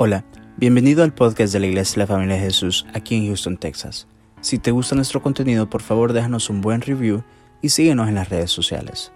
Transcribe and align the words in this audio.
Hola, 0.00 0.24
bienvenido 0.56 1.02
al 1.02 1.12
podcast 1.12 1.52
de 1.52 1.58
la 1.58 1.66
Iglesia 1.66 1.94
de 1.94 1.98
la 2.02 2.06
Familia 2.06 2.36
de 2.36 2.42
Jesús 2.42 2.86
aquí 2.94 3.16
en 3.16 3.26
Houston, 3.26 3.56
Texas. 3.56 4.06
Si 4.40 4.60
te 4.60 4.70
gusta 4.70 4.94
nuestro 4.94 5.20
contenido, 5.20 5.68
por 5.68 5.82
favor 5.82 6.12
déjanos 6.12 6.50
un 6.50 6.60
buen 6.60 6.82
review 6.82 7.24
y 7.62 7.70
síguenos 7.70 8.06
en 8.06 8.14
las 8.14 8.28
redes 8.28 8.52
sociales. 8.52 9.10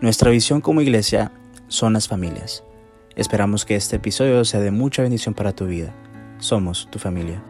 Nuestra 0.00 0.30
visión 0.30 0.62
como 0.62 0.80
iglesia 0.80 1.32
son 1.68 1.92
las 1.92 2.08
familias. 2.08 2.64
Esperamos 3.14 3.66
que 3.66 3.76
este 3.76 3.96
episodio 3.96 4.42
sea 4.46 4.60
de 4.60 4.70
mucha 4.70 5.02
bendición 5.02 5.34
para 5.34 5.54
tu 5.54 5.66
vida. 5.66 5.94
Somos 6.38 6.90
tu 6.90 6.98
familia. 6.98 7.44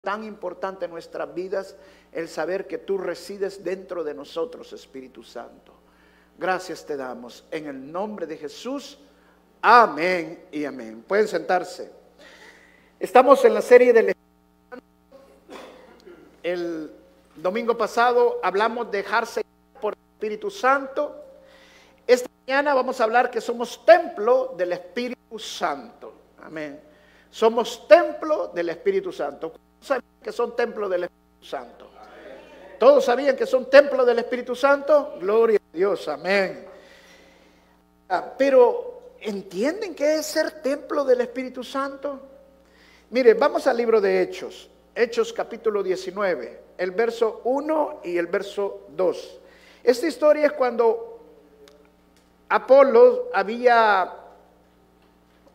Tan 0.00 0.22
importante 0.22 0.84
en 0.84 0.92
nuestras 0.92 1.34
vidas 1.34 1.76
el 2.12 2.28
saber 2.28 2.68
que 2.68 2.78
tú 2.78 2.98
resides 2.98 3.64
dentro 3.64 4.04
de 4.04 4.14
nosotros, 4.14 4.72
Espíritu 4.74 5.24
Santo. 5.24 5.74
Gracias 6.38 6.86
te 6.86 6.96
damos 6.96 7.44
en 7.50 7.66
el 7.66 7.90
nombre 7.90 8.28
de 8.28 8.36
Jesús. 8.36 9.00
Amén 9.62 10.46
y 10.50 10.64
amén. 10.64 11.04
Pueden 11.06 11.28
sentarse. 11.28 11.90
Estamos 12.98 13.44
en 13.44 13.54
la 13.54 13.60
serie 13.60 13.92
del 13.92 14.14
El 16.42 16.90
domingo 17.36 17.76
pasado 17.76 18.40
hablamos 18.42 18.90
de 18.90 18.98
dejarse 18.98 19.44
por 19.80 19.92
el 19.92 19.98
Espíritu 20.14 20.50
Santo. 20.50 21.24
Esta 22.06 22.28
mañana 22.46 22.72
vamos 22.72 23.00
a 23.00 23.04
hablar 23.04 23.30
que 23.30 23.40
somos 23.40 23.84
templo 23.84 24.54
del 24.56 24.72
Espíritu 24.72 25.38
Santo. 25.38 26.14
Amén. 26.42 26.80
Somos 27.30 27.86
templo 27.86 28.48
del 28.48 28.70
Espíritu 28.70 29.12
Santo. 29.12 29.52
¿Cuántos 29.52 29.86
sabían 29.86 30.22
que 30.22 30.32
son 30.32 30.56
templo 30.56 30.88
del 30.88 31.04
Espíritu 31.04 31.44
Santo? 31.44 31.90
¿Todos 32.78 33.04
sabían 33.04 33.36
que 33.36 33.46
son 33.46 33.68
templo 33.68 34.06
del 34.06 34.20
Espíritu 34.20 34.54
Santo? 34.54 35.16
Gloria 35.20 35.58
a 35.58 35.76
Dios, 35.76 36.08
amén. 36.08 36.66
Ah, 38.08 38.32
pero 38.36 38.89
¿Entienden 39.22 39.94
qué 39.94 40.14
es 40.14 40.26
ser 40.26 40.62
templo 40.62 41.04
del 41.04 41.20
Espíritu 41.20 41.62
Santo? 41.62 42.18
Mire, 43.10 43.34
vamos 43.34 43.66
al 43.66 43.76
libro 43.76 44.00
de 44.00 44.22
Hechos, 44.22 44.70
Hechos 44.94 45.34
capítulo 45.34 45.82
19, 45.82 46.60
el 46.78 46.90
verso 46.92 47.42
1 47.44 48.00
y 48.04 48.16
el 48.16 48.28
verso 48.28 48.86
2. 48.88 49.40
Esta 49.84 50.06
historia 50.06 50.46
es 50.46 50.52
cuando 50.52 51.20
Apolo 52.48 53.28
había, 53.34 54.10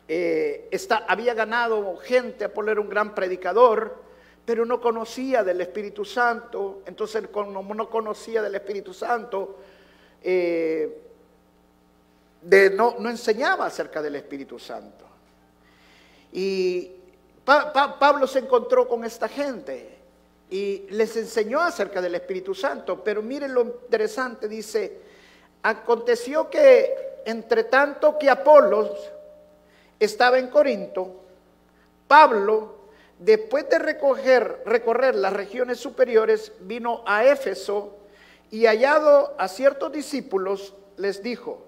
eh, 0.06 0.70
había 1.08 1.34
ganado 1.34 1.96
gente, 1.96 2.44
Apolo 2.44 2.70
era 2.70 2.80
un 2.80 2.88
gran 2.88 3.16
predicador, 3.16 3.96
pero 4.44 4.64
no 4.64 4.80
conocía 4.80 5.42
del 5.42 5.60
Espíritu 5.60 6.04
Santo, 6.04 6.82
entonces 6.86 7.26
como 7.32 7.74
no 7.74 7.90
conocía 7.90 8.42
del 8.42 8.54
Espíritu 8.54 8.94
Santo, 8.94 9.58
eh, 10.22 11.05
no, 12.74 13.08
enseñaba 13.08 13.66
acerca 13.66 14.00
del 14.00 14.16
Espíritu 14.16 14.58
Santo. 14.58 15.04
Y 16.32 16.92
Pablo 17.44 18.26
se 18.26 18.40
encontró 18.40 18.88
con 18.88 19.04
esta 19.04 19.28
gente 19.28 19.96
y 20.50 20.86
les 20.90 21.16
enseñó 21.16 21.60
acerca 21.60 22.00
del 22.00 22.14
Espíritu 22.14 22.54
Santo, 22.54 23.02
pero 23.02 23.22
miren 23.22 23.52
lo 23.52 23.62
interesante, 23.62 24.48
dice, 24.48 25.00
aconteció 25.62 26.48
que 26.48 27.22
entre 27.24 27.64
tanto 27.64 28.18
que 28.18 28.30
Apolos 28.30 28.90
estaba 29.98 30.38
en 30.38 30.48
Corinto, 30.48 31.22
Pablo, 32.06 32.76
después 33.18 33.68
de 33.68 33.78
recoger, 33.78 34.62
recorrer 34.64 35.16
las 35.16 35.32
regiones 35.32 35.78
superiores, 35.78 36.52
vino 36.60 37.02
a 37.06 37.24
Éfeso 37.24 37.96
y 38.50 38.66
hallado 38.66 39.34
a 39.38 39.48
ciertos 39.48 39.90
discípulos, 39.90 40.74
les 40.96 41.22
dijo, 41.22 41.65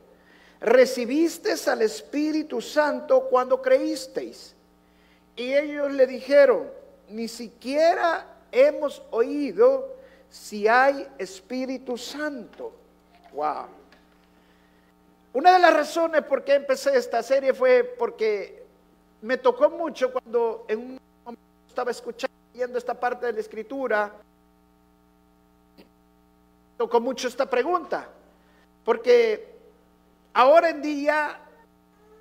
recibisteis 0.60 1.68
al 1.68 1.82
Espíritu 1.82 2.60
Santo 2.60 3.28
cuando 3.28 3.60
creísteis. 3.62 4.54
Y 5.36 5.54
ellos 5.54 5.92
le 5.92 6.06
dijeron, 6.06 6.68
ni 7.08 7.28
siquiera 7.28 8.26
hemos 8.50 9.02
oído 9.10 9.96
si 10.28 10.66
hay 10.66 11.06
Espíritu 11.18 11.96
Santo. 11.96 12.72
Wow. 13.32 13.66
Una 15.34 15.52
de 15.52 15.58
las 15.60 15.72
razones 15.72 16.22
por 16.22 16.42
qué 16.42 16.54
empecé 16.54 16.96
esta 16.96 17.22
serie 17.22 17.54
fue 17.54 17.84
porque 17.98 18.64
me 19.22 19.36
tocó 19.36 19.70
mucho 19.70 20.12
cuando 20.12 20.64
en 20.68 20.78
un 20.78 21.00
momento 21.24 21.42
estaba 21.68 21.90
escuchando 21.90 22.36
esta 22.76 22.98
parte 22.98 23.26
de 23.26 23.32
la 23.32 23.40
escritura, 23.40 24.12
tocó 26.76 27.00
mucho 27.00 27.28
esta 27.28 27.48
pregunta, 27.48 28.08
porque 28.84 29.57
Ahora 30.34 30.70
en 30.70 30.82
día 30.82 31.40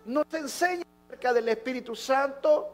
nos 0.06 0.25
enseña 0.34 0.84
acerca 1.07 1.34
del 1.34 1.50
Espíritu 1.50 1.95
Santo, 1.95 2.73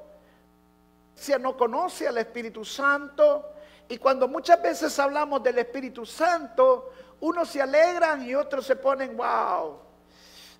si 1.15 1.33
no 1.33 1.57
conoce 1.57 2.07
al 2.07 2.17
Espíritu 2.17 2.63
Santo, 2.63 3.51
y 3.89 3.97
cuando 3.97 4.27
muchas 4.27 4.61
veces 4.61 4.97
hablamos 4.99 5.43
del 5.43 5.59
Espíritu 5.59 6.05
Santo, 6.05 6.93
unos 7.21 7.49
se 7.49 7.61
alegran 7.61 8.27
y 8.27 8.35
otros 8.35 8.65
se 8.65 8.75
ponen, 8.75 9.15
wow, 9.15 9.79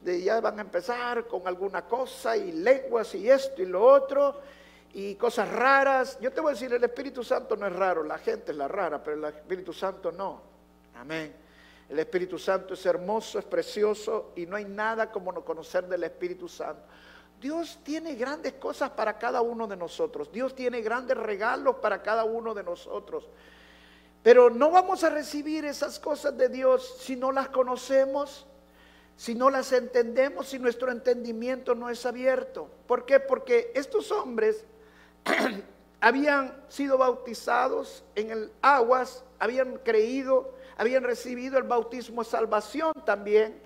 de 0.01 0.21
ya 0.21 0.39
van 0.41 0.59
a 0.59 0.61
empezar 0.61 1.27
con 1.27 1.47
alguna 1.47 1.83
cosa 1.83 2.35
y 2.35 2.51
lenguas 2.51 3.15
y 3.15 3.29
esto 3.29 3.61
y 3.61 3.65
lo 3.65 3.83
otro 3.83 4.41
y 4.93 5.15
cosas 5.15 5.49
raras. 5.49 6.19
Yo 6.19 6.31
te 6.31 6.41
voy 6.41 6.51
a 6.51 6.53
decir, 6.53 6.73
el 6.73 6.83
Espíritu 6.83 7.23
Santo 7.23 7.55
no 7.55 7.65
es 7.65 7.73
raro, 7.73 8.03
la 8.03 8.17
gente 8.17 8.51
es 8.51 8.57
la 8.57 8.67
rara, 8.67 9.01
pero 9.03 9.17
el 9.17 9.33
Espíritu 9.33 9.73
Santo 9.73 10.11
no. 10.11 10.41
Amén. 10.95 11.33
El 11.89 11.99
Espíritu 11.99 12.39
Santo 12.39 12.73
es 12.73 12.85
hermoso, 12.85 13.39
es 13.39 13.45
precioso 13.45 14.31
y 14.35 14.45
no 14.45 14.55
hay 14.55 14.65
nada 14.65 15.11
como 15.11 15.31
no 15.31 15.43
conocer 15.43 15.87
del 15.87 16.03
Espíritu 16.03 16.47
Santo. 16.47 16.83
Dios 17.39 17.79
tiene 17.83 18.15
grandes 18.15 18.53
cosas 18.53 18.91
para 18.91 19.17
cada 19.19 19.41
uno 19.41 19.67
de 19.67 19.75
nosotros. 19.75 20.31
Dios 20.31 20.55
tiene 20.55 20.81
grandes 20.81 21.17
regalos 21.17 21.75
para 21.75 22.01
cada 22.01 22.23
uno 22.23 22.53
de 22.53 22.63
nosotros. 22.63 23.27
Pero 24.23 24.49
no 24.49 24.71
vamos 24.71 25.03
a 25.03 25.09
recibir 25.09 25.65
esas 25.65 25.99
cosas 25.99 26.37
de 26.37 26.47
Dios 26.47 26.95
si 27.01 27.17
no 27.17 27.33
las 27.33 27.49
conocemos, 27.49 28.47
si 29.17 29.35
no 29.35 29.49
las 29.49 29.73
entendemos, 29.73 30.47
si 30.47 30.59
nuestro 30.59 30.89
entendimiento 30.89 31.75
no 31.75 31.89
es 31.89 32.05
abierto. 32.05 32.69
¿Por 32.87 33.05
qué? 33.05 33.19
Porque 33.19 33.71
estos 33.75 34.09
hombres 34.13 34.63
habían 35.99 36.55
sido 36.69 36.97
bautizados 36.97 38.05
en 38.15 38.31
el 38.31 38.51
aguas, 38.61 39.25
habían 39.37 39.79
creído 39.79 40.53
habían 40.77 41.03
recibido 41.03 41.57
el 41.57 41.63
bautismo 41.63 42.23
de 42.23 42.29
salvación 42.29 42.93
también, 43.05 43.59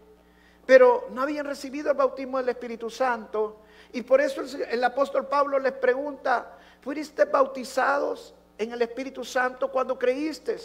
pero 0.65 1.07
no 1.11 1.21
habían 1.21 1.45
recibido 1.45 1.91
el 1.91 1.97
bautismo 1.97 2.37
del 2.37 2.49
Espíritu 2.49 2.89
Santo. 2.89 3.61
Y 3.93 4.01
por 4.01 4.19
eso 4.19 4.41
el, 4.69 4.83
apóstol 4.83 5.27
Pablo 5.27 5.59
les 5.59 5.73
pregunta, 5.73 6.57
¿fuiste 6.81 7.25
bautizados 7.25 8.33
en 8.57 8.73
el 8.73 8.81
Espíritu 8.81 9.23
Santo 9.23 9.71
cuando 9.71 9.97
creíste? 9.97 10.57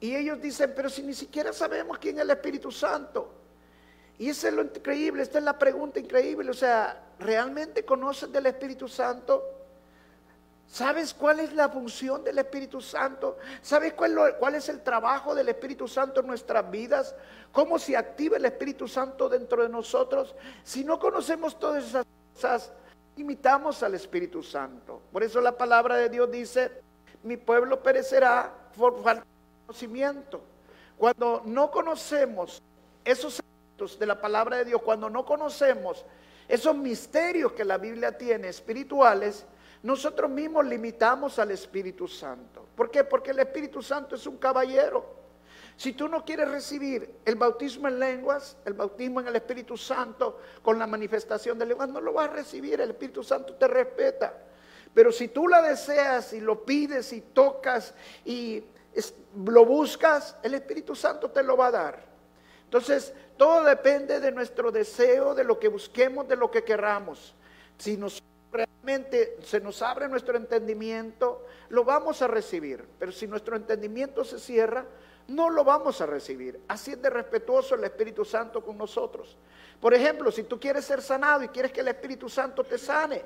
Y 0.00 0.14
ellos 0.14 0.40
dicen, 0.40 0.72
pero 0.76 0.88
si 0.88 1.02
ni 1.02 1.14
siquiera 1.14 1.52
sabemos 1.52 1.98
quién 1.98 2.16
es 2.16 2.22
el 2.22 2.30
Espíritu 2.30 2.70
Santo. 2.70 3.34
Y 4.18 4.28
eso 4.28 4.48
es 4.48 4.54
lo 4.54 4.62
increíble, 4.62 5.22
esta 5.22 5.38
es 5.38 5.44
la 5.44 5.58
pregunta 5.58 5.98
increíble. 5.98 6.50
O 6.50 6.54
sea, 6.54 7.04
¿realmente 7.18 7.84
conoces 7.84 8.30
del 8.30 8.46
Espíritu 8.46 8.88
Santo? 8.88 9.57
¿Sabes 10.68 11.14
cuál 11.14 11.40
es 11.40 11.54
la 11.54 11.70
función 11.70 12.22
del 12.22 12.38
Espíritu 12.38 12.82
Santo? 12.82 13.38
¿Sabes 13.62 13.94
cuál, 13.94 14.54
es 14.54 14.68
el 14.68 14.82
trabajo 14.82 15.34
del 15.34 15.48
Espíritu 15.48 15.88
Santo 15.88 16.20
en 16.20 16.26
nuestras 16.26 16.70
vidas? 16.70 17.14
¿Cómo 17.52 17.78
se 17.78 17.96
activa 17.96 18.36
el 18.36 18.44
Espíritu 18.44 18.86
Santo 18.86 19.30
dentro 19.30 19.62
de 19.62 19.70
nosotros? 19.70 20.34
Si 20.62 20.84
no 20.84 20.98
conocemos 20.98 21.58
todas 21.58 21.84
esas 21.84 22.06
cosas, 22.34 22.72
imitamos 23.16 23.82
al 23.82 23.94
Espíritu 23.94 24.42
Santo. 24.42 25.00
Por 25.10 25.22
eso 25.22 25.40
la 25.40 25.56
palabra 25.56 25.96
de 25.96 26.10
Dios 26.10 26.30
dice, 26.30 26.70
mi 27.22 27.38
pueblo 27.38 27.82
perecerá 27.82 28.52
por 28.76 29.02
falta 29.02 29.24
de 29.24 29.66
conocimiento. 29.66 30.42
Cuando 30.98 31.42
no 31.46 31.70
conocemos 31.70 32.60
esos 33.04 33.42
de 33.98 34.06
la 34.06 34.20
palabra 34.20 34.58
de 34.58 34.64
Dios, 34.66 34.82
cuando 34.82 35.08
no 35.08 35.24
conocemos 35.24 36.04
esos 36.48 36.74
misterios 36.74 37.52
que 37.52 37.64
la 37.64 37.78
Biblia 37.78 38.18
tiene 38.18 38.48
espirituales, 38.48 39.46
nosotros 39.82 40.30
mismos 40.30 40.66
limitamos 40.66 41.38
al 41.38 41.50
Espíritu 41.50 42.08
Santo. 42.08 42.66
¿Por 42.74 42.90
qué? 42.90 43.04
Porque 43.04 43.30
el 43.30 43.38
Espíritu 43.38 43.82
Santo 43.82 44.16
es 44.16 44.26
un 44.26 44.36
caballero. 44.36 45.18
Si 45.76 45.92
tú 45.92 46.08
no 46.08 46.24
quieres 46.24 46.50
recibir 46.50 47.20
el 47.24 47.36
bautismo 47.36 47.86
en 47.86 48.00
lenguas, 48.00 48.56
el 48.64 48.74
bautismo 48.74 49.20
en 49.20 49.28
el 49.28 49.36
Espíritu 49.36 49.76
Santo 49.76 50.40
con 50.60 50.76
la 50.76 50.88
manifestación 50.88 51.56
de 51.56 51.66
lenguas, 51.66 51.88
no 51.88 52.00
lo 52.00 52.12
vas 52.12 52.28
a 52.28 52.32
recibir. 52.32 52.80
El 52.80 52.90
Espíritu 52.90 53.22
Santo 53.22 53.54
te 53.54 53.68
respeta. 53.68 54.34
Pero 54.92 55.12
si 55.12 55.28
tú 55.28 55.46
la 55.46 55.62
deseas 55.62 56.32
y 56.32 56.40
lo 56.40 56.64
pides 56.64 57.12
y 57.12 57.20
tocas 57.20 57.94
y 58.24 58.64
lo 59.36 59.64
buscas, 59.64 60.34
el 60.42 60.54
Espíritu 60.54 60.96
Santo 60.96 61.30
te 61.30 61.44
lo 61.44 61.56
va 61.56 61.68
a 61.68 61.70
dar. 61.70 62.08
Entonces, 62.64 63.14
todo 63.36 63.62
depende 63.62 64.18
de 64.18 64.32
nuestro 64.32 64.72
deseo, 64.72 65.34
de 65.34 65.44
lo 65.44 65.60
que 65.60 65.68
busquemos, 65.68 66.26
de 66.26 66.34
lo 66.34 66.50
que 66.50 66.64
queramos. 66.64 67.36
Si 67.78 67.96
nos 67.96 68.20
realmente 68.52 69.36
se 69.42 69.60
nos 69.60 69.82
abre 69.82 70.08
nuestro 70.08 70.36
entendimiento, 70.36 71.46
lo 71.68 71.84
vamos 71.84 72.22
a 72.22 72.26
recibir. 72.26 72.84
Pero 72.98 73.12
si 73.12 73.26
nuestro 73.26 73.56
entendimiento 73.56 74.24
se 74.24 74.38
cierra, 74.38 74.84
no 75.28 75.50
lo 75.50 75.64
vamos 75.64 76.00
a 76.00 76.06
recibir. 76.06 76.60
Así 76.68 76.92
es 76.92 77.02
de 77.02 77.10
respetuoso 77.10 77.74
el 77.74 77.84
Espíritu 77.84 78.24
Santo 78.24 78.62
con 78.64 78.78
nosotros. 78.78 79.36
Por 79.80 79.94
ejemplo, 79.94 80.30
si 80.32 80.44
tú 80.44 80.58
quieres 80.58 80.84
ser 80.84 81.02
sanado 81.02 81.44
y 81.44 81.48
quieres 81.48 81.72
que 81.72 81.80
el 81.80 81.88
Espíritu 81.88 82.28
Santo 82.28 82.64
te 82.64 82.78
sane, 82.78 83.22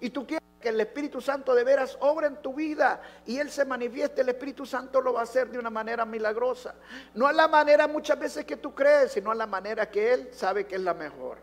y 0.00 0.10
tú 0.10 0.26
quieres 0.26 0.44
que 0.60 0.68
el 0.68 0.80
Espíritu 0.80 1.20
Santo 1.20 1.54
de 1.54 1.64
veras 1.64 1.96
obra 2.00 2.26
en 2.26 2.36
tu 2.36 2.54
vida 2.54 3.00
y 3.26 3.38
Él 3.38 3.50
se 3.50 3.64
manifieste, 3.64 4.20
el 4.20 4.28
Espíritu 4.28 4.66
Santo 4.66 5.00
lo 5.00 5.12
va 5.12 5.20
a 5.20 5.22
hacer 5.24 5.50
de 5.50 5.58
una 5.58 5.70
manera 5.70 6.04
milagrosa. 6.04 6.74
No 7.14 7.26
a 7.26 7.32
la 7.32 7.48
manera 7.48 7.86
muchas 7.88 8.18
veces 8.18 8.44
que 8.44 8.56
tú 8.56 8.74
crees, 8.74 9.12
sino 9.12 9.30
a 9.30 9.34
la 9.34 9.46
manera 9.46 9.90
que 9.90 10.12
Él 10.12 10.28
sabe 10.32 10.66
que 10.66 10.74
es 10.74 10.80
la 10.80 10.94
mejor. 10.94 11.38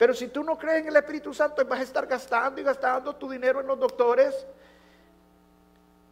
Pero 0.00 0.14
si 0.14 0.28
tú 0.28 0.42
no 0.42 0.56
crees 0.56 0.80
en 0.80 0.88
el 0.88 0.96
Espíritu 0.96 1.34
Santo, 1.34 1.62
vas 1.66 1.80
a 1.80 1.82
estar 1.82 2.06
gastando 2.06 2.58
y 2.58 2.64
gastando 2.64 3.14
tu 3.16 3.28
dinero 3.28 3.60
en 3.60 3.66
los 3.66 3.78
doctores, 3.78 4.46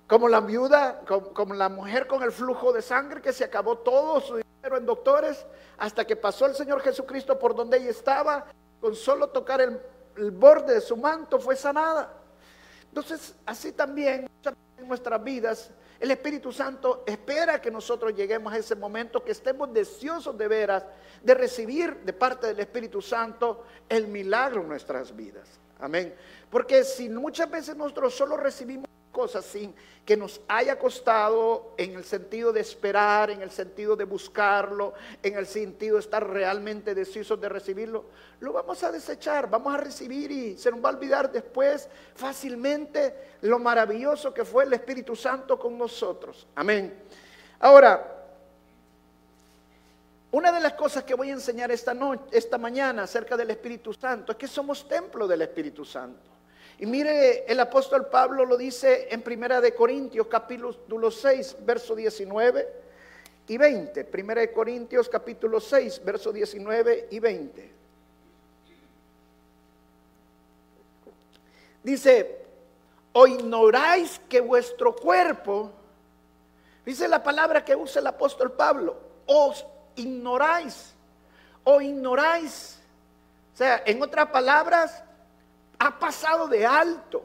como 0.07 0.29
la 0.29 0.41
viuda, 0.41 1.01
como, 1.33 1.55
la 1.55 1.71
mujer 1.71 2.07
con 2.07 2.23
el 2.23 2.31
flujo 2.31 2.71
de 2.71 2.83
sangre 2.83 3.23
que 3.23 3.33
se 3.33 3.45
acabó 3.45 3.79
todo 3.79 4.21
su 4.21 4.37
dinero 4.37 4.77
en 4.77 4.85
doctores 4.85 5.47
hasta 5.79 6.05
que 6.05 6.17
pasó 6.17 6.45
el 6.45 6.55
Señor 6.55 6.83
Jesucristo 6.83 7.39
por 7.39 7.57
donde 7.57 7.79
ella 7.79 7.89
estaba, 7.89 8.45
con 8.79 8.95
solo 8.95 9.31
tocar 9.31 9.63
el, 9.63 9.81
el 10.19 10.33
borde 10.33 10.75
de 10.75 10.81
su 10.83 10.95
manto 10.95 11.41
fue 11.41 11.57
sanada. 11.57 12.13
Entonces, 12.89 13.37
así 13.47 13.73
también 13.73 14.29
en 14.77 14.87
nuestras 14.87 15.25
vidas, 15.25 15.71
el 16.01 16.11
Espíritu 16.11 16.53
Santo 16.53 17.03
espera 17.07 17.61
que 17.61 17.71
nosotros 17.71 18.15
lleguemos 18.15 18.53
a 18.53 18.59
ese 18.59 18.77
momento, 18.77 19.25
que 19.25 19.33
estemos 19.33 19.73
deseosos 19.73 20.37
de 20.39 20.49
veras 20.49 20.85
de 21.23 21.35
recibir 21.35 21.97
de 22.05 22.13
parte 22.13 22.47
del 22.47 22.61
Espíritu 22.61 23.03
Santo 23.03 23.65
el 23.89 24.07
milagro 24.07 24.63
en 24.63 24.69
nuestras 24.69 25.15
vidas. 25.15 25.49
Amén. 25.81 26.15
Porque 26.51 26.85
si 26.85 27.09
muchas 27.09 27.51
veces 27.51 27.77
nosotros 27.77 28.15
solo 28.15 28.37
recibimos 28.37 28.87
cosas 29.09 29.45
sin 29.45 29.75
que 30.05 30.17
nos 30.17 30.41
haya 30.49 30.79
costado 30.79 31.75
en 31.77 31.95
el 31.95 32.03
sentido 32.03 32.51
de 32.51 32.61
esperar, 32.61 33.31
en 33.31 33.43
el 33.43 33.51
sentido 33.51 33.95
de 33.95 34.05
buscarlo, 34.05 34.95
en 35.23 35.37
el 35.37 35.47
sentido 35.47 35.97
de 35.97 36.01
estar 36.01 36.27
realmente 36.27 36.95
deseosos 36.95 37.39
de 37.39 37.49
recibirlo, 37.49 38.07
lo 38.41 38.53
vamos 38.53 38.83
a 38.85 38.91
desechar, 38.91 39.51
vamos 39.51 39.75
a 39.75 39.77
recibir 39.77 40.31
y 40.31 40.57
se 40.57 40.71
nos 40.71 40.83
va 40.83 40.89
a 40.89 40.93
olvidar 40.93 41.31
después 41.31 41.89
fácilmente 42.15 43.37
lo 43.43 43.59
maravilloso 43.59 44.33
que 44.33 44.45
fue 44.45 44.65
el 44.65 44.73
Espíritu 44.73 45.15
Santo 45.15 45.59
con 45.59 45.77
nosotros. 45.77 46.47
Amén. 46.55 47.03
Ahora, 47.61 48.19
una 50.31 50.53
de 50.53 50.61
las 50.61 50.75
cosas 50.75 51.05
que 51.05 51.15
voy 51.15 51.31
a 51.31 51.35
enseñar 51.35 51.71
esta, 51.71 51.93
noche, 51.93 52.23
esta 52.33 52.57
mañana 52.59 53.03
acerca 53.03 53.37
del 53.37 53.51
Espíritu 53.51 53.93
Santo 53.93 54.33
es 54.33 54.39
que 54.39 54.49
somos 54.49 54.89
templo 54.89 55.27
del 55.27 55.43
Espíritu 55.43 55.85
Santo. 55.85 56.38
Y 56.81 56.87
mire, 56.87 57.45
el 57.51 57.59
apóstol 57.59 58.07
Pablo 58.07 58.45
lo 58.45 58.57
dice 58.57 59.09
en 59.11 59.23
Primera 59.23 59.61
de 59.61 59.75
Corintios 59.75 60.29
capítulo 60.29 61.11
6, 61.11 61.57
verso 61.61 61.97
19 61.97 62.69
y 63.49 63.59
20. 63.59 64.05
Primera 64.05 64.43
de 64.43 64.53
Corintios 64.53 65.09
capítulo 65.09 65.59
6, 65.61 66.05
verso 66.05 66.33
19 66.33 67.09
y 67.11 67.19
20. 67.19 67.73
Dice, 71.83 72.47
o 73.13 73.27
ignoráis 73.27 74.21
que 74.29 74.41
vuestro 74.41 74.95
cuerpo, 74.95 75.73
dice 76.87 77.09
la 77.09 77.25
palabra 77.25 77.65
que 77.65 77.75
usa 77.75 78.01
el 78.01 78.07
apóstol 78.07 78.53
Pablo, 78.53 78.97
os 79.27 79.67
ignoráis, 79.97 80.95
o 81.65 81.81
ignoráis. 81.81 82.79
O 83.53 83.57
sea, 83.57 83.83
en 83.85 84.01
otras 84.01 84.29
palabras, 84.29 85.03
ha 85.79 85.99
pasado 85.99 86.49
de 86.49 86.67
alto 86.67 87.23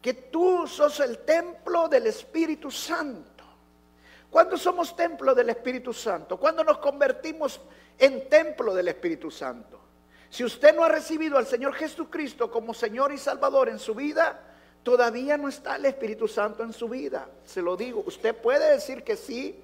que 0.00 0.14
tú 0.14 0.66
sos 0.66 1.00
el 1.00 1.18
templo 1.18 1.88
del 1.88 2.06
Espíritu 2.06 2.70
Santo. 2.70 3.44
¿Cuándo 4.30 4.56
somos 4.56 4.94
templo 4.94 5.34
del 5.34 5.50
Espíritu 5.50 5.92
Santo? 5.92 6.36
¿Cuándo 6.36 6.62
nos 6.62 6.78
convertimos 6.78 7.60
en 7.98 8.28
templo 8.28 8.74
del 8.74 8.88
Espíritu 8.88 9.30
Santo? 9.30 9.80
Si 10.30 10.44
usted 10.44 10.74
no 10.74 10.84
ha 10.84 10.88
recibido 10.88 11.38
al 11.38 11.46
Señor 11.46 11.74
Jesucristo 11.74 12.50
como 12.50 12.74
Señor 12.74 13.12
y 13.12 13.18
Salvador 13.18 13.68
en 13.68 13.78
su 13.78 13.94
vida, 13.94 14.40
todavía 14.82 15.36
no 15.36 15.48
está 15.48 15.76
el 15.76 15.86
Espíritu 15.86 16.28
Santo 16.28 16.62
en 16.62 16.72
su 16.72 16.88
vida. 16.88 17.28
Se 17.44 17.62
lo 17.62 17.76
digo, 17.76 18.02
usted 18.06 18.34
puede 18.34 18.70
decir 18.72 19.02
que 19.02 19.16
sí, 19.16 19.58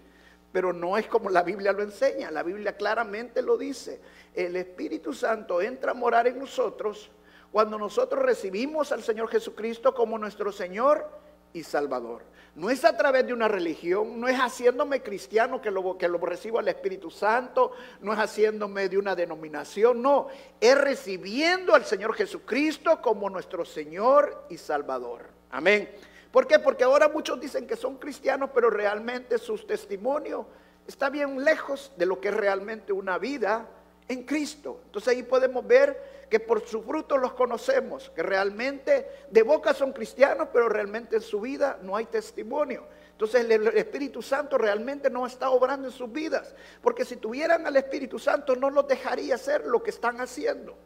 pero 0.53 0.73
no 0.73 0.99
es 0.99 1.07
como 1.07 1.31
la 1.31 1.43
Biblia 1.43 1.73
lo 1.73 1.83
enseña. 1.83 2.31
La 2.31 2.43
Biblia 2.43 2.77
claramente 2.77 3.43
lo 3.43 3.57
dice. 3.57 4.01
El 4.35 4.57
Espíritu 4.57 5.13
Santo 5.13 5.61
entra 5.61 5.93
a 5.93 5.95
morar 5.95 6.27
en 6.27 6.39
nosotros 6.39 7.11
cuando 7.53 7.79
nosotros 7.79 8.25
recibimos 8.25 8.91
al 8.93 9.03
Señor 9.03 9.29
Jesucristo 9.29 9.95
como 9.95 10.19
nuestro 10.19 10.51
Señor 10.51 11.07
y 11.53 11.63
Salvador. 11.63 12.23
No 12.55 12.71
es 12.71 12.85
a 12.85 12.97
través 12.97 13.27
de 13.27 13.33
una 13.33 13.49
religión, 13.49 14.21
no 14.21 14.29
es 14.29 14.39
haciéndome 14.39 15.03
cristiano 15.03 15.61
que 15.61 15.71
lo, 15.71 15.97
que 15.97 16.09
lo 16.09 16.19
recibo 16.19 16.59
al 16.59 16.69
Espíritu 16.69 17.11
Santo, 17.11 17.73
no 18.01 18.13
es 18.13 18.19
haciéndome 18.19 18.89
de 18.89 18.99
una 18.99 19.15
denominación, 19.15 20.03
no, 20.03 20.29
es 20.61 20.79
recibiendo 20.79 21.75
al 21.75 21.85
Señor 21.85 22.15
Jesucristo 22.15 23.01
como 23.01 23.31
nuestro 23.31 23.65
Señor 23.65 24.47
y 24.51 24.57
Salvador. 24.57 25.29
Amén. 25.51 25.91
¿Por 26.31 26.47
qué? 26.47 26.59
Porque 26.59 26.85
ahora 26.85 27.09
muchos 27.09 27.39
dicen 27.39 27.67
que 27.67 27.77
son 27.77 27.97
cristianos, 27.97 28.51
pero 28.55 28.71
realmente 28.71 29.37
su 29.37 29.57
testimonio 29.59 30.47
está 30.87 31.11
bien 31.11 31.45
lejos 31.45 31.93
de 31.97 32.07
lo 32.07 32.21
que 32.21 32.29
es 32.29 32.35
realmente 32.35 32.93
una 32.93 33.19
vida 33.19 33.69
en 34.09 34.25
Cristo. 34.25 34.81
Entonces 34.85 35.15
ahí 35.15 35.23
podemos 35.23 35.67
ver 35.67 36.27
que 36.29 36.41
por 36.41 36.67
su 36.67 36.83
fruto 36.83 37.19
los 37.19 37.35
conocemos, 37.35 38.11
que 38.11 38.23
realmente 38.23 39.07
de 39.31 39.43
boca 39.43 39.75
son 39.75 39.93
cristianos, 39.93 40.49
pero 40.53 40.69
realmente 40.69 41.17
en 41.17 41.23
su 41.23 41.41
vida 41.41 41.79
no 41.83 41.97
hay 41.97 42.07
testimonio. 42.07 42.87
Entonces 43.11 43.45
el 43.49 43.69
Espíritu 43.77 44.23
Santo 44.23 44.57
realmente 44.57 45.11
no 45.11 45.27
está 45.27 45.51
obrando 45.51 45.89
en 45.89 45.93
sus 45.93 46.11
vidas, 46.11 46.55
porque 46.81 47.05
si 47.05 47.17
tuvieran 47.17 47.67
al 47.67 47.77
Espíritu 47.77 48.19
Santo 48.19 48.57
no 48.57 48.71
los 48.71 48.89
dejaría 48.89 49.35
hacer 49.35 49.67
lo 49.67 49.83
que 49.83 49.91
están 49.91 50.21
haciendo. 50.21 50.77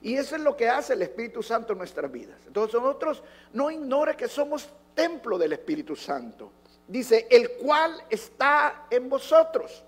Y 0.00 0.14
eso 0.14 0.36
es 0.36 0.42
lo 0.42 0.56
que 0.56 0.68
hace 0.68 0.92
el 0.92 1.02
Espíritu 1.02 1.42
Santo 1.42 1.72
en 1.72 1.78
nuestras 1.78 2.10
vidas. 2.10 2.38
Entonces 2.46 2.80
nosotros 2.80 3.22
no 3.52 3.70
ignore 3.70 4.16
que 4.16 4.28
somos 4.28 4.68
templo 4.94 5.36
del 5.38 5.54
Espíritu 5.54 5.96
Santo. 5.96 6.52
Dice, 6.86 7.26
el 7.30 7.56
cual 7.56 8.02
está 8.08 8.86
en 8.90 9.08
vosotros 9.08 9.84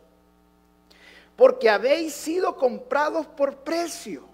porque 1.40 1.70
habéis 1.70 2.12
sido 2.12 2.54
comprados 2.54 3.26
por 3.26 3.56
precio. 3.64 4.25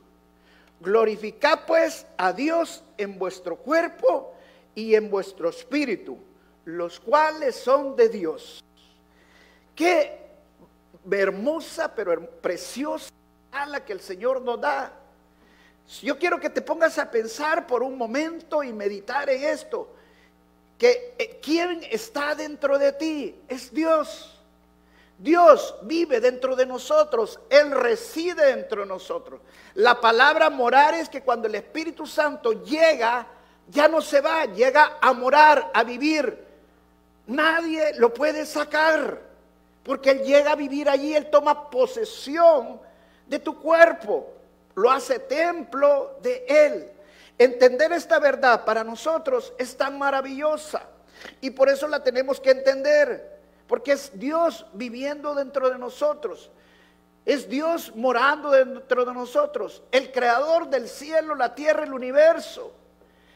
Glorificad 0.81 1.61
pues 1.64 2.05
a 2.17 2.32
Dios 2.32 2.82
en 2.99 3.17
vuestro 3.17 3.55
cuerpo 3.55 4.35
y 4.75 4.97
en 4.97 5.08
vuestro 5.08 5.50
espíritu, 5.50 6.19
los 6.64 6.99
cuales 6.99 7.55
son 7.55 7.94
de 7.94 8.08
Dios. 8.08 8.61
Qué 9.76 10.19
hermosa, 11.08 11.94
pero 11.94 12.29
preciosa 12.41 13.09
ala 13.52 13.85
que 13.85 13.93
el 13.93 14.00
Señor 14.00 14.43
nos 14.43 14.61
da. 14.61 14.93
Yo 16.02 16.19
quiero 16.19 16.40
que 16.40 16.50
te 16.50 16.61
pongas 16.61 16.99
a 16.99 17.09
pensar 17.09 17.69
por 17.69 17.85
un 17.85 17.97
momento 17.97 18.64
y 18.64 18.73
meditar 18.73 19.31
en 19.31 19.45
esto, 19.45 19.95
que 20.76 21.14
eh, 21.19 21.38
quién 21.40 21.85
está 21.88 22.35
dentro 22.35 22.81
de 22.81 22.92
ti 22.95 23.37
es 23.47 23.73
Dios. 23.73 24.36
Dios 25.18 25.75
vive 25.82 26.20
dentro 26.20 26.54
de 26.54 26.66
nosotros, 26.66 27.40
Él 27.49 27.70
reside 27.70 28.54
dentro 28.54 28.82
de 28.82 28.87
nosotros. 28.87 29.40
La 29.75 30.00
palabra 30.00 30.50
morar 30.50 30.94
es 30.94 31.08
que 31.08 31.23
cuando 31.23 31.49
el 31.49 31.54
Espíritu 31.54 32.06
Santo 32.06 32.64
llega, 32.64 33.26
ya 33.68 33.88
no 33.88 34.02
se 34.02 34.20
va, 34.20 34.44
llega 34.44 34.99
a 35.00 35.12
morar, 35.14 35.70
a 35.73 35.85
vivir. 35.85 36.44
Nadie 37.26 37.94
lo 37.99 38.12
puede 38.12 38.44
sacar, 38.44 39.20
porque 39.82 40.11
Él 40.11 40.23
llega 40.23 40.52
a 40.52 40.56
vivir 40.56 40.88
allí, 40.88 41.14
Él 41.14 41.30
toma 41.30 41.70
posesión 41.70 42.78
de 43.26 43.38
tu 43.38 43.58
cuerpo, 43.61 44.35
lo 44.75 44.90
hace 44.90 45.18
templo 45.18 46.18
de 46.20 46.44
Él. 46.46 46.90
Entender 47.38 47.92
esta 47.92 48.18
verdad 48.18 48.64
para 48.64 48.85
nosotros 48.85 49.52
es 49.58 49.76
tan 49.76 49.99
maravillosa 49.99 50.88
y 51.40 51.50
por 51.50 51.68
eso 51.68 51.88
la 51.88 52.02
tenemos 52.02 52.38
que 52.40 52.50
entender. 52.50 53.36
Porque 53.66 53.92
es 53.92 54.18
Dios 54.18 54.66
viviendo 54.73 55.35
dentro 55.35 55.70
de 55.70 55.78
nosotros. 55.78 56.50
Es 57.25 57.49
Dios 57.49 57.92
morando 57.96 58.50
dentro 58.50 59.04
de 59.04 59.12
nosotros. 59.12 59.82
El 59.90 60.12
creador 60.12 60.68
del 60.68 60.88
cielo, 60.88 61.35
la 61.35 61.54
tierra, 61.54 61.85
el 61.85 61.92
universo. 61.92 62.73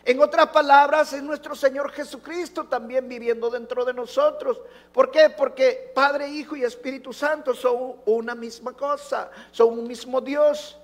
En 0.04 0.20
otras 0.20 0.48
palabras, 0.48 1.12
es 1.12 1.22
nuestro 1.22 1.54
Señor 1.54 1.90
Jesucristo 1.90 2.64
también 2.64 3.08
viviendo 3.08 3.50
dentro 3.50 3.84
de 3.84 3.92
nosotros. 3.92 4.60
¿Por 4.92 5.10
qué? 5.10 5.28
Porque 5.30 5.92
Padre, 5.94 6.28
Hijo 6.28 6.56
y 6.56 6.64
Espíritu 6.64 7.12
Santo 7.12 7.52
son 7.52 7.96
una 8.06 8.34
misma 8.34 8.72
cosa, 8.72 9.30
son 9.50 9.78
un 9.78 9.86
mismo 9.86 10.20
Dios. 10.20 10.78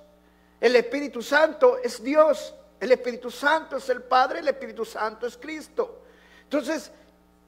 El 0.60 0.76
Espíritu 0.76 1.22
Santo 1.22 1.78
es 1.78 2.02
Dios, 2.02 2.54
el 2.78 2.92
Espíritu 2.92 3.30
Santo 3.30 3.76
es 3.76 3.88
el 3.88 4.02
Padre, 4.02 4.40
el 4.40 4.48
Espíritu 4.48 4.84
Santo 4.84 5.26
es 5.26 5.36
Cristo. 5.36 6.02
Entonces, 6.42 6.90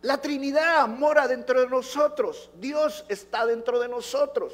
la 0.03 0.21
Trinidad 0.21 0.87
mora 0.87 1.27
dentro 1.27 1.61
de 1.61 1.69
nosotros. 1.69 2.51
Dios 2.55 3.05
está 3.09 3.45
dentro 3.47 3.81
de 3.81 3.89
nosotros. 3.89 4.53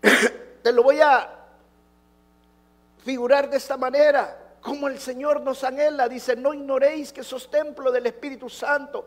Te 0.62 0.72
lo 0.72 0.82
voy 0.82 1.00
a 1.00 1.28
figurar 3.04 3.50
de 3.50 3.56
esta 3.56 3.76
manera. 3.76 4.38
Como 4.60 4.86
el 4.86 5.00
Señor 5.00 5.40
nos 5.40 5.64
anhela, 5.64 6.08
dice, 6.08 6.36
no 6.36 6.54
ignoréis 6.54 7.12
que 7.12 7.24
sos 7.24 7.50
templo 7.50 7.90
del 7.90 8.06
Espíritu 8.06 8.48
Santo. 8.48 9.06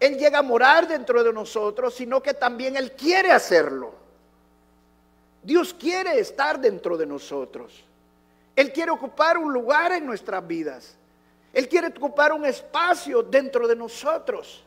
Él 0.00 0.18
llega 0.18 0.40
a 0.40 0.42
morar 0.42 0.88
dentro 0.88 1.22
de 1.22 1.32
nosotros, 1.32 1.94
sino 1.94 2.20
que 2.20 2.34
también 2.34 2.76
Él 2.76 2.92
quiere 2.92 3.30
hacerlo. 3.30 3.94
Dios 5.44 5.72
quiere 5.72 6.18
estar 6.18 6.58
dentro 6.58 6.96
de 6.96 7.06
nosotros. 7.06 7.84
Él 8.56 8.72
quiere 8.72 8.90
ocupar 8.90 9.38
un 9.38 9.52
lugar 9.52 9.92
en 9.92 10.04
nuestras 10.04 10.44
vidas. 10.44 10.96
Él 11.56 11.70
quiere 11.70 11.86
ocupar 11.86 12.34
un 12.34 12.44
espacio 12.44 13.22
dentro 13.22 13.66
de 13.66 13.74
nosotros. 13.74 14.62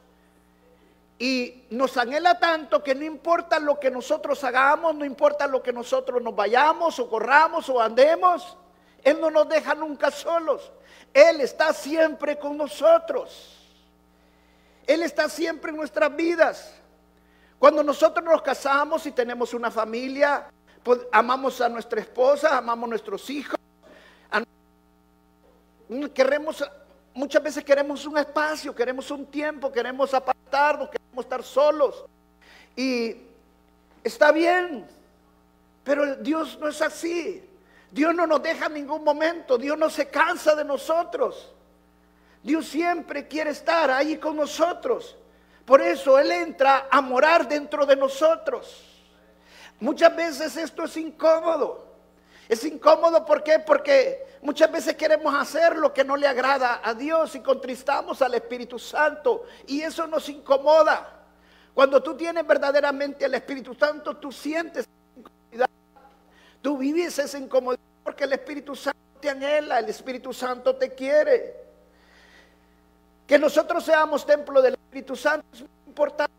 Y 1.19 1.65
nos 1.69 1.95
anhela 1.97 2.39
tanto 2.39 2.83
que 2.83 2.95
no 2.95 3.05
importa 3.05 3.59
lo 3.59 3.79
que 3.79 3.91
nosotros 3.91 4.43
hagamos, 4.43 4.95
no 4.95 5.05
importa 5.05 5.45
lo 5.45 5.61
que 5.61 5.71
nosotros 5.71 6.19
nos 6.19 6.35
vayamos 6.35 6.97
o 6.97 7.07
corramos 7.07 7.69
o 7.69 7.79
andemos, 7.79 8.57
Él 9.03 9.21
no 9.21 9.29
nos 9.29 9.47
deja 9.47 9.75
nunca 9.75 10.09
solos. 10.09 10.71
Él 11.13 11.41
está 11.41 11.73
siempre 11.73 12.39
con 12.39 12.57
nosotros. 12.57 13.55
Él 14.87 15.03
está 15.03 15.29
siempre 15.29 15.69
en 15.69 15.77
nuestras 15.77 16.15
vidas. 16.15 16.73
Cuando 17.59 17.83
nosotros 17.83 18.25
nos 18.25 18.41
casamos 18.41 19.05
y 19.05 19.11
tenemos 19.11 19.53
una 19.53 19.69
familia, 19.69 20.49
pues, 20.81 21.01
amamos 21.11 21.61
a 21.61 21.69
nuestra 21.69 22.01
esposa, 22.01 22.57
amamos 22.57 22.87
a 22.87 22.89
nuestros 22.89 23.29
hijos. 23.29 23.59
queremos, 26.15 26.63
muchas 27.19 27.43
veces 27.43 27.65
queremos 27.65 28.05
un 28.05 28.17
espacio, 28.17 28.73
queremos 28.73 29.11
un 29.11 29.25
tiempo, 29.25 29.69
queremos 29.69 30.13
apartarnos, 30.13 30.89
queremos 30.89 31.25
estar 31.25 31.43
solos. 31.43 32.05
Y 32.77 33.13
está 34.01 34.31
bien, 34.31 34.87
pero 35.83 36.15
Dios 36.15 36.57
no 36.61 36.69
es 36.69 36.81
así. 36.81 37.43
Dios 37.91 38.15
no 38.15 38.25
nos 38.25 38.41
deja 38.41 38.67
en 38.67 38.75
ningún 38.75 39.03
momento, 39.03 39.57
Dios 39.57 39.77
no 39.77 39.89
se 39.89 40.07
cansa 40.07 40.55
de 40.55 40.63
nosotros. 40.63 41.51
Dios 42.41 42.65
siempre 42.65 43.27
quiere 43.27 43.49
estar 43.49 43.91
ahí 43.91 44.15
con 44.17 44.37
nosotros. 44.37 45.17
Por 45.65 45.81
eso 45.81 46.17
Él 46.17 46.31
entra 46.31 46.87
a 46.89 47.01
morar 47.01 47.49
dentro 47.49 47.85
de 47.85 47.97
nosotros. 47.97 48.85
Muchas 49.81 50.15
veces 50.15 50.55
esto 50.55 50.85
es 50.85 50.95
incómodo. 50.95 51.85
Es 52.47 52.63
incómodo 52.63 53.25
¿por 53.25 53.43
qué? 53.43 53.59
Porque 53.59 54.25
muchas 54.41 54.71
veces 54.71 54.95
queremos 54.95 55.33
hacer 55.33 55.75
lo 55.77 55.93
que 55.93 56.03
no 56.03 56.15
le 56.15 56.27
agrada 56.27 56.81
a 56.83 56.93
Dios 56.93 57.35
y 57.35 57.41
contristamos 57.41 58.21
al 58.21 58.33
Espíritu 58.33 58.79
Santo 58.79 59.45
y 59.67 59.81
eso 59.81 60.07
nos 60.07 60.27
incomoda. 60.29 61.19
Cuando 61.73 62.01
tú 62.01 62.15
tienes 62.15 62.45
verdaderamente 62.45 63.25
al 63.25 63.33
Espíritu 63.33 63.73
Santo, 63.73 64.17
tú 64.17 64.31
sientes 64.31 64.87
incomodidad. 65.15 65.69
Tú 66.61 66.77
vives 66.77 67.17
esa 67.19 67.37
incomodidad 67.37 67.83
porque 68.03 68.25
el 68.25 68.33
Espíritu 68.33 68.75
Santo 68.75 68.99
te 69.21 69.29
anhela, 69.29 69.79
el 69.79 69.89
Espíritu 69.89 70.33
Santo 70.33 70.75
te 70.75 70.93
quiere. 70.93 71.55
Que 73.27 73.37
nosotros 73.37 73.83
seamos 73.85 74.25
templo 74.25 74.61
del 74.61 74.73
Espíritu 74.73 75.15
Santo 75.15 75.45
es 75.53 75.61
muy 75.61 75.69
importante. 75.87 76.33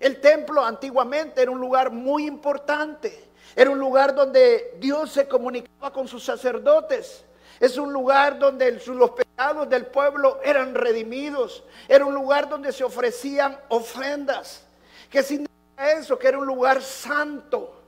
El 0.00 0.20
templo 0.20 0.64
antiguamente 0.64 1.42
era 1.42 1.50
un 1.50 1.60
lugar 1.60 1.90
muy 1.90 2.26
importante. 2.26 3.25
Era 3.56 3.70
un 3.70 3.78
lugar 3.78 4.14
donde 4.14 4.76
Dios 4.78 5.10
se 5.10 5.26
comunicaba 5.26 5.90
con 5.90 6.06
sus 6.06 6.22
sacerdotes. 6.22 7.24
Es 7.58 7.78
un 7.78 7.90
lugar 7.90 8.38
donde 8.38 8.78
los 8.86 9.10
pecados 9.12 9.66
del 9.70 9.86
pueblo 9.86 10.40
eran 10.44 10.74
redimidos. 10.74 11.64
Era 11.88 12.04
un 12.04 12.12
lugar 12.14 12.50
donde 12.50 12.70
se 12.70 12.84
ofrecían 12.84 13.58
ofrendas. 13.70 14.62
¿Qué 15.10 15.22
significa 15.22 15.92
eso? 15.92 16.18
Que 16.18 16.28
era 16.28 16.38
un 16.38 16.46
lugar 16.46 16.82
santo. 16.82 17.80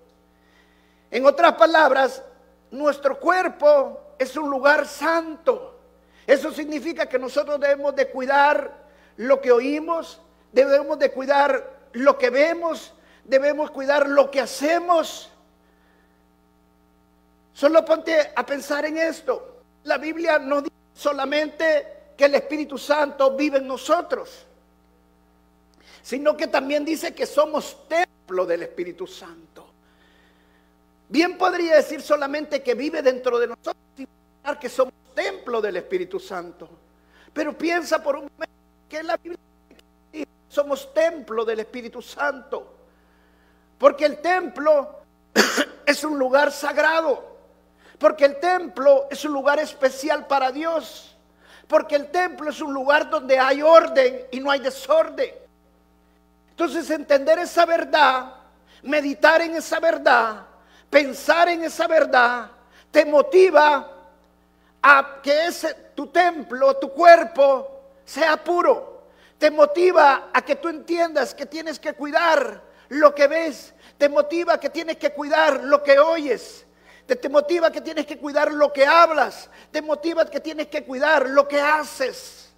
En 1.11 1.27
otras 1.27 1.53
palabras, 1.57 2.23
nuestro 2.71 3.21
cuerpo 3.21 4.01
es 4.19 4.35
un 4.39 4.49
lugar 4.49 4.87
santo. 4.87 5.79
Eso 6.27 6.51
significa 6.51 7.07
que 7.07 7.19
nosotros 7.19 7.61
debemos 7.61 7.95
de 7.95 8.11
cuidar 8.11 8.73
lo 9.17 9.41
que 9.43 9.53
oímos, 9.53 10.21
debemos 10.53 10.99
de 10.99 11.11
cuidar 11.11 11.79
lo 11.93 12.17
que 12.17 12.31
vemos, 12.31 12.95
debemos 13.25 13.71
cuidar 13.71 14.09
lo 14.09 14.31
que 14.31 14.41
hacemos. 14.41 15.31
Solo 17.59 17.85
ponte 17.85 18.31
a 18.37 18.47
pensar 18.47 18.85
en 18.87 18.99
esto. 18.99 19.63
La 19.83 19.99
Biblia 19.99 20.39
no 20.39 20.63
dice 20.63 20.77
solamente 20.95 22.13
que 22.17 22.27
el 22.27 22.37
Espíritu 22.37 22.79
Santo 22.79 23.35
vive 23.35 23.59
en 23.59 23.67
nosotros, 23.67 24.47
sino 26.01 26.37
que 26.37 26.47
también 26.47 26.85
dice 26.85 27.13
que 27.13 27.27
somos 27.27 27.89
templo 27.89 28.47
del 28.47 28.63
Espíritu 28.63 29.09
Santo. 29.09 29.67
Bien 31.09 31.37
podría 31.37 31.75
decir 31.75 32.01
solamente 32.01 32.63
que 32.63 32.75
vive 32.75 33.03
dentro 33.03 33.41
de 33.41 33.49
nosotros 33.49 33.83
sin 33.97 34.07
que 34.61 34.69
somos 34.69 34.95
templo 35.13 35.61
del 35.61 35.79
Espíritu 35.79 36.21
Santo. 36.21 36.69
Pero 37.33 37.59
piensa 37.59 38.01
por 38.01 38.15
un 38.15 38.31
momento 38.33 38.55
que 38.89 39.03
la 39.03 39.17
Biblia 39.17 39.41
somos 40.49 40.95
templo 40.95 41.45
del 41.45 41.59
Espíritu 41.59 42.01
Santo. 42.03 42.77
Porque 43.77 44.05
el 44.05 44.19
templo 44.19 45.01
es 45.85 46.05
un 46.05 46.21
lugar 46.21 46.53
sagrado. 46.53 47.28
Porque 47.99 48.25
el 48.25 48.39
templo 48.39 49.07
es 49.11 49.25
un 49.25 49.33
lugar 49.33 49.59
especial 49.59 50.27
para 50.27 50.53
Dios. 50.53 51.17
Porque 51.67 51.97
el 51.97 52.11
templo 52.11 52.51
es 52.51 52.61
un 52.61 52.73
lugar 52.73 53.11
donde 53.11 53.39
hay 53.39 53.63
orden 53.63 54.27
y 54.31 54.41
no 54.41 54.51
hay 54.51 54.61
desorden. 54.61 55.35
Entonces 56.51 56.91
entender 56.91 57.39
esa 57.39 57.67
verdad, 57.67 58.35
meditar 58.83 59.43
en 59.43 59.55
esa 59.57 59.79
verdad, 59.79 60.47
pensar 60.91 61.49
en 61.49 61.63
esa 61.63 61.87
verdad, 61.87 62.51
te 62.91 63.05
motiva 63.05 63.89
a 64.83 65.21
que 65.23 65.47
ese 65.47 65.75
tu 65.95 66.07
templo, 66.07 66.75
tu 66.77 66.91
cuerpo 66.93 67.83
sea 68.05 68.43
puro 68.43 68.99
te 69.39 69.51
motiva 69.51 70.31
a 70.33 70.43
que 70.43 70.57
tú 70.57 70.69
entiendas 70.69 71.33
que 71.33 71.47
tienes 71.47 71.79
que 71.79 71.95
cuidar 71.95 72.61
lo 72.89 73.15
que 73.15 73.29
ves. 73.29 73.73
Te 73.97 74.09
motiva 74.09 74.55
a 74.55 74.61
que 74.61 74.69
tienes 74.69 74.97
que 74.97 75.13
cuidar 75.13 75.63
lo 75.63 75.83
que 75.83 75.99
oyes. 75.99 76.67
Te, 77.09 77.17
te 77.17 77.29
motiva 77.29 77.73
que 77.73 77.81
tienes 77.81 78.07
que 78.07 78.19
cuidar 78.19 78.53
lo 78.53 78.73
que 78.73 78.87
hablas. 78.87 79.51
Te 79.73 79.83
motiva 79.83 80.25
que 80.27 80.39
tienes 80.39 80.69
que 80.69 80.85
cuidar 80.85 81.29
lo 81.29 81.49
que 81.49 81.61
haces. 81.61 82.53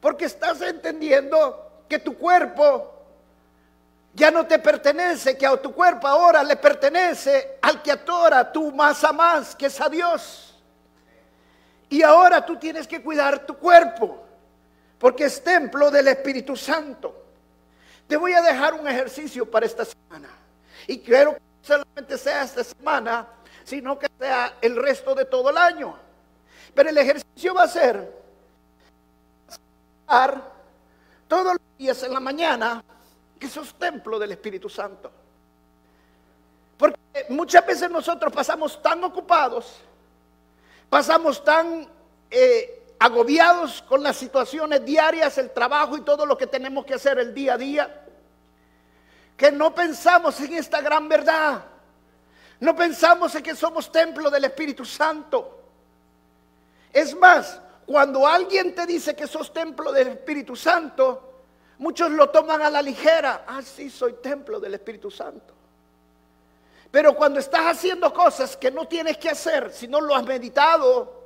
Porque 0.00 0.26
estás 0.26 0.60
entendiendo 0.60 1.84
que 1.88 1.98
tu 1.98 2.16
cuerpo 2.16 2.94
ya 4.12 4.30
no 4.30 4.46
te 4.46 4.58
pertenece, 4.58 5.38
que 5.38 5.46
a 5.46 5.56
tu 5.56 5.72
cuerpo 5.72 6.06
ahora 6.06 6.42
le 6.44 6.56
pertenece 6.56 7.58
al 7.62 7.82
que 7.82 7.92
atora 7.92 8.52
tú 8.52 8.72
más 8.72 9.02
a 9.04 9.12
más, 9.12 9.56
que 9.56 9.66
es 9.66 9.80
a 9.80 9.88
Dios. 9.88 10.60
Y 11.88 12.02
ahora 12.02 12.44
tú 12.44 12.56
tienes 12.56 12.86
que 12.86 13.02
cuidar 13.02 13.46
tu 13.46 13.56
cuerpo 13.56 14.24
porque 14.98 15.24
es 15.24 15.42
templo 15.42 15.90
del 15.90 16.08
Espíritu 16.08 16.56
Santo. 16.56 17.24
Te 18.06 18.16
voy 18.16 18.32
a 18.32 18.42
dejar 18.42 18.74
un 18.74 18.86
ejercicio 18.86 19.50
para 19.50 19.66
esta 19.66 19.84
semana. 19.84 20.28
Y 20.86 20.98
quiero 20.98 21.34
que 21.34 21.40
solamente 21.62 22.18
sea 22.18 22.42
esta 22.42 22.64
semana, 22.64 23.26
sino 23.68 23.98
que 23.98 24.08
sea 24.18 24.54
el 24.62 24.76
resto 24.76 25.14
de 25.14 25.26
todo 25.26 25.50
el 25.50 25.58
año. 25.58 25.94
Pero 26.74 26.88
el 26.88 26.96
ejercicio 26.96 27.52
va 27.52 27.64
a 27.64 27.68
ser 27.68 28.18
todos 31.28 31.52
los 31.52 31.76
días 31.76 32.02
en 32.02 32.14
la 32.14 32.20
mañana 32.20 32.82
que 33.38 33.46
sos 33.46 33.74
templo 33.74 34.18
del 34.18 34.32
Espíritu 34.32 34.70
Santo. 34.70 35.12
Porque 36.78 37.26
muchas 37.28 37.66
veces 37.66 37.90
nosotros 37.90 38.32
pasamos 38.32 38.80
tan 38.80 39.04
ocupados, 39.04 39.76
pasamos 40.88 41.44
tan 41.44 41.86
eh, 42.30 42.94
agobiados 42.98 43.82
con 43.82 44.02
las 44.02 44.16
situaciones 44.16 44.82
diarias, 44.82 45.36
el 45.36 45.50
trabajo 45.50 45.98
y 45.98 46.00
todo 46.00 46.24
lo 46.24 46.38
que 46.38 46.46
tenemos 46.46 46.86
que 46.86 46.94
hacer 46.94 47.18
el 47.18 47.34
día 47.34 47.52
a 47.52 47.58
día, 47.58 48.04
que 49.36 49.52
no 49.52 49.74
pensamos 49.74 50.40
en 50.40 50.54
esta 50.54 50.80
gran 50.80 51.06
verdad. 51.06 51.66
No 52.60 52.74
pensamos 52.74 53.34
en 53.34 53.42
que 53.42 53.54
somos 53.54 53.90
templo 53.90 54.30
del 54.30 54.44
Espíritu 54.44 54.84
Santo. 54.84 55.58
Es 56.92 57.14
más, 57.16 57.60
cuando 57.86 58.26
alguien 58.26 58.74
te 58.74 58.86
dice 58.86 59.14
que 59.14 59.26
sos 59.26 59.52
templo 59.52 59.92
del 59.92 60.08
Espíritu 60.08 60.56
Santo, 60.56 61.34
muchos 61.78 62.10
lo 62.10 62.30
toman 62.30 62.62
a 62.62 62.70
la 62.70 62.82
ligera. 62.82 63.44
Ah, 63.46 63.62
sí, 63.62 63.90
soy 63.90 64.14
templo 64.14 64.58
del 64.58 64.74
Espíritu 64.74 65.10
Santo. 65.10 65.54
Pero 66.90 67.14
cuando 67.14 67.38
estás 67.38 67.76
haciendo 67.76 68.12
cosas 68.12 68.56
que 68.56 68.70
no 68.70 68.88
tienes 68.88 69.18
que 69.18 69.28
hacer, 69.28 69.70
si 69.72 69.86
no 69.86 70.00
lo 70.00 70.14
has 70.14 70.24
meditado, 70.24 71.18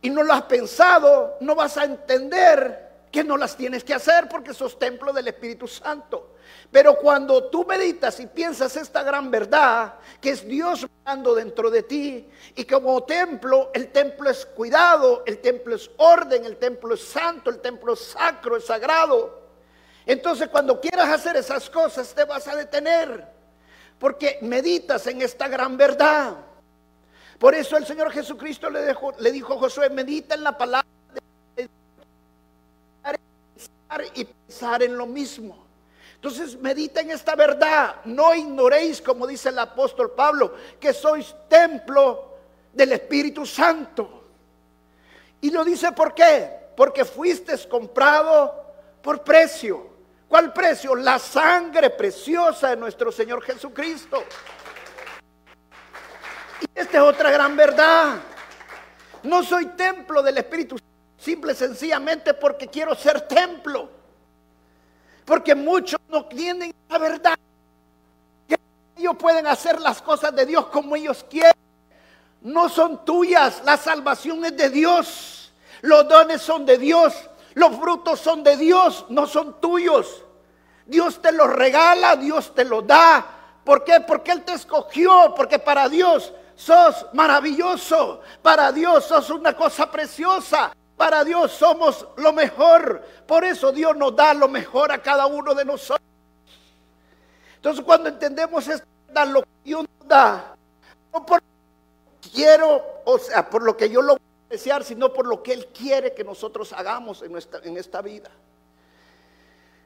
y 0.00 0.10
no 0.10 0.22
lo 0.22 0.32
has 0.32 0.42
pensado, 0.42 1.36
no 1.40 1.54
vas 1.54 1.76
a 1.76 1.84
entender 1.84 2.87
que 3.10 3.24
no 3.24 3.36
las 3.36 3.56
tienes 3.56 3.84
que 3.84 3.94
hacer 3.94 4.28
porque 4.28 4.54
sos 4.54 4.78
templo 4.78 5.12
del 5.12 5.28
Espíritu 5.28 5.66
Santo. 5.66 6.34
Pero 6.70 6.96
cuando 6.96 7.44
tú 7.48 7.64
meditas 7.64 8.20
y 8.20 8.26
piensas 8.26 8.76
esta 8.76 9.02
gran 9.02 9.30
verdad, 9.30 9.94
que 10.20 10.30
es 10.30 10.46
Dios 10.46 10.86
morando 11.04 11.34
dentro 11.34 11.70
de 11.70 11.82
ti, 11.82 12.28
y 12.54 12.64
como 12.64 13.02
templo, 13.04 13.70
el 13.72 13.90
templo 13.90 14.28
es 14.28 14.44
cuidado, 14.44 15.22
el 15.26 15.38
templo 15.38 15.74
es 15.74 15.90
orden, 15.96 16.44
el 16.44 16.56
templo 16.56 16.94
es 16.94 17.02
santo, 17.02 17.50
el 17.50 17.60
templo 17.60 17.94
es 17.94 18.00
sacro, 18.00 18.56
es 18.56 18.66
sagrado. 18.66 19.48
Entonces 20.04 20.48
cuando 20.48 20.80
quieras 20.80 21.08
hacer 21.08 21.36
esas 21.36 21.68
cosas 21.70 22.14
te 22.14 22.24
vas 22.24 22.46
a 22.48 22.56
detener, 22.56 23.26
porque 23.98 24.38
meditas 24.42 25.06
en 25.06 25.22
esta 25.22 25.48
gran 25.48 25.76
verdad. 25.76 26.34
Por 27.38 27.54
eso 27.54 27.76
el 27.76 27.86
Señor 27.86 28.10
Jesucristo 28.10 28.68
le, 28.68 28.94
le 29.18 29.32
dijo 29.32 29.54
a 29.54 29.58
Josué, 29.58 29.88
medita 29.90 30.34
en 30.34 30.42
la 30.42 30.58
palabra 30.58 30.88
y 34.14 34.24
pensar 34.24 34.82
en 34.82 34.96
lo 34.96 35.06
mismo. 35.06 35.66
Entonces 36.14 36.58
mediten 36.58 37.10
esta 37.10 37.36
verdad. 37.36 37.96
No 38.04 38.34
ignoréis, 38.34 39.00
como 39.00 39.26
dice 39.26 39.50
el 39.50 39.58
apóstol 39.58 40.12
Pablo, 40.12 40.54
que 40.80 40.92
sois 40.92 41.34
templo 41.48 42.36
del 42.72 42.92
Espíritu 42.92 43.46
Santo. 43.46 44.24
Y 45.40 45.50
lo 45.50 45.64
dice 45.64 45.92
por 45.92 46.14
qué? 46.14 46.70
Porque 46.76 47.04
fuisteis 47.04 47.66
comprado 47.66 48.66
por 49.00 49.22
precio. 49.22 49.86
¿Cuál 50.28 50.52
precio? 50.52 50.94
La 50.94 51.18
sangre 51.18 51.90
preciosa 51.90 52.70
de 52.70 52.76
nuestro 52.76 53.10
Señor 53.10 53.42
Jesucristo. 53.42 54.22
Y 56.60 56.78
esta 56.78 56.98
es 56.98 57.02
otra 57.02 57.30
gran 57.30 57.56
verdad. 57.56 58.16
No 59.22 59.42
soy 59.42 59.66
templo 59.66 60.22
del 60.22 60.38
Espíritu, 60.38 60.76
simple 61.18 61.52
y 61.52 61.56
sencillamente 61.56 62.34
porque 62.34 62.68
quiero 62.68 62.94
ser 62.94 63.22
templo. 63.22 63.90
Porque 65.24 65.54
muchos 65.54 66.00
no 66.08 66.24
tienen 66.26 66.74
la 66.88 66.98
verdad. 66.98 67.38
Que 68.48 68.56
ellos 68.96 69.16
pueden 69.18 69.46
hacer 69.46 69.80
las 69.80 70.00
cosas 70.00 70.34
de 70.34 70.46
Dios 70.46 70.66
como 70.66 70.96
ellos 70.96 71.24
quieren. 71.28 71.52
No 72.40 72.68
son 72.68 73.04
tuyas. 73.04 73.62
La 73.64 73.76
salvación 73.76 74.44
es 74.44 74.56
de 74.56 74.70
Dios. 74.70 75.52
Los 75.82 76.08
dones 76.08 76.40
son 76.40 76.64
de 76.64 76.78
Dios. 76.78 77.28
Los 77.58 77.76
frutos 77.76 78.20
son 78.20 78.44
de 78.44 78.56
Dios, 78.56 79.04
no 79.08 79.26
son 79.26 79.60
tuyos. 79.60 80.22
Dios 80.86 81.20
te 81.20 81.32
los 81.32 81.50
regala, 81.52 82.14
Dios 82.14 82.54
te 82.54 82.64
los 82.64 82.86
da. 82.86 83.26
¿Por 83.64 83.82
qué? 83.82 84.00
Porque 84.00 84.30
Él 84.30 84.44
te 84.44 84.52
escogió, 84.52 85.34
porque 85.34 85.58
para 85.58 85.88
Dios 85.88 86.32
sos 86.54 87.06
maravilloso, 87.14 88.20
para 88.42 88.70
Dios 88.70 89.06
sos 89.06 89.28
una 89.30 89.54
cosa 89.54 89.90
preciosa, 89.90 90.72
para 90.98 91.24
Dios 91.24 91.52
somos 91.52 92.06
lo 92.16 92.32
mejor. 92.34 93.02
Por 93.26 93.44
eso 93.44 93.72
Dios 93.72 93.96
nos 93.96 94.14
da 94.14 94.34
lo 94.34 94.48
mejor 94.48 94.92
a 94.92 95.00
cada 95.00 95.26
uno 95.26 95.54
de 95.54 95.64
nosotros. 95.64 96.06
Entonces 97.56 97.82
cuando 97.84 98.10
entendemos 98.10 98.68
esto, 98.68 98.86
lo 99.26 99.42
que 99.42 99.48
Dios 99.64 99.86
nos 99.98 100.08
da, 100.08 100.54
no 101.12 101.24
por 101.24 101.40
quiero, 102.32 102.84
o 103.04 103.18
sea, 103.18 103.48
por 103.48 103.62
lo 103.62 103.76
que 103.76 103.88
yo 103.88 104.02
lo 104.02 104.18
sino 104.82 105.12
por 105.12 105.26
lo 105.26 105.42
que 105.42 105.52
Él 105.52 105.66
quiere 105.66 106.14
que 106.14 106.24
nosotros 106.24 106.72
hagamos 106.72 107.22
en, 107.22 107.36
en 107.64 107.76
esta 107.76 108.00
vida. 108.00 108.30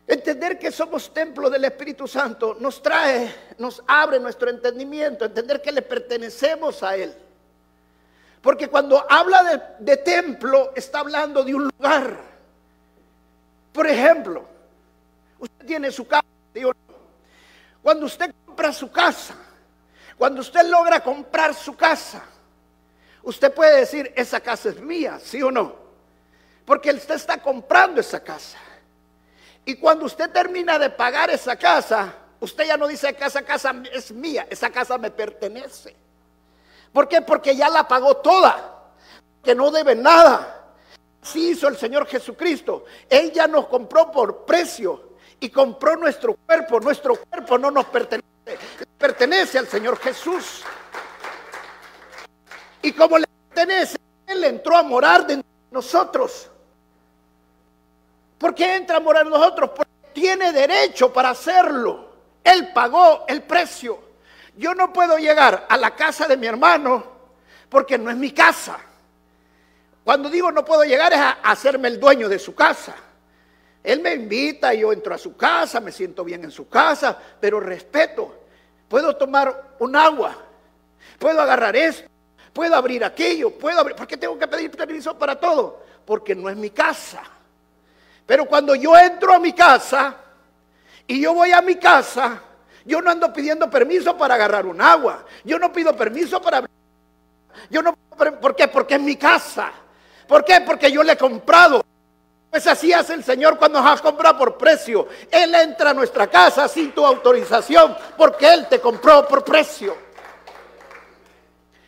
Entender 0.06 0.58
que 0.58 0.70
somos 0.70 1.12
templo 1.12 1.50
del 1.50 1.64
Espíritu 1.64 2.06
Santo 2.06 2.56
nos 2.60 2.82
trae, 2.82 3.34
nos 3.58 3.82
abre 3.86 4.20
nuestro 4.20 4.50
entendimiento, 4.50 5.24
entender 5.24 5.60
que 5.60 5.72
le 5.72 5.82
pertenecemos 5.82 6.82
a 6.82 6.96
Él. 6.96 7.14
Porque 8.42 8.68
cuando 8.68 9.06
habla 9.10 9.72
de, 9.78 9.96
templo, 9.98 10.72
está 10.74 10.98
hablando 10.98 11.44
de 11.44 11.54
un 11.54 11.64
lugar. 11.64 12.16
Por 13.72 13.86
ejemplo, 13.86 14.44
usted 15.38 15.66
tiene 15.66 15.90
su 15.90 16.06
casa. 16.06 16.26
Cuando 17.82 18.06
usted 18.06 18.34
compra 18.44 18.72
su 18.72 18.90
casa, 18.90 19.34
cuando 20.18 20.40
usted 20.40 20.64
logra 20.66 21.00
comprar 21.00 21.54
su 21.54 21.74
casa, 21.76 22.22
Usted 23.22 23.52
puede 23.52 23.80
decir, 23.80 24.12
esa 24.16 24.40
casa 24.40 24.70
es 24.70 24.80
mía, 24.80 25.20
¿sí 25.22 25.42
o 25.42 25.50
no? 25.50 25.76
Porque 26.64 26.90
usted 26.90 27.14
está 27.14 27.38
comprando 27.38 28.00
esa 28.00 28.22
casa. 28.22 28.58
Y 29.64 29.76
cuando 29.76 30.06
usted 30.06 30.30
termina 30.30 30.78
de 30.78 30.90
pagar 30.90 31.30
esa 31.30 31.54
casa, 31.56 32.12
usted 32.40 32.66
ya 32.66 32.76
no 32.76 32.88
dice 32.88 33.14
que 33.14 33.24
esa 33.24 33.42
casa 33.42 33.72
es 33.92 34.10
mía, 34.10 34.46
esa 34.50 34.70
casa 34.70 34.98
me 34.98 35.10
pertenece. 35.10 35.94
¿Por 36.92 37.08
qué? 37.08 37.22
Porque 37.22 37.56
ya 37.56 37.68
la 37.68 37.88
pagó 37.88 38.18
toda, 38.18 38.90
que 39.42 39.54
no 39.54 39.70
debe 39.70 39.94
nada. 39.94 40.62
Así 41.22 41.50
hizo 41.50 41.68
el 41.68 41.76
Señor 41.76 42.06
Jesucristo. 42.06 42.84
Él 43.08 43.32
ya 43.32 43.46
nos 43.46 43.66
compró 43.66 44.10
por 44.10 44.44
precio 44.44 45.12
y 45.40 45.48
compró 45.48 45.96
nuestro 45.96 46.34
cuerpo. 46.34 46.80
Nuestro 46.80 47.16
cuerpo 47.16 47.58
no 47.58 47.70
nos 47.70 47.86
pertenece, 47.86 48.26
pertenece 48.98 49.58
al 49.58 49.68
Señor 49.68 49.98
Jesús. 49.98 50.62
Y 52.82 52.92
como 52.92 53.18
le 53.18 53.26
pertenece, 53.48 53.96
Él 54.26 54.44
entró 54.44 54.76
a 54.76 54.82
morar 54.82 55.26
de 55.26 55.42
nosotros. 55.70 56.48
¿Por 58.38 58.54
qué 58.54 58.74
entra 58.74 58.96
a 58.96 59.00
morar 59.00 59.24
nosotros? 59.26 59.70
Porque 59.74 59.92
tiene 60.12 60.52
derecho 60.52 61.12
para 61.12 61.30
hacerlo. 61.30 62.10
Él 62.42 62.72
pagó 62.72 63.24
el 63.28 63.42
precio. 63.44 64.11
Yo 64.56 64.74
no 64.74 64.92
puedo 64.92 65.18
llegar 65.18 65.66
a 65.68 65.76
la 65.76 65.94
casa 65.94 66.26
de 66.26 66.36
mi 66.36 66.46
hermano 66.46 67.04
porque 67.68 67.96
no 67.96 68.10
es 68.10 68.16
mi 68.16 68.32
casa. 68.32 68.78
Cuando 70.04 70.28
digo 70.28 70.52
no 70.52 70.64
puedo 70.64 70.84
llegar 70.84 71.12
es 71.12 71.18
a 71.18 71.30
hacerme 71.42 71.88
el 71.88 71.98
dueño 71.98 72.28
de 72.28 72.38
su 72.38 72.54
casa. 72.54 72.94
Él 73.82 74.00
me 74.00 74.14
invita, 74.14 74.72
yo 74.74 74.92
entro 74.92 75.14
a 75.14 75.18
su 75.18 75.36
casa, 75.36 75.80
me 75.80 75.90
siento 75.90 76.22
bien 76.22 76.44
en 76.44 76.50
su 76.50 76.68
casa, 76.68 77.18
pero 77.40 77.58
respeto. 77.58 78.42
Puedo 78.88 79.16
tomar 79.16 79.74
un 79.78 79.96
agua, 79.96 80.36
puedo 81.18 81.40
agarrar 81.40 81.74
esto, 81.74 82.08
puedo 82.52 82.76
abrir 82.76 83.04
aquello, 83.04 83.50
puedo 83.50 83.80
abrir. 83.80 83.96
¿Por 83.96 84.06
qué 84.06 84.16
tengo 84.16 84.38
que 84.38 84.46
pedir 84.46 84.70
permiso 84.70 85.18
para 85.18 85.40
todo? 85.40 85.82
Porque 86.04 86.34
no 86.34 86.48
es 86.48 86.56
mi 86.56 86.70
casa. 86.70 87.22
Pero 88.26 88.46
cuando 88.46 88.74
yo 88.74 88.96
entro 88.96 89.34
a 89.34 89.38
mi 89.38 89.52
casa 89.52 90.16
y 91.06 91.20
yo 91.20 91.34
voy 91.34 91.52
a 91.52 91.60
mi 91.60 91.76
casa, 91.76 92.40
yo 92.84 93.00
no 93.00 93.10
ando 93.10 93.32
pidiendo 93.32 93.70
permiso 93.70 94.16
para 94.16 94.34
agarrar 94.34 94.66
un 94.66 94.80
agua. 94.80 95.24
Yo 95.44 95.58
no 95.58 95.72
pido 95.72 95.96
permiso 95.96 96.40
para 96.40 96.58
abrir. 96.58 96.70
Yo 97.70 97.82
no, 97.82 97.96
¿Por 98.16 98.56
qué? 98.56 98.68
Porque 98.68 98.94
es 98.94 99.00
mi 99.00 99.16
casa. 99.16 99.72
¿Por 100.26 100.44
qué? 100.44 100.60
Porque 100.60 100.90
yo 100.90 101.02
le 101.02 101.12
he 101.12 101.16
comprado. 101.16 101.84
Pues 102.50 102.66
así 102.66 102.92
hace 102.92 103.14
el 103.14 103.24
Señor 103.24 103.58
cuando 103.58 103.80
nos 103.80 104.00
ha 104.00 104.02
comprado 104.02 104.38
por 104.38 104.58
precio. 104.58 105.08
Él 105.30 105.54
entra 105.54 105.90
a 105.90 105.94
nuestra 105.94 106.26
casa 106.26 106.68
sin 106.68 106.92
tu 106.92 107.04
autorización 107.04 107.96
porque 108.16 108.52
Él 108.52 108.66
te 108.68 108.80
compró 108.80 109.26
por 109.26 109.44
precio. 109.44 109.96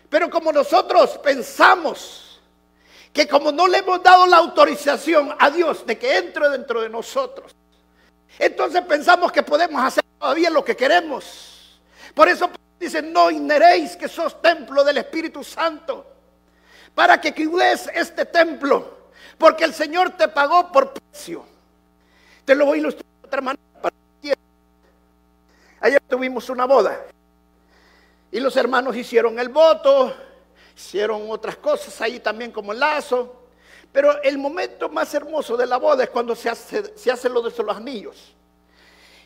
Pero 0.09 0.31
como 0.31 0.53
nosotros 0.53 1.19
pensamos 1.19 2.41
que 3.13 3.29
como 3.29 3.53
no 3.53 3.67
le 3.67 3.79
hemos 3.79 4.03
dado 4.03 4.27
la 4.27 4.39
autorización 4.39 5.35
a 5.39 5.51
Dios 5.51 5.85
de 5.87 5.99
que 5.99 6.17
entre 6.17 6.49
dentro 6.49 6.81
de 6.81 6.89
nosotros, 6.89 7.55
entonces 8.39 8.83
pensamos 8.83 9.31
que 9.31 9.43
podemos 9.43 9.83
hacer 9.83 10.04
todavía 10.25 10.49
lo 10.49 10.65
que 10.65 10.75
queremos. 10.75 11.79
Por 12.15 12.29
eso 12.29 12.49
dice, 12.81 13.03
no 13.03 13.31
ignoréis 13.31 13.95
que 13.95 14.09
sos 14.09 14.41
templo 14.41 14.83
del 14.83 14.97
Espíritu 14.97 15.45
Santo, 15.45 16.07
para 16.95 17.21
que 17.21 17.35
cuides 17.35 17.91
este 17.93 18.25
templo, 18.25 19.11
porque 19.37 19.65
el 19.65 19.75
Señor 19.75 20.17
te 20.17 20.29
pagó 20.29 20.73
por 20.73 20.95
precio. 20.95 21.45
Te 22.43 22.55
lo 22.55 22.65
voy 22.65 22.79
a 22.79 22.81
ilustrar 22.81 23.05
de 23.05 23.27
otra 23.27 23.41
manera. 23.43 23.61
Ayer 25.81 26.01
tuvimos 26.09 26.49
una 26.49 26.65
boda 26.65 26.99
y 28.33 28.41
los 28.41 28.57
hermanos 28.57 28.97
hicieron 28.97 29.39
el 29.39 29.51
voto, 29.51 30.17
hicieron 30.75 31.31
otras 31.31 31.57
cosas 31.59 32.01
ahí 32.01 32.19
también 32.19 32.51
como 32.51 32.73
el 32.73 32.81
lazo. 32.81 33.43
Pero 33.93 34.23
el 34.23 34.39
momento 34.39 34.89
más 34.89 35.13
hermoso 35.13 35.55
de 35.59 35.67
la 35.67 35.77
boda 35.77 36.05
es 36.05 36.09
cuando 36.09 36.35
se 36.35 36.49
hace, 36.49 36.97
se 36.97 37.11
hace 37.11 37.29
lo 37.29 37.43
de 37.43 37.63
los 37.63 37.77
anillos. 37.77 38.35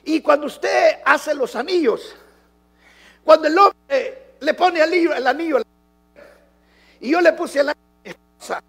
Y 0.09 0.23
cuando 0.23 0.47
usted 0.47 1.01
hace 1.05 1.35
los 1.35 1.55
anillos, 1.55 2.17
cuando 3.23 3.47
el 3.47 3.59
hombre 3.59 4.37
le 4.41 4.55
pone 4.55 4.83
el 4.83 5.27
anillo, 5.27 5.61
y 7.01 7.11
yo 7.11 7.21
le 7.21 7.35
puse 7.35 7.61
el 7.61 7.69
anillo 7.69 7.85
esposa, 8.03 8.63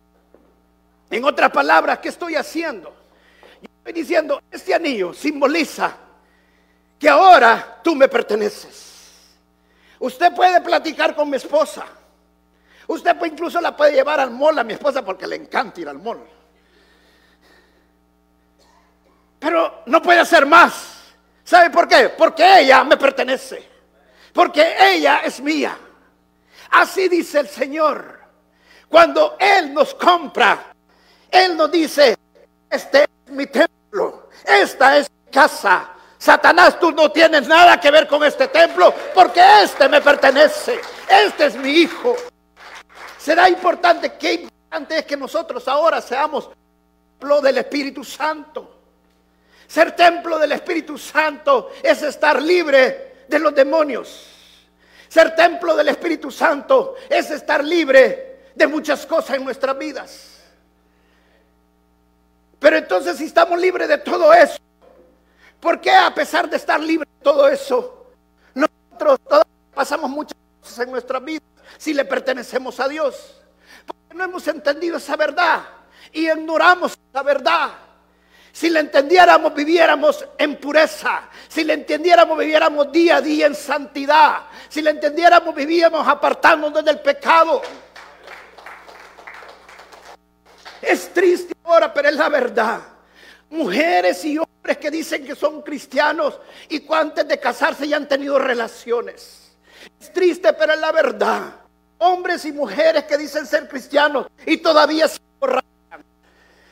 en 1.09 1.23
otras 1.23 1.49
palabras, 1.49 1.99
¿qué 1.99 2.09
estoy 2.09 2.35
haciendo? 2.35 2.93
Yo 3.61 3.69
estoy 3.77 3.93
diciendo, 3.93 4.41
este 4.51 4.73
anillo 4.73 5.13
simboliza 5.13 5.95
que 6.99 7.07
ahora 7.07 7.79
tú 7.81 7.95
me 7.95 8.09
perteneces. 8.09 9.37
Usted 9.99 10.35
puede 10.35 10.59
platicar 10.59 11.15
con 11.15 11.29
mi 11.29 11.37
esposa. 11.37 11.85
Usted 12.85 13.15
incluso 13.23 13.61
la 13.61 13.77
puede 13.77 13.93
llevar 13.93 14.19
al 14.19 14.31
mall 14.31 14.59
a 14.59 14.65
mi 14.65 14.73
esposa 14.73 15.05
porque 15.05 15.25
le 15.25 15.37
encanta 15.37 15.79
ir 15.79 15.87
al 15.87 15.99
mall. 15.99 16.19
Pero 19.39 19.83
no 19.85 20.01
puede 20.01 20.19
hacer 20.19 20.45
más. 20.45 20.88
¿Sabe 21.49 21.71
por 21.71 21.87
qué? 21.87 22.09
Porque 22.09 22.59
ella 22.59 22.83
me 22.83 22.95
pertenece. 22.95 23.67
Porque 24.31 24.75
ella 24.79 25.21
es 25.25 25.41
mía. 25.41 25.75
Así 26.69 27.09
dice 27.09 27.39
el 27.39 27.47
Señor. 27.47 28.19
Cuando 28.87 29.35
Él 29.39 29.73
nos 29.73 29.95
compra, 29.95 30.71
Él 31.31 31.57
nos 31.57 31.71
dice, 31.71 32.15
este 32.69 33.05
es 33.25 33.33
mi 33.33 33.47
templo, 33.47 34.29
esta 34.45 34.97
es 34.97 35.09
mi 35.09 35.31
casa, 35.31 35.89
Satanás, 36.19 36.79
tú 36.79 36.91
no 36.91 37.11
tienes 37.11 37.47
nada 37.47 37.79
que 37.79 37.89
ver 37.89 38.07
con 38.07 38.23
este 38.23 38.47
templo 38.49 38.93
porque 39.15 39.41
este 39.63 39.89
me 39.89 40.01
pertenece. 40.01 40.79
Este 41.09 41.47
es 41.47 41.55
mi 41.55 41.69
hijo. 41.71 42.15
Será 43.17 43.49
importante, 43.49 44.13
qué 44.19 44.33
importante 44.33 44.99
es 44.99 45.05
que 45.05 45.17
nosotros 45.17 45.67
ahora 45.67 45.99
seamos 45.99 46.51
templo 47.17 47.41
del 47.41 47.57
Espíritu 47.57 48.03
Santo. 48.03 48.78
Ser 49.69 49.91
templo 49.91 50.39
del 50.39 50.51
Espíritu 50.53 50.97
Santo 50.97 51.69
es 51.83 52.01
estar 52.01 52.41
libre 52.41 53.25
de 53.27 53.37
los 53.37 53.53
demonios. 53.53 54.65
Ser 55.07 55.35
templo 55.35 55.75
del 55.75 55.89
Espíritu 55.89 56.31
Santo 56.31 56.95
es 57.07 57.29
estar 57.29 57.63
libre 57.63 58.47
de 58.55 58.65
muchas 58.65 59.05
cosas 59.05 59.37
en 59.37 59.43
nuestras 59.43 59.77
vidas. 59.77 60.41
Pero 62.57 62.77
entonces 62.77 63.17
si 63.17 63.25
estamos 63.25 63.59
libres 63.59 63.87
de 63.87 63.99
todo 63.99 64.33
eso, 64.33 64.57
¿por 65.59 65.79
qué 65.79 65.91
a 65.91 66.11
pesar 66.15 66.49
de 66.49 66.57
estar 66.57 66.79
libres 66.79 67.07
de 67.19 67.23
todo 67.23 67.47
eso, 67.47 68.07
nosotros 68.55 69.19
pasamos 69.71 70.09
muchas 70.09 70.37
cosas 70.61 70.79
en 70.79 70.91
nuestra 70.91 71.19
vida 71.19 71.45
si 71.77 71.93
le 71.93 72.05
pertenecemos 72.05 72.79
a 72.79 72.87
Dios? 72.87 73.39
Porque 73.85 74.17
no 74.17 74.23
hemos 74.23 74.47
entendido 74.47 74.97
esa 74.97 75.15
verdad 75.15 75.61
y 76.11 76.27
ignoramos 76.27 76.97
esa 77.11 77.21
verdad. 77.21 77.69
Si 78.59 78.69
le 78.69 78.81
entendiéramos, 78.81 79.53
viviéramos 79.53 80.25
en 80.37 80.57
pureza. 80.57 81.29
Si 81.47 81.63
le 81.63 81.75
entendiéramos, 81.75 82.37
viviéramos 82.37 82.91
día 82.91 83.15
a 83.15 83.21
día 83.21 83.45
en 83.45 83.55
santidad. 83.55 84.47
Si 84.67 84.81
le 84.81 84.89
entendiéramos, 84.89 85.55
vivíamos 85.55 86.05
apartándonos 86.05 86.83
del 86.83 86.99
pecado. 86.99 87.61
Es 90.81 91.13
triste 91.13 91.55
ahora, 91.63 91.93
pero 91.93 92.09
es 92.09 92.15
la 92.17 92.27
verdad. 92.27 92.81
Mujeres 93.49 94.25
y 94.25 94.37
hombres 94.37 94.77
que 94.77 94.91
dicen 94.91 95.25
que 95.25 95.37
son 95.37 95.61
cristianos 95.61 96.37
y 96.67 96.85
antes 96.93 97.25
de 97.29 97.39
casarse 97.39 97.87
ya 97.87 97.95
han 97.95 98.09
tenido 98.09 98.37
relaciones. 98.39 99.53
Es 100.01 100.11
triste, 100.11 100.51
pero 100.51 100.73
es 100.73 100.81
la 100.81 100.91
verdad. 100.91 101.43
Hombres 101.99 102.43
y 102.43 102.51
mujeres 102.51 103.05
que 103.05 103.17
dicen 103.17 103.45
ser 103.45 103.69
cristianos 103.69 104.27
y 104.45 104.57
todavía 104.57 105.07
se 105.07 105.21
borran. 105.39 105.63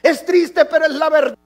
Es 0.04 0.26
triste, 0.26 0.66
pero 0.66 0.84
es 0.84 0.92
la 0.92 1.08
verdad. 1.08 1.37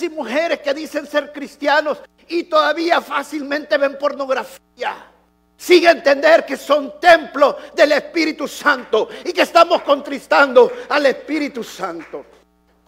Y 0.00 0.08
mujeres 0.08 0.60
que 0.60 0.74
dicen 0.74 1.06
ser 1.06 1.32
cristianos 1.32 1.98
y 2.28 2.44
todavía 2.44 3.00
fácilmente 3.00 3.78
ven 3.78 3.96
pornografía. 3.98 5.12
Sigue 5.56 5.88
entender 5.88 6.44
que 6.44 6.56
son 6.56 7.00
templo 7.00 7.56
del 7.74 7.92
Espíritu 7.92 8.46
Santo 8.46 9.08
y 9.24 9.32
que 9.32 9.42
estamos 9.42 9.82
contristando 9.82 10.70
al 10.88 11.06
Espíritu 11.06 11.64
Santo. 11.64 12.26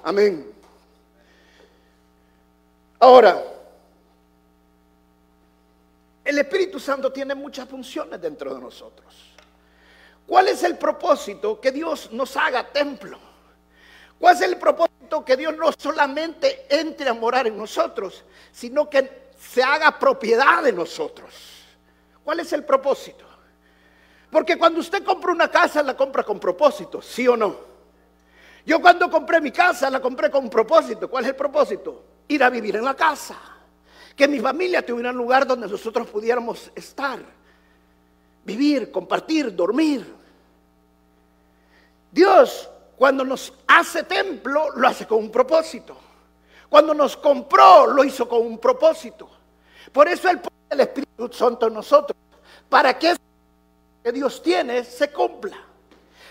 Amén. 0.04 0.52
Ahora, 3.00 3.42
el 6.24 6.38
Espíritu 6.38 6.78
Santo 6.78 7.10
tiene 7.10 7.34
muchas 7.34 7.68
funciones 7.68 8.20
dentro 8.20 8.54
de 8.54 8.60
nosotros. 8.60 9.14
¿Cuál 10.26 10.48
es 10.48 10.62
el 10.62 10.76
propósito? 10.76 11.58
Que 11.58 11.72
Dios 11.72 12.12
nos 12.12 12.36
haga 12.36 12.70
templo. 12.70 13.18
¿Cuál 14.18 14.34
es 14.34 14.42
el 14.42 14.58
propósito? 14.58 14.87
Que 15.24 15.36
Dios 15.36 15.56
no 15.56 15.70
solamente 15.72 16.66
entre 16.68 17.08
a 17.08 17.14
morar 17.14 17.46
en 17.46 17.56
nosotros, 17.56 18.24
sino 18.52 18.88
que 18.88 19.28
se 19.38 19.62
haga 19.62 19.98
propiedad 19.98 20.62
de 20.62 20.72
nosotros. 20.72 21.32
¿Cuál 22.24 22.40
es 22.40 22.52
el 22.52 22.64
propósito? 22.64 23.24
Porque 24.30 24.58
cuando 24.58 24.80
usted 24.80 25.02
compra 25.02 25.32
una 25.32 25.50
casa, 25.50 25.82
la 25.82 25.96
compra 25.96 26.22
con 26.22 26.38
propósito, 26.38 27.00
¿sí 27.00 27.26
o 27.26 27.36
no? 27.36 27.56
Yo 28.66 28.82
cuando 28.82 29.10
compré 29.10 29.40
mi 29.40 29.50
casa, 29.50 29.88
la 29.88 30.00
compré 30.00 30.30
con 30.30 30.50
propósito. 30.50 31.08
¿Cuál 31.08 31.24
es 31.24 31.30
el 31.30 31.36
propósito? 31.36 32.04
Ir 32.28 32.44
a 32.44 32.50
vivir 32.50 32.76
en 32.76 32.84
la 32.84 32.94
casa. 32.94 33.34
Que 34.14 34.28
mi 34.28 34.40
familia 34.40 34.84
tuviera 34.84 35.10
un 35.10 35.16
lugar 35.16 35.46
donde 35.46 35.66
nosotros 35.66 36.06
pudiéramos 36.08 36.70
estar, 36.74 37.18
vivir, 38.44 38.90
compartir, 38.90 39.54
dormir. 39.54 40.14
Dios, 42.12 42.68
cuando 42.98 43.24
nos 43.24 43.52
hace 43.66 44.02
templo, 44.02 44.70
lo 44.74 44.88
hace 44.88 45.06
con 45.06 45.18
un 45.18 45.30
propósito. 45.30 45.96
Cuando 46.68 46.92
nos 46.92 47.16
compró, 47.16 47.86
lo 47.86 48.04
hizo 48.04 48.28
con 48.28 48.40
un 48.40 48.58
propósito. 48.58 49.28
Por 49.92 50.08
eso 50.08 50.28
el 50.28 50.40
el 50.70 50.80
Espíritu 50.80 51.30
Santo 51.32 51.66
en 51.66 51.74
nosotros, 51.74 52.16
para 52.68 52.98
que 52.98 53.16
que 54.02 54.12
Dios 54.12 54.42
tiene 54.42 54.84
se 54.84 55.10
cumpla. 55.10 55.56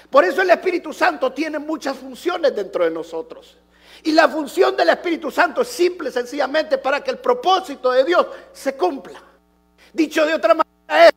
Por 0.10 0.23
eso 0.23 0.41
el 0.41 0.49
Espíritu 0.49 0.93
Santo 0.93 1.34
tiene 1.34 1.60
muchas 1.60 1.97
funciones 1.97 2.56
dentro 2.56 2.86
de 2.86 2.91
nosotros. 2.91 3.58
Y 4.03 4.12
la 4.12 4.30
función 4.30 4.75
del 4.77 4.89
Espíritu 4.89 5.32
Santo 5.32 5.62
es 5.62 5.67
simple, 5.67 6.12
sencillamente 6.12 6.77
para 6.77 7.03
que 7.03 7.12
el 7.12 7.17
propósito 7.17 7.91
de 7.91 8.06
Dios 8.06 8.27
se 8.53 8.75
cumpla. 8.75 9.21
Dicho 9.91 10.25
de 10.25 10.34
otra 10.34 10.53
manera 10.53 11.08
es 11.08 11.13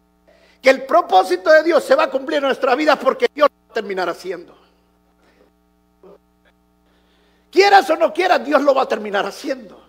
que 0.61 0.71
el 0.71 0.85
propósito 0.87 1.51
de 1.53 1.63
Dios 1.63 1.85
se 1.85 1.95
va 1.95 2.05
a 2.05 2.11
cumplir 2.11 2.39
en 2.39 2.45
nuestra 2.45 2.75
vida 2.75 2.97
porque 2.97 3.29
Dios 3.33 3.49
lo 3.49 3.67
va 3.69 3.71
a 3.71 3.75
terminar 3.75 4.09
haciendo. 4.09 4.60
Quieras 7.51 7.89
o 7.91 7.97
no 7.97 8.13
quieras, 8.13 8.45
Dios 8.45 8.63
lo 8.63 8.75
va 8.75 8.83
a 8.83 8.89
terminar 8.89 9.27
haciendo. 9.27 9.81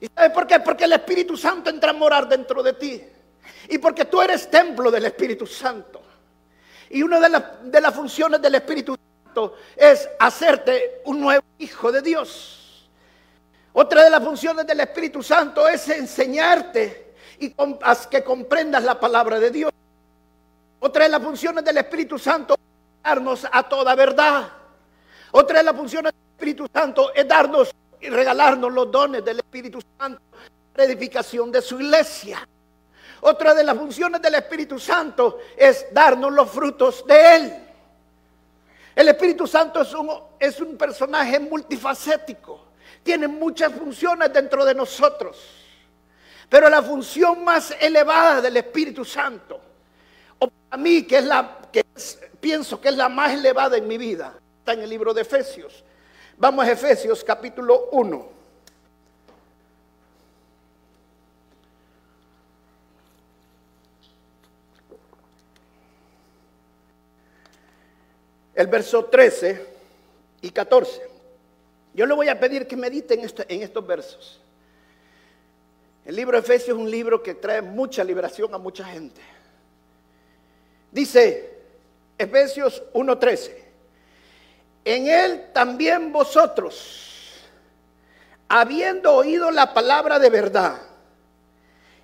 ¿Y 0.00 0.06
sabes 0.14 0.30
por 0.30 0.46
qué? 0.46 0.60
Porque 0.60 0.84
el 0.84 0.92
Espíritu 0.92 1.36
Santo 1.36 1.70
entra 1.70 1.90
a 1.90 1.94
morar 1.94 2.28
dentro 2.28 2.62
de 2.62 2.72
ti. 2.72 3.02
Y 3.68 3.78
porque 3.78 4.04
tú 4.04 4.20
eres 4.20 4.50
templo 4.50 4.90
del 4.90 5.04
Espíritu 5.04 5.46
Santo. 5.46 6.02
Y 6.90 7.02
una 7.02 7.20
de, 7.20 7.80
las 7.80 7.94
funciones 7.94 8.40
del 8.42 8.54
Espíritu 8.54 8.96
Santo 9.24 9.56
es 9.76 10.08
hacerte 10.18 11.00
un 11.06 11.20
nuevo 11.20 11.44
hijo 11.58 11.90
de 11.90 12.02
Dios. 12.02 12.88
Otra 13.72 14.04
de 14.04 14.10
las 14.10 14.22
funciones 14.22 14.66
del 14.66 14.80
Espíritu 14.80 15.22
Santo 15.22 15.66
es 15.66 15.88
enseñarte 15.88 17.14
y 17.38 17.54
que 18.10 18.22
comprendas 18.22 18.84
la 18.84 19.00
palabra 19.00 19.40
de 19.40 19.50
Dios. 19.50 19.72
Otra 20.80 21.04
de 21.04 21.10
las 21.10 21.22
funciones 21.22 21.64
del 21.64 21.78
Espíritu 21.78 22.18
Santo 22.18 22.54
es 22.54 23.02
darnos 23.02 23.46
a 23.50 23.62
toda 23.62 23.94
verdad. 23.94 24.48
Otra 25.30 25.58
de 25.58 25.64
las 25.64 25.74
funciones 25.74 26.12
Espíritu 26.42 26.68
Santo 26.74 27.14
es 27.14 27.28
darnos 27.28 27.72
y 28.00 28.08
regalarnos 28.08 28.72
los 28.72 28.90
dones 28.90 29.24
del 29.24 29.38
Espíritu 29.38 29.78
Santo 29.96 30.20
para 30.72 30.84
edificación 30.88 31.52
de 31.52 31.62
su 31.62 31.80
iglesia. 31.80 32.48
Otra 33.20 33.54
de 33.54 33.62
las 33.62 33.78
funciones 33.78 34.20
del 34.20 34.34
Espíritu 34.34 34.76
Santo 34.76 35.38
es 35.56 35.86
darnos 35.92 36.32
los 36.32 36.50
frutos 36.50 37.06
de 37.06 37.36
Él. 37.36 37.54
El 38.96 39.08
Espíritu 39.08 39.46
Santo 39.46 39.82
es 39.82 39.94
un, 39.94 40.10
es 40.36 40.60
un 40.60 40.76
personaje 40.76 41.38
multifacético. 41.38 42.72
Tiene 43.04 43.28
muchas 43.28 43.72
funciones 43.72 44.32
dentro 44.32 44.64
de 44.64 44.74
nosotros. 44.74 45.38
Pero 46.48 46.68
la 46.68 46.82
función 46.82 47.44
más 47.44 47.72
elevada 47.78 48.40
del 48.40 48.56
Espíritu 48.56 49.04
Santo, 49.04 49.60
o 50.40 50.48
para 50.48 50.82
mí 50.82 51.04
que 51.04 51.18
es 51.18 51.24
la 51.24 51.58
que 51.72 51.86
pienso 52.40 52.80
que 52.80 52.88
es 52.88 52.96
la 52.96 53.08
más 53.08 53.30
elevada 53.30 53.76
en 53.76 53.86
mi 53.86 53.96
vida, 53.96 54.34
está 54.58 54.72
en 54.72 54.80
el 54.80 54.90
libro 54.90 55.14
de 55.14 55.22
Efesios. 55.22 55.84
Vamos 56.36 56.64
a 56.64 56.72
Efesios 56.72 57.22
capítulo 57.22 57.88
1. 57.92 58.32
El 68.54 68.66
verso 68.66 69.04
13 69.06 69.66
y 70.42 70.50
14. 70.50 71.02
Yo 71.94 72.06
le 72.06 72.14
voy 72.14 72.28
a 72.28 72.38
pedir 72.38 72.66
que 72.66 72.76
mediten 72.76 73.20
en 73.20 73.62
estos 73.62 73.86
versos. 73.86 74.40
El 76.04 76.16
libro 76.16 76.36
de 76.36 76.42
Efesios 76.42 76.76
es 76.76 76.82
un 76.82 76.90
libro 76.90 77.22
que 77.22 77.34
trae 77.34 77.62
mucha 77.62 78.02
liberación 78.02 78.52
a 78.54 78.58
mucha 78.58 78.84
gente. 78.84 79.20
Dice 80.90 81.50
Efesios 82.18 82.82
1:13. 82.92 83.61
En 84.84 85.06
él 85.06 85.46
también 85.52 86.12
vosotros, 86.12 87.40
habiendo 88.48 89.14
oído 89.14 89.50
la 89.50 89.72
palabra 89.72 90.18
de 90.18 90.30
verdad, 90.30 90.76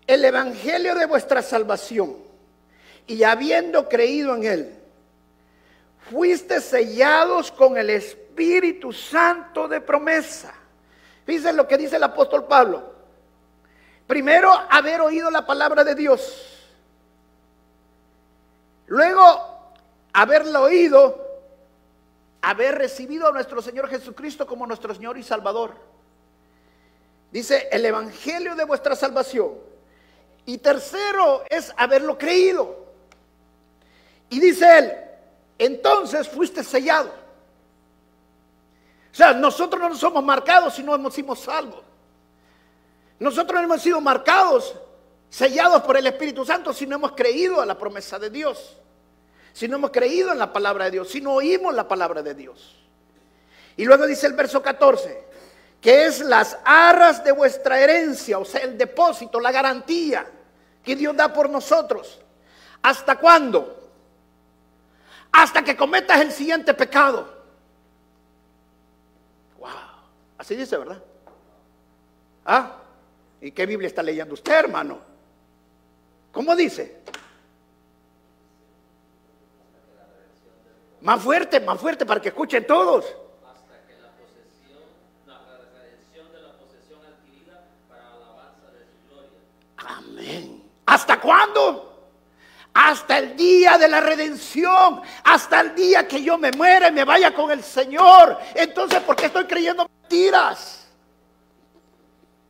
el 0.06 0.24
evangelio 0.24 0.94
de 0.94 1.06
vuestra 1.06 1.42
salvación, 1.42 2.16
y 3.06 3.22
habiendo 3.24 3.88
creído 3.88 4.36
en 4.36 4.44
él, 4.44 4.74
fuiste 6.10 6.60
sellados 6.60 7.50
con 7.50 7.76
el 7.76 7.90
Espíritu 7.90 8.92
Santo 8.92 9.66
de 9.66 9.80
promesa. 9.80 10.54
Fíjense 11.26 11.52
lo 11.52 11.66
que 11.66 11.78
dice 11.78 11.96
el 11.96 12.04
apóstol 12.04 12.46
Pablo. 12.46 12.94
Primero, 14.06 14.52
haber 14.70 15.00
oído 15.00 15.30
la 15.30 15.44
palabra 15.44 15.84
de 15.84 15.94
Dios. 15.94 16.66
Luego, 18.86 19.72
haberla 20.12 20.60
oído 20.60 21.27
haber 22.42 22.76
recibido 22.76 23.28
a 23.28 23.32
nuestro 23.32 23.60
Señor 23.62 23.88
Jesucristo 23.88 24.46
como 24.46 24.66
nuestro 24.66 24.94
Señor 24.94 25.18
y 25.18 25.22
Salvador. 25.22 25.74
Dice 27.30 27.68
el 27.70 27.84
Evangelio 27.84 28.54
de 28.54 28.64
vuestra 28.64 28.96
salvación. 28.96 29.54
Y 30.46 30.58
tercero 30.58 31.42
es 31.48 31.72
haberlo 31.76 32.16
creído. 32.16 32.86
Y 34.30 34.40
dice 34.40 34.78
él, 34.78 34.92
entonces 35.58 36.28
fuiste 36.28 36.64
sellado. 36.64 37.12
O 39.12 39.14
sea, 39.14 39.34
nosotros 39.34 39.80
no 39.80 39.94
somos 39.94 40.22
marcados 40.24 40.74
si 40.74 40.82
no 40.82 40.94
hemos 40.94 41.12
sido 41.12 41.34
salvos. 41.34 41.82
Nosotros 43.18 43.60
no 43.60 43.64
hemos 43.64 43.82
sido 43.82 44.00
marcados, 44.00 44.74
sellados 45.28 45.82
por 45.82 45.96
el 45.96 46.06
Espíritu 46.06 46.44
Santo 46.44 46.72
si 46.72 46.86
no 46.86 46.94
hemos 46.94 47.12
creído 47.12 47.60
a 47.60 47.66
la 47.66 47.76
promesa 47.76 48.18
de 48.18 48.30
Dios 48.30 48.77
si 49.58 49.66
no 49.66 49.74
hemos 49.74 49.90
creído 49.90 50.30
en 50.30 50.38
la 50.38 50.52
palabra 50.52 50.84
de 50.84 50.92
Dios, 50.92 51.08
si 51.08 51.20
no 51.20 51.32
oímos 51.32 51.74
la 51.74 51.88
palabra 51.88 52.22
de 52.22 52.32
Dios. 52.32 52.76
Y 53.76 53.86
luego 53.86 54.06
dice 54.06 54.28
el 54.28 54.34
verso 54.34 54.62
14, 54.62 55.24
que 55.80 56.04
es 56.04 56.20
las 56.20 56.56
arras 56.64 57.24
de 57.24 57.32
vuestra 57.32 57.80
herencia, 57.80 58.38
o 58.38 58.44
sea, 58.44 58.60
el 58.60 58.78
depósito, 58.78 59.40
la 59.40 59.50
garantía 59.50 60.24
que 60.84 60.94
Dios 60.94 61.16
da 61.16 61.32
por 61.32 61.50
nosotros. 61.50 62.20
¿Hasta 62.82 63.16
cuándo? 63.16 63.90
Hasta 65.32 65.64
que 65.64 65.76
cometas 65.76 66.20
el 66.20 66.30
siguiente 66.30 66.72
pecado. 66.72 67.28
Wow. 69.58 69.70
Así 70.38 70.54
dice, 70.54 70.76
¿verdad? 70.76 71.02
¿Ah? 72.46 72.76
¿Y 73.40 73.50
qué 73.50 73.66
Biblia 73.66 73.88
está 73.88 74.04
leyendo 74.04 74.34
usted, 74.34 74.52
hermano? 74.52 75.00
¿Cómo 76.30 76.54
dice? 76.54 77.02
Más 81.00 81.22
fuerte, 81.22 81.60
más 81.60 81.80
fuerte 81.80 82.04
para 82.04 82.20
que 82.20 82.28
escuchen 82.28 82.66
todos. 82.66 83.04
Hasta 83.04 83.86
que 83.86 83.94
la 84.00 84.10
posesión, 84.16 84.82
la 85.26 85.38
redención 85.58 86.32
de 86.32 86.42
la 86.42 86.52
posesión 86.58 87.00
adquirida 87.06 87.64
para 87.88 88.08
alabanza 88.08 88.72
de 88.72 88.84
su 88.84 89.08
gloria. 89.08 89.38
Amén. 89.76 90.64
¿Hasta 90.86 91.20
cuándo? 91.20 91.84
Hasta 92.74 93.18
el 93.18 93.36
día 93.36 93.78
de 93.78 93.88
la 93.88 94.00
redención, 94.00 95.02
hasta 95.24 95.60
el 95.60 95.74
día 95.74 96.06
que 96.06 96.22
yo 96.22 96.36
me 96.36 96.52
muera 96.52 96.88
y 96.88 96.92
me 96.92 97.04
vaya 97.04 97.32
con 97.32 97.50
el 97.50 97.62
Señor. 97.62 98.38
Entonces, 98.54 99.00
¿por 99.00 99.16
qué 99.16 99.26
estoy 99.26 99.44
creyendo 99.44 99.88
mentiras? 100.00 100.86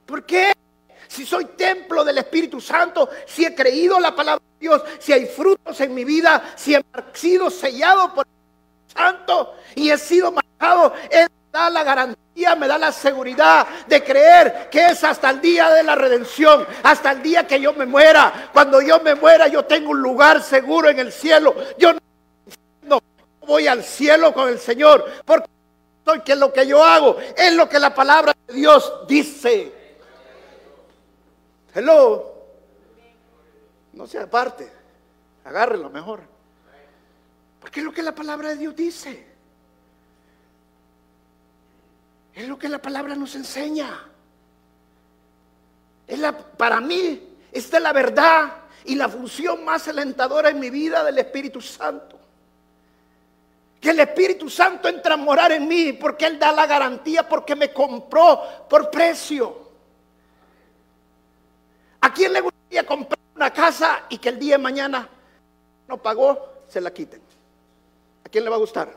¿Por 0.06 0.24
qué? 0.24 0.54
Si 1.06 1.26
soy 1.26 1.46
templo 1.46 2.04
del 2.04 2.18
Espíritu 2.18 2.60
Santo, 2.60 3.08
si 3.26 3.44
he 3.44 3.54
creído 3.54 3.98
la 4.00 4.14
palabra 4.14 4.44
de 4.44 4.58
Dios, 4.60 4.82
si 4.98 5.12
hay 5.12 5.26
frutos 5.26 5.80
en 5.80 5.94
mi 5.94 6.04
vida, 6.04 6.52
si 6.56 6.74
he 6.74 6.82
sido 7.14 7.50
sellado 7.50 8.14
por 8.14 8.26
Santo 8.92 9.54
y 9.74 9.90
he 9.90 9.98
sido 9.98 10.32
marcado, 10.32 10.92
Él 11.10 11.28
da 11.52 11.70
la 11.70 11.82
garantía, 11.84 12.54
me 12.56 12.68
da 12.68 12.78
la 12.78 12.92
seguridad 12.92 13.66
de 13.86 14.02
creer 14.02 14.68
que 14.70 14.86
es 14.86 15.04
hasta 15.04 15.30
el 15.30 15.40
día 15.40 15.70
de 15.70 15.82
la 15.82 15.94
redención, 15.94 16.66
hasta 16.82 17.12
el 17.12 17.22
día 17.22 17.46
que 17.46 17.60
yo 17.60 17.72
me 17.72 17.86
muera. 17.86 18.50
Cuando 18.52 18.80
yo 18.80 19.00
me 19.00 19.14
muera, 19.14 19.48
yo 19.48 19.64
tengo 19.64 19.90
un 19.90 20.02
lugar 20.02 20.42
seguro 20.42 20.88
en 20.88 20.98
el 20.98 21.12
cielo. 21.12 21.54
Yo 21.78 21.92
no 22.82 23.00
voy 23.46 23.66
al 23.66 23.82
cielo 23.82 24.32
con 24.32 24.48
el 24.48 24.58
Señor, 24.58 25.04
porque 25.24 25.48
que 26.24 26.34
lo 26.34 26.52
que 26.52 26.66
yo 26.66 26.82
hago 26.82 27.18
es 27.36 27.52
lo 27.54 27.68
que 27.68 27.78
la 27.78 27.94
palabra 27.94 28.34
de 28.46 28.54
Dios 28.54 29.06
dice. 29.06 29.72
Hello. 31.74 32.34
No 33.92 34.06
se 34.06 34.18
aparte, 34.18 34.72
agárrelo 35.44 35.90
mejor. 35.90 36.37
Porque 37.60 37.80
es 37.80 37.86
lo 37.86 37.92
que 37.92 38.02
la 38.02 38.14
palabra 38.14 38.50
de 38.50 38.56
Dios 38.56 38.76
dice. 38.76 39.26
Es 42.34 42.46
lo 42.46 42.58
que 42.58 42.68
la 42.68 42.80
palabra 42.80 43.16
nos 43.16 43.34
enseña. 43.34 44.04
Es 46.06 46.18
la, 46.18 46.36
para 46.36 46.80
mí, 46.80 47.36
esta 47.50 47.78
es 47.78 47.82
la 47.82 47.92
verdad 47.92 48.52
y 48.84 48.94
la 48.94 49.08
función 49.08 49.64
más 49.64 49.88
alentadora 49.88 50.48
en 50.48 50.60
mi 50.60 50.70
vida 50.70 51.02
del 51.02 51.18
Espíritu 51.18 51.60
Santo. 51.60 52.18
Que 53.80 53.90
el 53.90 54.00
Espíritu 54.00 54.48
Santo 54.48 54.88
entra 54.88 55.14
a 55.14 55.16
morar 55.16 55.52
en 55.52 55.68
mí 55.68 55.92
porque 55.92 56.26
Él 56.26 56.38
da 56.38 56.52
la 56.52 56.66
garantía, 56.66 57.28
porque 57.28 57.54
me 57.54 57.72
compró 57.72 58.66
por 58.68 58.90
precio. 58.90 59.68
¿A 62.00 62.12
quién 62.12 62.32
le 62.32 62.40
gustaría 62.40 62.86
comprar 62.86 63.18
una 63.34 63.52
casa 63.52 64.04
y 64.08 64.18
que 64.18 64.28
el 64.28 64.38
día 64.38 64.56
de 64.56 64.62
mañana 64.62 65.08
no 65.86 65.98
pagó, 65.98 66.62
se 66.68 66.80
la 66.80 66.92
quiten? 66.92 67.27
¿A 68.28 68.30
quién 68.30 68.44
le 68.44 68.50
va 68.50 68.56
a 68.56 68.58
gustar? 68.58 68.92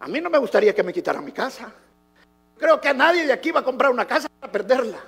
A 0.00 0.06
mí 0.06 0.20
no 0.20 0.28
me 0.28 0.36
gustaría 0.36 0.74
que 0.74 0.82
me 0.82 0.92
quitaran 0.92 1.24
mi 1.24 1.32
casa. 1.32 1.72
Creo 2.58 2.78
que 2.78 2.88
a 2.88 2.92
nadie 2.92 3.24
de 3.24 3.32
aquí 3.32 3.50
va 3.52 3.60
a 3.60 3.64
comprar 3.64 3.90
una 3.90 4.06
casa 4.06 4.28
para 4.38 4.52
perderla. 4.52 4.98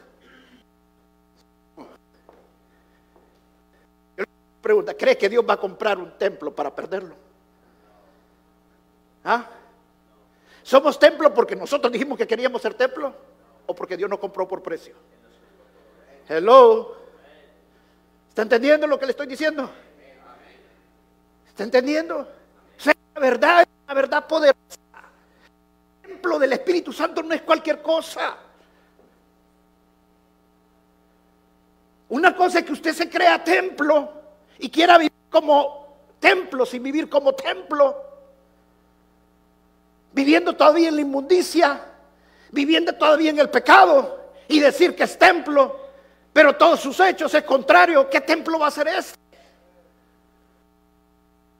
pregunta, 4.63 4.95
¿cree 4.95 5.19
que 5.19 5.29
Dios 5.29 5.45
va 5.47 5.55
a 5.55 5.57
comprar 5.59 5.99
un 5.99 6.17
templo 6.17 6.55
para 6.55 6.75
perderlo? 6.75 7.15
¿Ah? 9.25 9.45
¿Somos 10.63 10.99
templo 10.99 11.35
porque 11.35 11.55
nosotros 11.57 11.93
dijimos 11.93 12.17
que 12.17 12.27
queríamos 12.27 12.63
ser 12.63 12.73
templo? 12.73 13.13
¿O 13.67 13.75
porque 13.75 13.99
Dios 13.99 14.09
nos 14.09 14.21
compró 14.21 14.49
por 14.49 14.63
precio? 14.63 14.95
Hello. 16.27 16.97
¿Está 18.31 18.43
entendiendo 18.43 18.87
lo 18.87 18.99
que 18.99 19.05
le 19.05 19.11
estoy 19.11 19.27
diciendo? 19.27 19.69
¿Está 21.49 21.65
entendiendo? 21.65 22.41
Verdad, 23.23 23.69
la 23.87 23.95
verdad 23.95 24.27
poderosa. 24.27 24.59
El 26.03 26.11
templo 26.11 26.39
del 26.41 26.53
Espíritu 26.53 26.93
Santo 26.93 27.23
no 27.23 27.33
es 27.33 27.43
cualquier 27.43 27.81
cosa. 27.81 28.37
Una 32.09 32.37
cosa 32.37 32.59
es 32.59 32.65
que 32.65 32.73
usted 32.73 32.93
se 32.93 33.09
crea 33.09 33.43
templo 33.43 34.13
y 34.59 34.69
quiera 34.69 34.99
vivir 34.99 35.13
como 35.31 35.97
templo 36.19 36.67
sin 36.67 36.83
vivir 36.83 37.09
como 37.09 37.33
templo. 37.33 37.97
Viviendo 40.13 40.55
todavía 40.55 40.89
en 40.89 40.97
la 40.97 41.03
inmundicia, 41.03 41.81
viviendo 42.51 42.93
todavía 42.93 43.31
en 43.31 43.39
el 43.39 43.49
pecado 43.49 44.33
y 44.49 44.59
decir 44.59 44.97
que 44.97 45.05
es 45.05 45.17
templo, 45.17 45.81
pero 46.33 46.57
todos 46.57 46.81
sus 46.81 46.99
hechos 46.99 47.33
es 47.33 47.45
contrario. 47.45 48.11
¿Qué 48.11 48.21
templo 48.21 48.59
va 48.59 48.67
a 48.67 48.71
ser 48.73 48.89
este? 48.89 49.22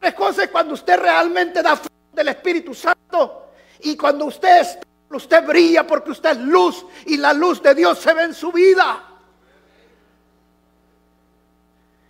Tres 0.03 0.15
cosas 0.15 0.49
cuando 0.49 0.75
usted 0.75 0.99
realmente 0.99 1.63
da 1.63 1.77
fruto 1.77 1.95
del 2.13 2.27
Espíritu 2.27 2.75
Santo 2.75 3.53
y 3.79 3.97
cuando 3.97 4.25
usted 4.25 4.67
usted 5.11 5.47
brilla 5.47 5.87
porque 5.87 6.11
usted 6.11 6.31
es 6.31 6.39
luz 6.39 6.85
y 7.07 7.19
la 7.19 7.33
luz 7.33 7.63
de 7.63 7.73
Dios 7.73 8.01
se 8.01 8.13
ve 8.13 8.25
en 8.25 8.35
su 8.35 8.51
vida. 8.51 9.01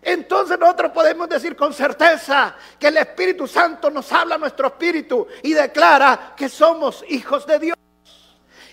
Entonces 0.00 0.58
nosotros 0.58 0.90
podemos 0.92 1.28
decir 1.28 1.54
con 1.54 1.74
certeza 1.74 2.56
que 2.78 2.86
el 2.86 2.96
Espíritu 2.96 3.46
Santo 3.46 3.90
nos 3.90 4.10
habla 4.10 4.36
a 4.36 4.38
nuestro 4.38 4.68
espíritu 4.68 5.26
y 5.42 5.52
declara 5.52 6.32
que 6.34 6.48
somos 6.48 7.04
hijos 7.10 7.46
de 7.46 7.58
Dios, 7.58 7.76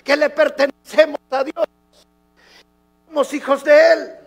que 0.01 0.15
le 0.15 0.29
pertenecemos 0.29 1.19
a 1.29 1.43
Dios, 1.43 1.65
somos 3.05 3.33
hijos 3.33 3.65
de 3.65 3.91
Él. 3.91 4.18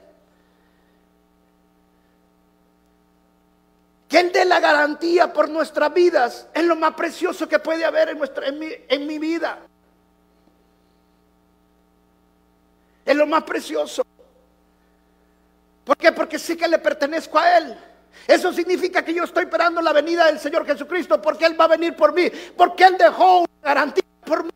Que 4.13 4.21
Él 4.21 4.31
dé 4.31 4.45
la 4.45 4.61
garantía 4.61 5.33
por 5.33 5.49
nuestras 5.49 5.91
vidas 5.95 6.47
es 6.53 6.65
lo 6.65 6.77
más 6.77 6.93
precioso 6.93 7.49
que 7.49 7.59
puede 7.59 7.83
haber 7.83 8.11
en, 8.11 8.19
nuestra, 8.19 8.47
en, 8.47 8.59
mi, 8.59 8.69
en 8.87 9.07
mi 9.07 9.19
vida. 9.19 9.61
Es 13.07 13.17
lo 13.17 13.27
más 13.27 13.43
precioso. 13.45 14.03
¿Por 15.83 15.97
qué? 15.97 16.13
Porque 16.13 16.39
sí 16.39 16.59
que 16.59 16.69
le 16.69 16.79
pertenezco 16.79 17.39
a 17.39 17.57
Él. 17.57 17.75
Eso 18.29 18.53
significa 18.53 19.03
que 19.03 19.15
yo 19.15 19.25
estoy 19.25 19.45
esperando 19.45 19.81
la 19.81 19.95
venida 19.95 20.27
del 20.27 20.39
Señor 20.39 20.67
Jesucristo 20.67 21.23
porque 21.23 21.47
Él 21.47 21.59
va 21.59 21.65
a 21.65 21.69
venir 21.69 21.97
por 21.97 22.13
mí, 22.13 22.31
porque 22.55 22.85
Él 22.85 22.99
dejó 22.99 23.39
una 23.39 23.49
garantía 23.63 24.05
por 24.27 24.45
mí. 24.45 24.51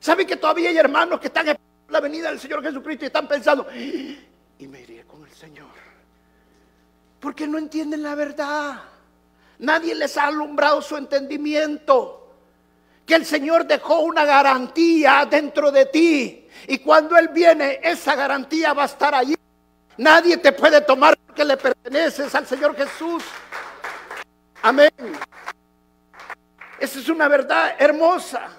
¿Saben 0.00 0.26
que 0.26 0.36
todavía 0.36 0.70
hay 0.70 0.78
hermanos 0.78 1.20
que 1.20 1.26
están 1.26 1.46
esperando 1.46 1.92
la 1.92 2.00
venida 2.00 2.30
del 2.30 2.40
Señor 2.40 2.62
Jesucristo 2.62 3.04
y 3.04 3.08
están 3.08 3.28
pensando, 3.28 3.70
y 3.70 4.66
me 4.66 4.80
iré 4.80 5.04
con 5.04 5.22
el 5.26 5.30
Señor? 5.34 5.83
Porque 7.24 7.46
no 7.46 7.56
entienden 7.56 8.02
la 8.02 8.14
verdad. 8.14 8.82
Nadie 9.60 9.94
les 9.94 10.14
ha 10.18 10.26
alumbrado 10.26 10.82
su 10.82 10.94
entendimiento. 10.94 12.34
Que 13.06 13.14
el 13.14 13.24
Señor 13.24 13.66
dejó 13.66 14.00
una 14.00 14.26
garantía 14.26 15.26
dentro 15.30 15.72
de 15.72 15.86
ti. 15.86 16.46
Y 16.68 16.80
cuando 16.80 17.16
Él 17.16 17.28
viene, 17.28 17.80
esa 17.82 18.14
garantía 18.14 18.74
va 18.74 18.82
a 18.82 18.86
estar 18.86 19.14
allí. 19.14 19.34
Nadie 19.96 20.36
te 20.36 20.52
puede 20.52 20.82
tomar 20.82 21.16
porque 21.16 21.46
le 21.46 21.56
perteneces 21.56 22.34
al 22.34 22.46
Señor 22.46 22.76
Jesús. 22.76 23.24
Amén. 24.60 24.92
Esa 26.78 26.98
es 26.98 27.08
una 27.08 27.26
verdad 27.26 27.74
hermosa. 27.78 28.50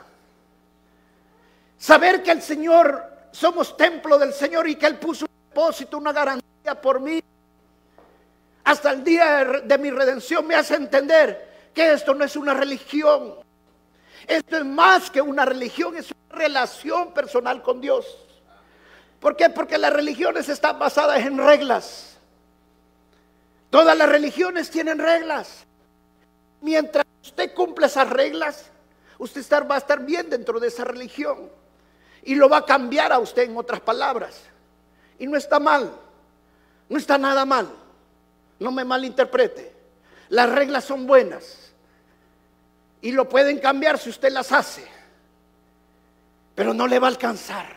Saber 1.77 2.23
que 2.23 2.31
el 2.31 2.41
Señor, 2.41 3.27
somos 3.31 3.77
templo 3.77 4.17
del 4.17 4.33
Señor 4.33 4.67
y 4.67 4.75
que 4.75 4.87
Él 4.87 4.97
puso 4.97 5.25
un 5.25 5.49
depósito, 5.49 5.99
una 5.99 6.11
garantía 6.11 6.81
por 6.81 6.99
mí 6.99 7.21
hasta 8.65 8.91
el 8.91 9.03
día 9.03 9.61
de 9.63 9.77
mi 9.77 9.91
redención 9.91 10.45
me 10.45 10.55
hace 10.55 10.75
entender 10.75 11.69
que 11.73 11.93
esto 11.93 12.15
no 12.15 12.25
es 12.25 12.35
una 12.35 12.53
religión. 12.55 13.35
Esto 14.25 14.57
es 14.57 14.65
más 14.65 15.11
que 15.11 15.21
una 15.21 15.45
religión, 15.45 15.95
es 15.95 16.09
una 16.09 16.35
relación 16.35 17.13
personal 17.13 17.61
con 17.61 17.79
Dios. 17.79 18.25
¿Por 19.19 19.37
qué? 19.37 19.51
Porque 19.51 19.77
las 19.77 19.93
religiones 19.93 20.49
están 20.49 20.79
basadas 20.79 21.19
en 21.19 21.37
reglas. 21.37 22.17
Todas 23.69 23.95
las 23.95 24.09
religiones 24.09 24.71
tienen 24.71 24.97
reglas. 24.97 25.63
Mientras 26.61 27.05
usted 27.21 27.53
cumple 27.53 27.85
esas 27.85 28.09
reglas, 28.09 28.71
usted 29.19 29.43
va 29.69 29.75
a 29.75 29.79
estar 29.79 30.03
bien 30.03 30.27
dentro 30.27 30.59
de 30.59 30.69
esa 30.69 30.85
religión. 30.85 31.51
Y 32.23 32.33
lo 32.33 32.49
va 32.49 32.57
a 32.57 32.65
cambiar 32.65 33.13
a 33.13 33.19
usted 33.19 33.43
en 33.43 33.55
otras 33.57 33.81
palabras. 33.81 34.41
Y 35.19 35.27
no 35.27 35.37
está 35.37 35.59
mal. 35.59 35.91
No 36.89 36.97
está 36.97 37.19
nada 37.19 37.45
mal. 37.45 37.84
No 38.59 38.71
me 38.71 38.83
malinterprete. 38.83 39.73
Las 40.29 40.49
reglas 40.49 40.85
son 40.85 41.05
buenas. 41.05 41.71
Y 43.01 43.11
lo 43.11 43.29
pueden 43.29 43.59
cambiar 43.59 43.97
si 43.99 44.09
usted 44.09 44.31
las 44.31 44.51
hace. 44.51 44.85
Pero 46.55 46.73
no 46.73 46.87
le 46.87 46.99
va 46.99 47.07
a 47.07 47.11
alcanzar. 47.11 47.75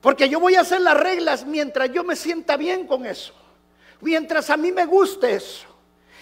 Porque 0.00 0.28
yo 0.28 0.38
voy 0.38 0.54
a 0.54 0.60
hacer 0.60 0.80
las 0.80 0.98
reglas 0.98 1.44
mientras 1.46 1.90
yo 1.90 2.04
me 2.04 2.16
sienta 2.16 2.56
bien 2.56 2.86
con 2.86 3.06
eso. 3.06 3.34
Mientras 4.00 4.50
a 4.50 4.56
mí 4.56 4.70
me 4.70 4.86
guste 4.86 5.34
eso. 5.34 5.66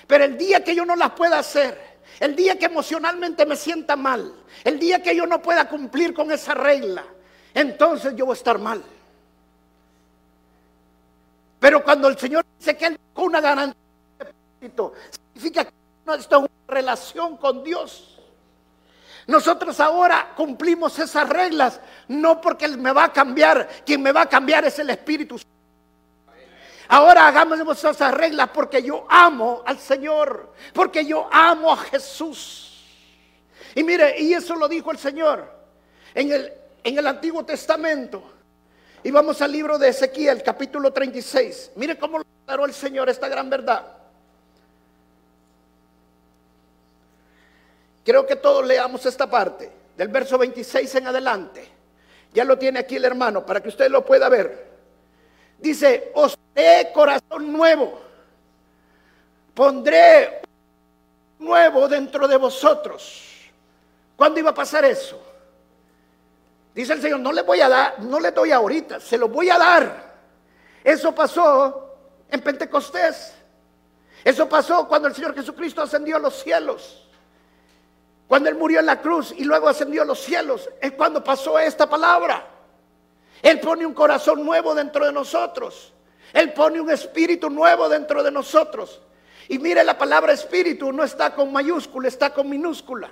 Pero 0.06 0.24
el 0.24 0.38
día 0.38 0.62
que 0.62 0.74
yo 0.74 0.84
no 0.84 0.96
las 0.96 1.10
pueda 1.12 1.38
hacer, 1.38 1.78
el 2.20 2.36
día 2.36 2.58
que 2.58 2.66
emocionalmente 2.66 3.46
me 3.46 3.56
sienta 3.56 3.96
mal, 3.96 4.32
el 4.64 4.78
día 4.78 5.02
que 5.02 5.14
yo 5.16 5.26
no 5.26 5.40
pueda 5.42 5.68
cumplir 5.68 6.14
con 6.14 6.30
esa 6.30 6.54
regla, 6.54 7.04
entonces 7.54 8.14
yo 8.16 8.26
voy 8.26 8.34
a 8.34 8.36
estar 8.36 8.58
mal. 8.58 8.82
Pero 11.62 11.84
cuando 11.84 12.08
el 12.08 12.18
Señor 12.18 12.44
dice 12.58 12.76
que 12.76 12.86
Él 12.86 12.98
con 13.14 13.26
una 13.26 13.40
garantía 13.40 13.78
significa 15.32 15.64
que 15.64 15.70
esto 16.18 16.36
es 16.36 16.42
una 16.42 16.50
relación 16.66 17.36
con 17.36 17.62
Dios. 17.62 18.18
Nosotros 19.28 19.78
ahora 19.78 20.32
cumplimos 20.34 20.98
esas 20.98 21.28
reglas, 21.28 21.78
no 22.08 22.40
porque 22.40 22.64
Él 22.64 22.78
me 22.78 22.90
va 22.90 23.04
a 23.04 23.12
cambiar, 23.12 23.68
quien 23.86 24.02
me 24.02 24.10
va 24.10 24.22
a 24.22 24.28
cambiar 24.28 24.64
es 24.64 24.76
el 24.80 24.90
Espíritu 24.90 25.38
Santo. 25.38 25.54
Ahora 26.88 27.28
hagamos 27.28 27.84
esas 27.84 28.12
reglas 28.12 28.50
porque 28.52 28.82
yo 28.82 29.06
amo 29.08 29.62
al 29.64 29.78
Señor, 29.78 30.54
porque 30.74 31.06
yo 31.06 31.28
amo 31.30 31.72
a 31.72 31.76
Jesús. 31.76 32.82
Y 33.76 33.84
mire, 33.84 34.20
y 34.20 34.34
eso 34.34 34.56
lo 34.56 34.66
dijo 34.66 34.90
el 34.90 34.98
Señor 34.98 35.48
en 36.12 36.32
el, 36.32 36.52
en 36.82 36.98
el 36.98 37.06
Antiguo 37.06 37.44
Testamento. 37.44 38.31
Y 39.04 39.10
vamos 39.10 39.42
al 39.42 39.50
libro 39.50 39.78
de 39.78 39.88
Ezequiel, 39.88 40.42
capítulo 40.42 40.92
36. 40.92 41.72
Mire 41.76 41.98
cómo 41.98 42.18
lo 42.18 42.24
declaró 42.40 42.64
el 42.64 42.72
Señor 42.72 43.08
esta 43.08 43.28
gran 43.28 43.50
verdad. 43.50 43.84
Creo 48.04 48.26
que 48.26 48.36
todos 48.36 48.64
leamos 48.64 49.04
esta 49.06 49.28
parte, 49.28 49.70
del 49.96 50.08
verso 50.08 50.38
26 50.38 50.94
en 50.94 51.06
adelante. 51.08 51.68
Ya 52.32 52.44
lo 52.44 52.56
tiene 52.58 52.78
aquí 52.78 52.96
el 52.96 53.04
hermano, 53.04 53.44
para 53.44 53.60
que 53.60 53.68
usted 53.68 53.90
lo 53.90 54.04
pueda 54.04 54.28
ver. 54.28 54.70
Dice, 55.58 56.12
os 56.14 56.36
daré 56.54 56.92
corazón 56.92 57.52
nuevo. 57.52 58.00
Pondré 59.54 60.42
nuevo 61.40 61.88
dentro 61.88 62.28
de 62.28 62.36
vosotros. 62.36 63.50
¿Cuándo 64.16 64.38
iba 64.38 64.50
a 64.50 64.54
pasar 64.54 64.84
eso? 64.84 65.31
Dice 66.74 66.94
el 66.94 67.02
Señor, 67.02 67.20
no 67.20 67.32
le 67.32 67.42
voy 67.42 67.60
a 67.60 67.68
dar, 67.68 68.00
no 68.00 68.18
le 68.18 68.30
doy 68.30 68.50
ahorita, 68.50 68.98
se 69.00 69.18
lo 69.18 69.28
voy 69.28 69.50
a 69.50 69.58
dar. 69.58 70.12
Eso 70.82 71.14
pasó 71.14 71.96
en 72.28 72.40
Pentecostés. 72.40 73.34
Eso 74.24 74.48
pasó 74.48 74.86
cuando 74.88 75.08
el 75.08 75.14
Señor 75.14 75.34
Jesucristo 75.34 75.82
ascendió 75.82 76.16
a 76.16 76.20
los 76.20 76.42
cielos. 76.42 77.08
Cuando 78.26 78.48
Él 78.48 78.54
murió 78.54 78.80
en 78.80 78.86
la 78.86 79.00
cruz 79.00 79.34
y 79.36 79.44
luego 79.44 79.68
ascendió 79.68 80.02
a 80.02 80.04
los 80.06 80.20
cielos. 80.20 80.70
Es 80.80 80.92
cuando 80.92 81.22
pasó 81.22 81.58
esta 81.58 81.88
palabra. 81.88 82.46
Él 83.42 83.60
pone 83.60 83.84
un 83.84 83.92
corazón 83.92 84.44
nuevo 84.44 84.74
dentro 84.74 85.04
de 85.04 85.12
nosotros. 85.12 85.92
Él 86.32 86.52
pone 86.52 86.80
un 86.80 86.90
espíritu 86.90 87.50
nuevo 87.50 87.88
dentro 87.88 88.22
de 88.22 88.30
nosotros. 88.30 89.02
Y 89.48 89.58
mire, 89.58 89.84
la 89.84 89.98
palabra 89.98 90.32
espíritu 90.32 90.92
no 90.92 91.02
está 91.04 91.34
con 91.34 91.52
mayúscula, 91.52 92.08
está 92.08 92.32
con 92.32 92.48
minúscula. 92.48 93.10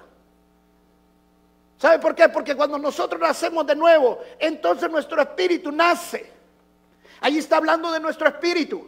¿Sabe 1.80 1.98
por 1.98 2.14
qué? 2.14 2.28
Porque 2.28 2.54
cuando 2.54 2.78
nosotros 2.78 3.18
nacemos 3.18 3.66
de 3.66 3.74
nuevo, 3.74 4.20
entonces 4.38 4.90
nuestro 4.90 5.22
espíritu 5.22 5.72
nace. 5.72 6.30
Ahí 7.22 7.38
está 7.38 7.56
hablando 7.56 7.90
de 7.90 7.98
nuestro 7.98 8.28
espíritu. 8.28 8.86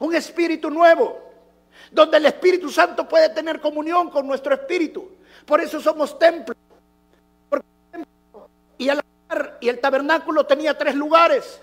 Un 0.00 0.16
espíritu 0.16 0.70
nuevo. 0.70 1.30
Donde 1.92 2.16
el 2.16 2.26
Espíritu 2.26 2.68
Santo 2.68 3.08
puede 3.08 3.28
tener 3.28 3.60
comunión 3.60 4.10
con 4.10 4.26
nuestro 4.26 4.52
espíritu. 4.54 5.08
Por 5.46 5.60
eso 5.60 5.80
somos 5.80 6.18
templos. 6.18 6.56
y, 8.76 8.88
el, 8.88 9.00
y 9.60 9.68
el 9.68 9.78
tabernáculo 9.78 10.44
tenía 10.44 10.76
tres 10.76 10.96
lugares. 10.96 11.60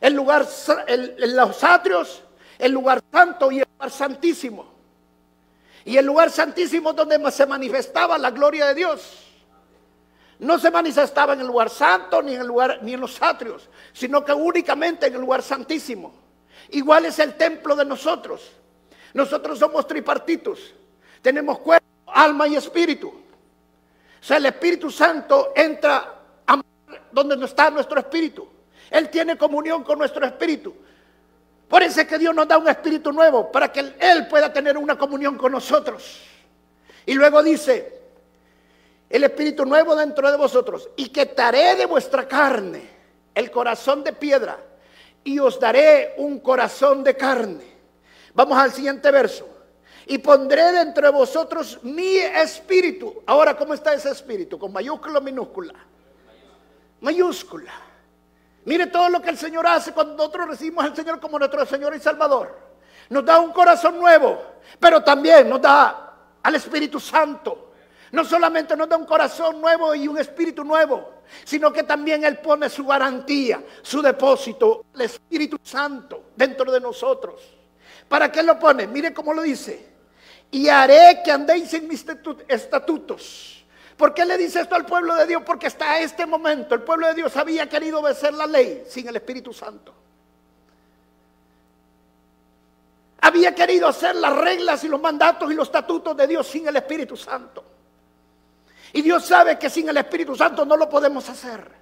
El 0.00 0.14
lugar, 0.14 0.48
los 0.88 1.64
atrios, 1.64 2.24
el 2.58 2.72
lugar 2.72 3.00
santo 3.12 3.52
y 3.52 3.60
el 3.60 3.68
lugar 3.72 3.90
santísimo. 3.92 4.66
Y 5.84 5.96
el 5.96 6.06
lugar 6.06 6.32
santísimo 6.32 6.92
donde 6.92 7.30
se 7.30 7.46
manifestaba 7.46 8.18
la 8.18 8.32
gloria 8.32 8.66
de 8.66 8.74
Dios 8.74 9.29
no 10.40 10.58
se 10.58 10.70
manifestaba 10.70 11.34
en 11.34 11.40
el 11.40 11.46
lugar 11.46 11.68
santo 11.68 12.22
ni 12.22 12.34
en 12.34 12.40
el 12.40 12.46
lugar 12.46 12.78
ni 12.82 12.94
en 12.94 13.00
los 13.00 13.20
atrios, 13.22 13.68
sino 13.92 14.24
que 14.24 14.32
únicamente 14.32 15.06
en 15.06 15.14
el 15.14 15.20
lugar 15.20 15.42
santísimo. 15.42 16.14
Igual 16.70 17.04
es 17.04 17.18
el 17.18 17.34
templo 17.34 17.76
de 17.76 17.84
nosotros. 17.84 18.50
Nosotros 19.12 19.58
somos 19.58 19.86
tripartitos. 19.86 20.74
Tenemos 21.20 21.58
cuerpo, 21.58 21.86
alma 22.06 22.48
y 22.48 22.56
espíritu. 22.56 23.08
O 23.08 24.24
sea, 24.24 24.38
el 24.38 24.46
Espíritu 24.46 24.90
Santo 24.90 25.52
entra 25.54 26.14
a 26.46 26.60
donde 27.10 27.36
no 27.36 27.44
está 27.44 27.70
nuestro 27.70 27.98
espíritu. 27.98 28.48
Él 28.90 29.08
tiene 29.10 29.36
comunión 29.36 29.82
con 29.82 29.98
nuestro 29.98 30.24
espíritu. 30.26 30.74
Por 31.68 31.82
eso 31.82 32.00
es 32.00 32.06
que 32.06 32.18
Dios 32.18 32.34
nos 32.34 32.48
da 32.48 32.58
un 32.58 32.68
espíritu 32.68 33.12
nuevo, 33.12 33.50
para 33.52 33.70
que 33.70 33.94
Él 33.98 34.26
pueda 34.28 34.52
tener 34.52 34.76
una 34.76 34.96
comunión 34.96 35.36
con 35.36 35.52
nosotros. 35.52 36.20
Y 37.06 37.14
luego 37.14 37.42
dice, 37.42 37.99
el 39.10 39.24
espíritu 39.24 39.66
nuevo 39.66 39.96
dentro 39.96 40.30
de 40.30 40.36
vosotros 40.36 40.88
y 40.96 41.08
quitaré 41.08 41.74
de 41.74 41.84
vuestra 41.84 42.26
carne 42.28 42.88
el 43.34 43.50
corazón 43.50 44.04
de 44.04 44.12
piedra 44.12 44.56
y 45.24 45.38
os 45.40 45.58
daré 45.58 46.14
un 46.18 46.38
corazón 46.38 47.02
de 47.02 47.16
carne. 47.16 47.64
Vamos 48.32 48.56
al 48.56 48.72
siguiente 48.72 49.10
verso. 49.10 49.48
Y 50.06 50.18
pondré 50.18 50.72
dentro 50.72 51.06
de 51.06 51.12
vosotros 51.12 51.78
mi 51.82 52.16
espíritu. 52.16 53.22
Ahora, 53.26 53.56
¿cómo 53.56 53.74
está 53.74 53.92
ese 53.92 54.10
espíritu? 54.10 54.58
¿Con 54.58 54.72
mayúscula 54.72 55.18
o 55.18 55.22
minúscula? 55.22 55.74
Mayúscula. 57.00 57.72
Mire 58.64 58.86
todo 58.86 59.08
lo 59.08 59.20
que 59.20 59.30
el 59.30 59.38
Señor 59.38 59.66
hace 59.66 59.92
cuando 59.92 60.14
nosotros 60.16 60.48
recibimos 60.48 60.84
al 60.84 60.96
Señor 60.96 61.20
como 61.20 61.38
nuestro 61.38 61.64
Señor 61.66 61.94
y 61.94 62.00
Salvador. 62.00 62.56
Nos 63.08 63.24
da 63.24 63.40
un 63.40 63.52
corazón 63.52 63.98
nuevo, 63.98 64.40
pero 64.78 65.02
también 65.02 65.48
nos 65.48 65.60
da 65.60 66.12
al 66.42 66.54
Espíritu 66.54 66.98
Santo. 67.00 67.69
No 68.12 68.24
solamente 68.24 68.76
nos 68.76 68.88
da 68.88 68.96
un 68.96 69.06
corazón 69.06 69.60
nuevo 69.60 69.94
y 69.94 70.08
un 70.08 70.18
espíritu 70.18 70.64
nuevo, 70.64 71.22
sino 71.44 71.72
que 71.72 71.84
también 71.84 72.24
Él 72.24 72.38
pone 72.38 72.68
su 72.68 72.84
garantía, 72.84 73.62
su 73.82 74.02
depósito, 74.02 74.86
el 74.94 75.02
Espíritu 75.02 75.58
Santo 75.62 76.30
dentro 76.34 76.72
de 76.72 76.80
nosotros. 76.80 77.40
¿Para 78.08 78.32
qué 78.32 78.42
lo 78.42 78.58
pone? 78.58 78.88
Mire 78.88 79.14
cómo 79.14 79.32
lo 79.32 79.42
dice. 79.42 79.88
Y 80.50 80.68
haré 80.68 81.20
que 81.24 81.30
andéis 81.30 81.72
en 81.74 81.86
mis 81.86 82.04
estatutos. 82.48 83.64
¿Por 83.96 84.12
qué 84.12 84.24
le 84.24 84.36
dice 84.36 84.62
esto 84.62 84.74
al 84.74 84.86
pueblo 84.86 85.14
de 85.14 85.26
Dios? 85.26 85.42
Porque 85.46 85.68
hasta 85.68 86.00
este 86.00 86.26
momento 86.26 86.74
el 86.74 86.82
pueblo 86.82 87.06
de 87.06 87.14
Dios 87.14 87.36
había 87.36 87.68
querido 87.68 88.00
obedecer 88.00 88.34
la 88.34 88.46
ley 88.46 88.84
sin 88.88 89.06
el 89.06 89.14
Espíritu 89.14 89.52
Santo. 89.52 89.94
Había 93.20 93.54
querido 93.54 93.86
hacer 93.86 94.16
las 94.16 94.34
reglas 94.34 94.82
y 94.82 94.88
los 94.88 95.00
mandatos 95.00 95.52
y 95.52 95.54
los 95.54 95.68
estatutos 95.68 96.16
de 96.16 96.26
Dios 96.26 96.46
sin 96.46 96.66
el 96.66 96.74
Espíritu 96.74 97.16
Santo. 97.16 97.62
Y 98.92 99.02
Dios 99.02 99.24
sabe 99.24 99.58
que 99.58 99.70
sin 99.70 99.88
el 99.88 99.96
Espíritu 99.96 100.34
Santo 100.34 100.64
no 100.64 100.76
lo 100.76 100.88
podemos 100.88 101.28
hacer. 101.28 101.80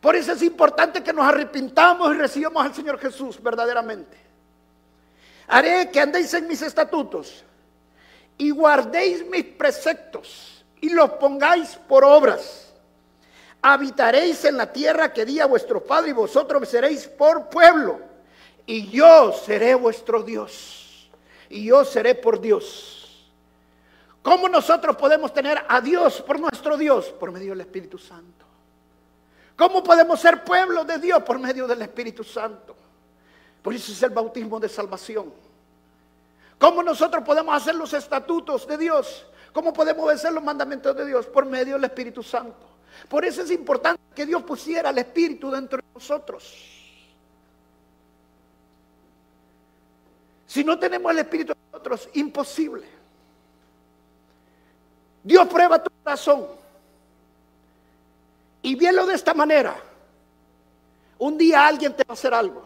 Por 0.00 0.14
eso 0.16 0.32
es 0.32 0.42
importante 0.42 1.02
que 1.02 1.12
nos 1.12 1.26
arrepintamos 1.26 2.14
y 2.14 2.18
recibamos 2.18 2.64
al 2.64 2.74
Señor 2.74 2.98
Jesús 2.98 3.42
verdaderamente. 3.42 4.16
Haré 5.48 5.90
que 5.90 6.00
andéis 6.00 6.34
en 6.34 6.46
mis 6.46 6.62
estatutos 6.62 7.44
y 8.36 8.50
guardéis 8.50 9.24
mis 9.26 9.44
preceptos 9.44 10.64
y 10.80 10.90
los 10.90 11.10
pongáis 11.12 11.78
por 11.88 12.04
obras. 12.04 12.72
Habitaréis 13.62 14.44
en 14.44 14.56
la 14.56 14.72
tierra 14.72 15.12
que 15.12 15.24
di 15.24 15.40
a 15.40 15.46
vuestro 15.46 15.82
Padre 15.82 16.10
y 16.10 16.14
vosotros 16.14 16.68
seréis 16.68 17.06
por 17.06 17.48
pueblo. 17.48 18.00
Y 18.66 18.88
yo 18.90 19.32
seré 19.32 19.74
vuestro 19.74 20.22
Dios. 20.22 21.10
Y 21.48 21.64
yo 21.64 21.84
seré 21.84 22.14
por 22.14 22.40
Dios. 22.40 22.95
¿Cómo 24.26 24.48
nosotros 24.48 24.96
podemos 24.96 25.32
tener 25.32 25.64
a 25.68 25.80
Dios 25.80 26.20
por 26.20 26.40
nuestro 26.40 26.76
Dios? 26.76 27.10
Por 27.10 27.30
medio 27.30 27.50
del 27.50 27.60
Espíritu 27.60 27.96
Santo. 27.96 28.44
¿Cómo 29.54 29.84
podemos 29.84 30.18
ser 30.18 30.42
pueblo 30.42 30.84
de 30.84 30.98
Dios? 30.98 31.22
Por 31.22 31.38
medio 31.38 31.64
del 31.68 31.80
Espíritu 31.82 32.24
Santo. 32.24 32.74
Por 33.62 33.72
eso 33.72 33.92
es 33.92 34.02
el 34.02 34.10
bautismo 34.10 34.58
de 34.58 34.68
salvación. 34.68 35.32
¿Cómo 36.58 36.82
nosotros 36.82 37.22
podemos 37.22 37.54
hacer 37.54 37.76
los 37.76 37.92
estatutos 37.92 38.66
de 38.66 38.76
Dios? 38.76 39.26
¿Cómo 39.52 39.72
podemos 39.72 40.12
hacer 40.12 40.32
los 40.32 40.42
mandamientos 40.42 40.96
de 40.96 41.06
Dios? 41.06 41.26
Por 41.26 41.46
medio 41.46 41.74
del 41.74 41.84
Espíritu 41.84 42.20
Santo. 42.24 42.66
Por 43.08 43.24
eso 43.24 43.42
es 43.42 43.50
importante 43.52 44.02
que 44.12 44.26
Dios 44.26 44.42
pusiera 44.42 44.90
el 44.90 44.98
Espíritu 44.98 45.52
dentro 45.52 45.78
de 45.78 45.84
nosotros. 45.94 46.52
Si 50.48 50.64
no 50.64 50.76
tenemos 50.80 51.12
el 51.12 51.20
Espíritu 51.20 51.52
de 51.52 51.58
nosotros, 51.70 52.08
imposible. 52.14 52.95
Dios 55.26 55.48
prueba 55.48 55.82
tu 55.82 55.90
corazón. 56.04 56.46
Y 58.62 58.76
vielo 58.76 59.04
de 59.06 59.14
esta 59.14 59.34
manera. 59.34 59.76
Un 61.18 61.36
día 61.36 61.66
alguien 61.66 61.96
te 61.96 62.04
va 62.04 62.12
a 62.12 62.14
hacer 62.14 62.32
algo. 62.32 62.64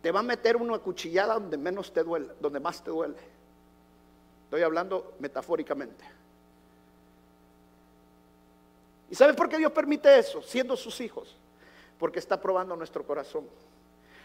Te 0.00 0.10
va 0.10 0.20
a 0.20 0.22
meter 0.22 0.56
una 0.56 0.78
cuchillada 0.78 1.34
donde 1.34 1.58
menos 1.58 1.92
te 1.92 2.02
duele, 2.02 2.28
donde 2.40 2.58
más 2.58 2.82
te 2.82 2.90
duele. 2.90 3.16
Estoy 4.44 4.62
hablando 4.62 5.12
metafóricamente. 5.18 6.06
¿Y 9.10 9.14
sabes 9.14 9.36
por 9.36 9.50
qué 9.50 9.58
Dios 9.58 9.72
permite 9.72 10.18
eso? 10.18 10.40
Siendo 10.40 10.74
sus 10.74 11.02
hijos. 11.02 11.36
Porque 11.98 12.18
está 12.18 12.40
probando 12.40 12.74
nuestro 12.76 13.04
corazón. 13.06 13.44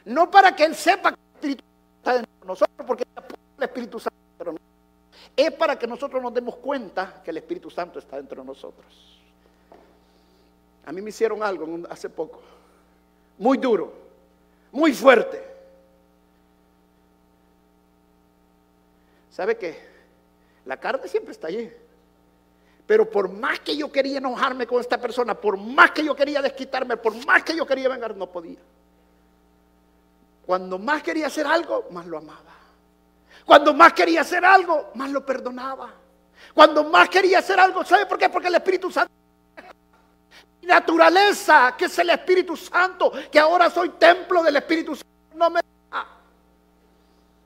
No 0.06 0.32
para 0.32 0.56
que 0.56 0.64
Él 0.64 0.76
sepa 0.76 1.12
que 1.12 1.20
el 1.20 1.36
Espíritu 1.36 1.64
está 1.98 2.14
dentro 2.14 2.34
de 2.40 2.48
nosotros, 2.48 2.88
porque 2.88 3.04
el 3.58 3.64
Espíritu 3.64 4.00
Santo 4.00 4.16
es 5.36 5.52
para 5.52 5.78
que 5.78 5.88
nosotros 5.88 6.22
nos 6.22 6.34
demos 6.34 6.56
cuenta 6.58 7.22
que 7.24 7.32
el 7.32 7.38
Espíritu 7.38 7.70
Santo 7.70 8.00
está 8.00 8.18
dentro 8.18 8.42
de 8.42 8.48
nosotros. 8.48 9.20
A 10.86 10.92
mí 10.92 11.02
me 11.02 11.10
hicieron 11.10 11.44
algo 11.44 11.88
hace 11.90 12.10
poco, 12.10 12.42
muy 13.38 13.58
duro, 13.58 13.94
muy 14.72 14.94
fuerte. 14.94 15.44
¿Sabe 19.32 19.58
qué? 19.58 19.80
La 20.66 20.78
carne 20.78 21.08
siempre 21.08 21.32
está 21.32 21.48
allí. 21.48 21.72
Pero 22.86 23.10
por 23.10 23.30
más 23.32 23.60
que 23.60 23.78
yo 23.78 23.92
quería 23.92 24.18
enojarme 24.18 24.66
con 24.66 24.82
esta 24.82 25.00
persona, 25.00 25.36
por 25.36 25.58
más 25.58 25.92
que 25.92 26.04
yo 26.04 26.16
quería 26.16 26.42
desquitarme, 26.42 26.98
por 26.98 27.14
más 27.26 27.44
que 27.44 27.56
yo 27.56 27.66
quería 27.66 27.88
vengar, 27.88 28.18
no 28.18 28.26
podía. 28.32 28.58
Cuando 30.46 30.80
más 30.80 31.04
quería 31.04 31.28
hacer 31.28 31.46
algo, 31.46 31.86
más 31.92 32.08
lo 32.08 32.18
amaba. 32.18 32.59
Cuando 33.50 33.74
más 33.74 33.94
quería 33.94 34.22
hacer 34.22 34.46
algo, 34.46 34.92
más 34.94 35.10
lo 35.10 35.26
perdonaba. 35.26 35.92
Cuando 36.54 36.84
más 36.84 37.10
quería 37.10 37.40
hacer 37.40 37.60
algo, 37.60 37.84
¿sabe 37.84 38.06
por 38.06 38.20
qué? 38.20 38.30
Porque 38.30 38.48
el 38.48 38.54
Espíritu 38.54 38.92
Santo 38.92 39.12
mi 40.62 40.68
naturaleza, 40.68 41.74
que 41.76 41.86
es 41.86 41.98
el 41.98 42.12
Espíritu 42.12 42.56
Santo, 42.56 43.12
que 43.32 43.40
ahora 43.40 43.72
soy 43.72 43.90
templo 43.90 44.44
del 44.44 44.58
Espíritu 44.58 44.96
Santo, 44.96 45.10
no 45.34 45.50
me 45.50 45.62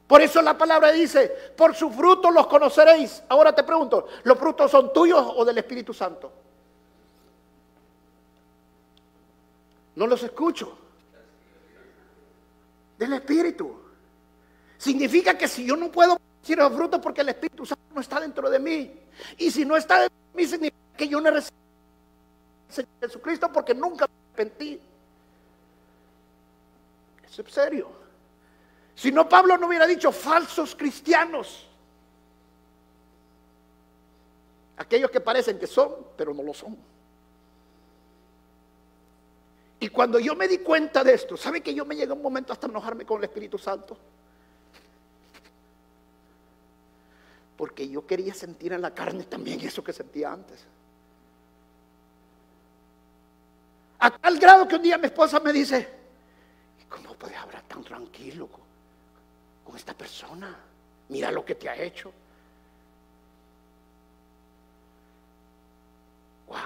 por 0.05 0.21
eso 0.21 0.41
la 0.41 0.57
palabra 0.57 0.91
dice, 0.91 1.29
por 1.55 1.73
sus 1.73 1.95
frutos 1.95 2.33
los 2.33 2.47
conoceréis. 2.47 3.23
Ahora 3.29 3.55
te 3.55 3.63
pregunto, 3.63 4.07
¿los 4.23 4.37
frutos 4.37 4.69
son 4.69 4.91
tuyos 4.91 5.25
o 5.37 5.45
del 5.45 5.57
Espíritu 5.57 5.93
Santo? 5.93 6.31
No 9.95 10.05
los 10.05 10.21
escucho. 10.21 10.77
Del 12.97 13.13
Espíritu. 13.13 13.82
Significa 14.83 15.37
que 15.37 15.47
si 15.47 15.63
yo 15.63 15.77
no 15.77 15.89
puedo 15.89 16.19
decir 16.41 16.57
los 16.57 16.73
frutos 16.73 16.99
porque 16.99 17.21
el 17.21 17.29
Espíritu 17.29 17.65
Santo 17.65 17.85
no 17.95 18.01
está 18.01 18.19
dentro 18.19 18.49
de 18.49 18.59
mí. 18.59 18.93
Y 19.37 19.49
si 19.49 19.63
no 19.63 19.77
está 19.77 20.01
dentro 20.01 20.17
de 20.33 20.41
mí, 20.41 20.45
significa 20.45 20.97
que 20.97 21.07
yo 21.07 21.21
no 21.21 21.29
he 21.29 21.31
recibido 21.31 21.63
Señor 22.67 22.89
Jesucristo 22.99 23.49
porque 23.53 23.73
nunca 23.73 24.07
me 24.07 24.13
arrepentí. 24.33 24.81
Eso 27.25 27.41
es 27.43 27.53
serio. 27.53 27.87
Si 28.93 29.09
no, 29.09 29.29
Pablo 29.29 29.57
no 29.57 29.67
hubiera 29.67 29.87
dicho 29.87 30.11
falsos 30.11 30.75
cristianos. 30.75 31.65
Aquellos 34.75 35.09
que 35.09 35.21
parecen 35.21 35.57
que 35.57 35.67
son, 35.67 35.95
pero 36.17 36.33
no 36.33 36.43
lo 36.43 36.53
son. 36.53 36.75
Y 39.79 39.87
cuando 39.87 40.19
yo 40.19 40.35
me 40.35 40.49
di 40.49 40.57
cuenta 40.57 41.05
de 41.05 41.13
esto, 41.13 41.37
¿sabe 41.37 41.61
que 41.61 41.73
yo 41.73 41.85
me 41.85 41.95
llega 41.95 42.13
un 42.13 42.21
momento 42.21 42.51
hasta 42.51 42.67
enojarme 42.67 43.05
con 43.05 43.19
el 43.19 43.23
Espíritu 43.23 43.57
Santo? 43.57 43.97
Porque 47.57 47.87
yo 47.87 48.05
quería 48.05 48.33
sentir 48.33 48.73
en 48.73 48.81
la 48.81 48.93
carne 48.93 49.23
también 49.23 49.59
eso 49.61 49.83
que 49.83 49.93
sentía 49.93 50.31
antes. 50.31 50.65
A 53.99 54.11
tal 54.11 54.37
grado 54.39 54.67
que 54.67 54.75
un 54.75 54.81
día 54.81 54.97
mi 54.97 55.05
esposa 55.05 55.39
me 55.39 55.53
dice, 55.53 55.87
¿cómo 56.89 57.13
puedes 57.15 57.37
hablar 57.37 57.61
tan 57.63 57.83
tranquilo? 57.83 58.49
con 59.63 59.75
esta 59.75 59.93
persona. 59.93 60.55
Mira 61.09 61.31
lo 61.31 61.43
que 61.45 61.55
te 61.55 61.69
ha 61.69 61.75
hecho. 61.75 62.11
Wow. 66.47 66.57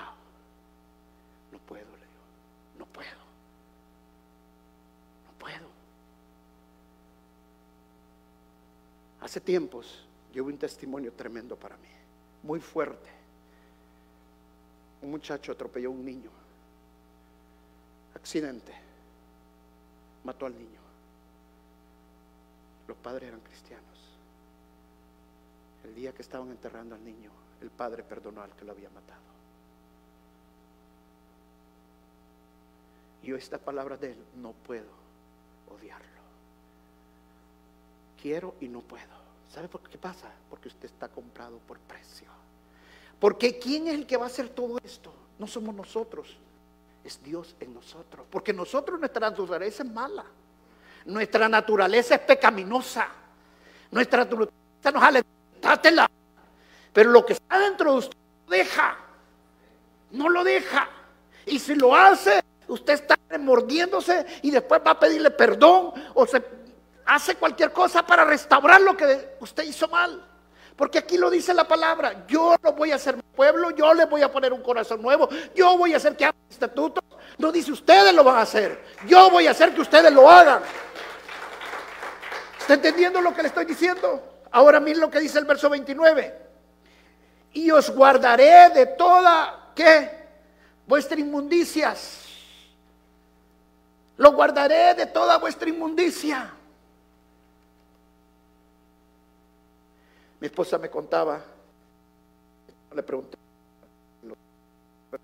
No 1.52 1.60
puedo, 1.60 1.86
le 1.86 2.06
digo. 2.06 2.80
No 2.80 2.86
puedo. 2.86 3.08
No 5.26 5.32
puedo. 5.38 5.68
Hace 9.22 9.42
tiempos 9.42 10.07
llevo 10.38 10.50
un 10.50 10.58
testimonio 10.60 11.14
tremendo 11.14 11.56
para 11.56 11.76
mí. 11.78 11.88
Muy 12.44 12.60
fuerte. 12.60 13.10
Un 15.02 15.10
muchacho 15.10 15.52
atropelló 15.52 15.90
a 15.90 15.94
un 15.94 16.06
niño. 16.06 16.30
Accidente. 18.14 18.72
Mató 20.24 20.46
al 20.46 20.56
niño. 20.56 20.80
Los 22.88 22.96
padres 22.98 23.30
eran 23.30 23.40
cristianos. 23.40 23.84
El 25.84 25.96
día 25.96 26.14
que 26.14 26.22
estaban 26.22 26.52
enterrando 26.52 26.94
al 26.94 27.04
niño, 27.04 27.32
el 27.60 27.72
padre 27.72 28.04
perdonó 28.04 28.44
al 28.44 28.52
que 28.52 28.64
lo 28.64 28.74
había 28.74 28.92
matado. 28.92 29.22
Y 33.24 33.34
esta 33.34 33.58
palabra 33.58 33.98
de 33.98 34.12
él, 34.12 34.24
no 34.36 34.52
puedo 34.52 34.92
odiarlo. 35.68 36.22
Quiero 38.22 38.54
y 38.62 38.68
no 38.68 38.82
puedo. 38.82 39.27
¿Sabe 39.50 39.68
por 39.68 39.82
qué 39.82 39.98
pasa? 39.98 40.28
Porque 40.50 40.68
usted 40.68 40.86
está 40.86 41.08
comprado 41.08 41.58
por 41.60 41.80
precio. 41.80 42.28
Porque 43.20 43.58
¿quién 43.58 43.88
es 43.88 43.96
el 43.96 44.06
que 44.06 44.18
va 44.18 44.26
a 44.26 44.28
hacer 44.28 44.50
todo 44.50 44.78
esto? 44.84 45.14
No 45.40 45.48
somos 45.48 45.74
nosotros, 45.74 46.38
es 47.04 47.22
Dios 47.24 47.56
en 47.60 47.74
nosotros. 47.74 48.26
Porque 48.30 48.54
nosotros 48.54 49.00
nuestra 49.00 49.30
naturaleza 49.30 49.84
es 49.84 49.90
mala. 49.90 50.26
Nuestra 51.06 51.48
naturaleza 51.48 52.16
es 52.16 52.22
pecaminosa. 52.22 53.08
Nuestra 53.92 54.26
naturaleza 54.26 54.54
nos 54.94 55.02
jale, 55.02 55.24
dátela. 55.62 56.10
Pero 56.92 57.12
lo 57.12 57.26
que 57.26 57.34
está 57.34 57.60
dentro 57.60 57.94
de 57.94 57.98
usted 58.00 58.18
no 58.18 58.46
lo 58.46 58.58
deja. 58.58 58.98
No 60.12 60.30
lo 60.30 60.44
deja. 60.44 60.90
Y 61.46 61.60
si 61.60 61.76
lo 61.76 61.96
hace, 61.96 62.44
usted 62.68 62.94
está 62.94 63.18
mordiéndose 63.40 64.26
y 64.42 64.52
después 64.52 64.82
va 64.86 64.92
a 64.92 65.00
pedirle 65.00 65.32
perdón 65.32 65.94
o 66.14 66.26
se 66.26 66.57
hace 67.08 67.36
cualquier 67.36 67.72
cosa 67.72 68.06
para 68.06 68.26
restaurar 68.26 68.82
lo 68.82 68.96
que 68.96 69.36
usted 69.40 69.64
hizo 69.64 69.88
mal. 69.88 70.24
Porque 70.76 71.00
aquí 71.00 71.18
lo 71.18 71.32
dice 71.32 71.54
la 71.54 71.68
palabra, 71.68 72.26
yo 72.28 72.56
lo 72.62 72.74
voy 72.74 72.92
a 72.92 72.96
hacer 72.96 73.16
mi 73.16 73.24
pueblo, 73.24 73.72
yo 73.72 73.94
le 73.96 74.06
voy 74.06 74.22
a 74.22 74.32
poner 74.32 74.54
un 74.54 74.62
corazón 74.62 75.02
nuevo, 75.02 75.28
yo 75.56 75.76
voy 75.76 75.94
a 75.94 75.98
hacer 75.98 76.16
que 76.16 76.26
hagan 76.26 76.36
estatutos. 76.50 77.04
No 77.40 77.52
dice 77.52 77.72
ustedes 77.72 78.14
lo 78.14 78.24
van 78.24 78.38
a 78.38 78.42
hacer, 78.42 78.84
yo 79.08 79.32
voy 79.32 79.48
a 79.48 79.52
hacer 79.52 79.74
que 79.74 79.82
ustedes 79.82 80.12
lo 80.14 80.30
hagan. 80.30 80.62
¿Está 82.60 82.76
entendiendo 82.76 83.22
lo 83.22 83.34
que 83.34 83.42
le 83.42 83.48
estoy 83.48 83.66
diciendo? 83.66 84.22
Ahora 84.52 84.80
miren 84.80 85.02
lo 85.02 85.10
que 85.10 85.20
dice 85.20 85.40
el 85.40 85.46
verso 85.46 85.70
29. 85.70 86.48
Y 87.54 87.72
os 87.72 87.90
guardaré 87.90 88.70
de 88.70 88.86
toda, 88.86 89.72
¿qué? 89.74 90.12
Vuestra 90.86 91.20
inmundicias. 91.20 92.26
Lo 94.18 94.34
guardaré 94.34 94.94
de 94.94 95.06
toda 95.06 95.38
vuestra 95.38 95.70
inmundicia. 95.70 96.57
Mi 100.40 100.48
esposa 100.48 100.78
me 100.78 100.90
contaba, 100.90 101.44
le 102.96 103.04
pregunté, 103.04 103.38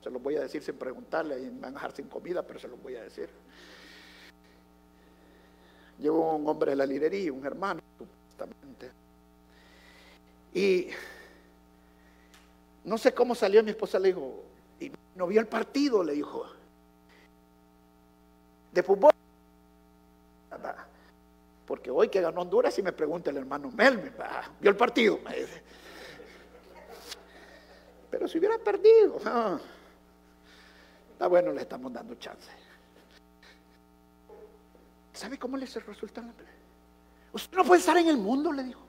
se 0.02 0.10
lo 0.10 0.20
voy 0.20 0.36
a 0.38 0.42
decir 0.42 0.64
sin 0.64 0.76
preguntarle, 0.76 1.40
y 1.40 1.52
me 1.52 1.62
van 1.62 1.72
a 1.72 1.74
dejar 1.74 1.92
sin 1.92 2.08
comida, 2.08 2.42
pero 2.42 2.60
se 2.60 2.68
lo 2.68 2.78
voy 2.78 2.96
a 2.96 3.04
decir. 3.04 3.30
Llegó 6.00 6.36
un 6.36 6.48
hombre 6.48 6.72
de 6.72 6.78
la 6.78 6.86
librería, 6.86 7.32
un 7.32 7.46
hermano, 7.46 7.82
supuestamente. 7.98 8.92
Y 10.54 10.90
no 12.84 12.98
sé 12.98 13.14
cómo 13.14 13.36
salió, 13.36 13.64
mi 13.64 13.72
esposa 13.72 14.00
le 14.00 14.10
dijo, 14.10 14.44
y 14.80 14.92
no 15.16 15.28
vio 15.28 15.40
el 15.40 15.48
partido, 15.48 16.04
le 16.04 16.14
dijo, 16.14 16.46
de 18.72 18.84
fútbol. 18.84 19.12
Porque 21.74 21.90
hoy 21.90 22.08
que 22.08 22.22
ganó 22.22 22.42
Honduras, 22.42 22.78
y 22.78 22.84
me 22.84 22.92
pregunta 22.92 23.32
el 23.32 23.38
hermano 23.38 23.72
Melvin, 23.72 24.14
vio 24.62 24.70
el 24.70 24.78
partido, 24.78 25.20
me 25.28 25.38
dice. 25.38 25.64
Pero 28.12 28.28
si 28.28 28.38
hubiera 28.38 28.60
perdido, 28.60 29.18
está 31.14 31.26
bueno, 31.28 31.52
le 31.52 31.62
estamos 31.62 31.92
dando 31.92 32.14
chance. 32.14 32.52
¿Sabe 35.14 35.40
cómo 35.40 35.58
le 35.58 35.66
resulta 35.66 36.24
Usted 37.32 37.58
no 37.58 37.64
puede 37.64 37.80
estar 37.80 37.98
en 37.98 38.08
el 38.08 38.18
mundo, 38.18 38.52
le 38.52 38.66
dijo. 38.66 38.86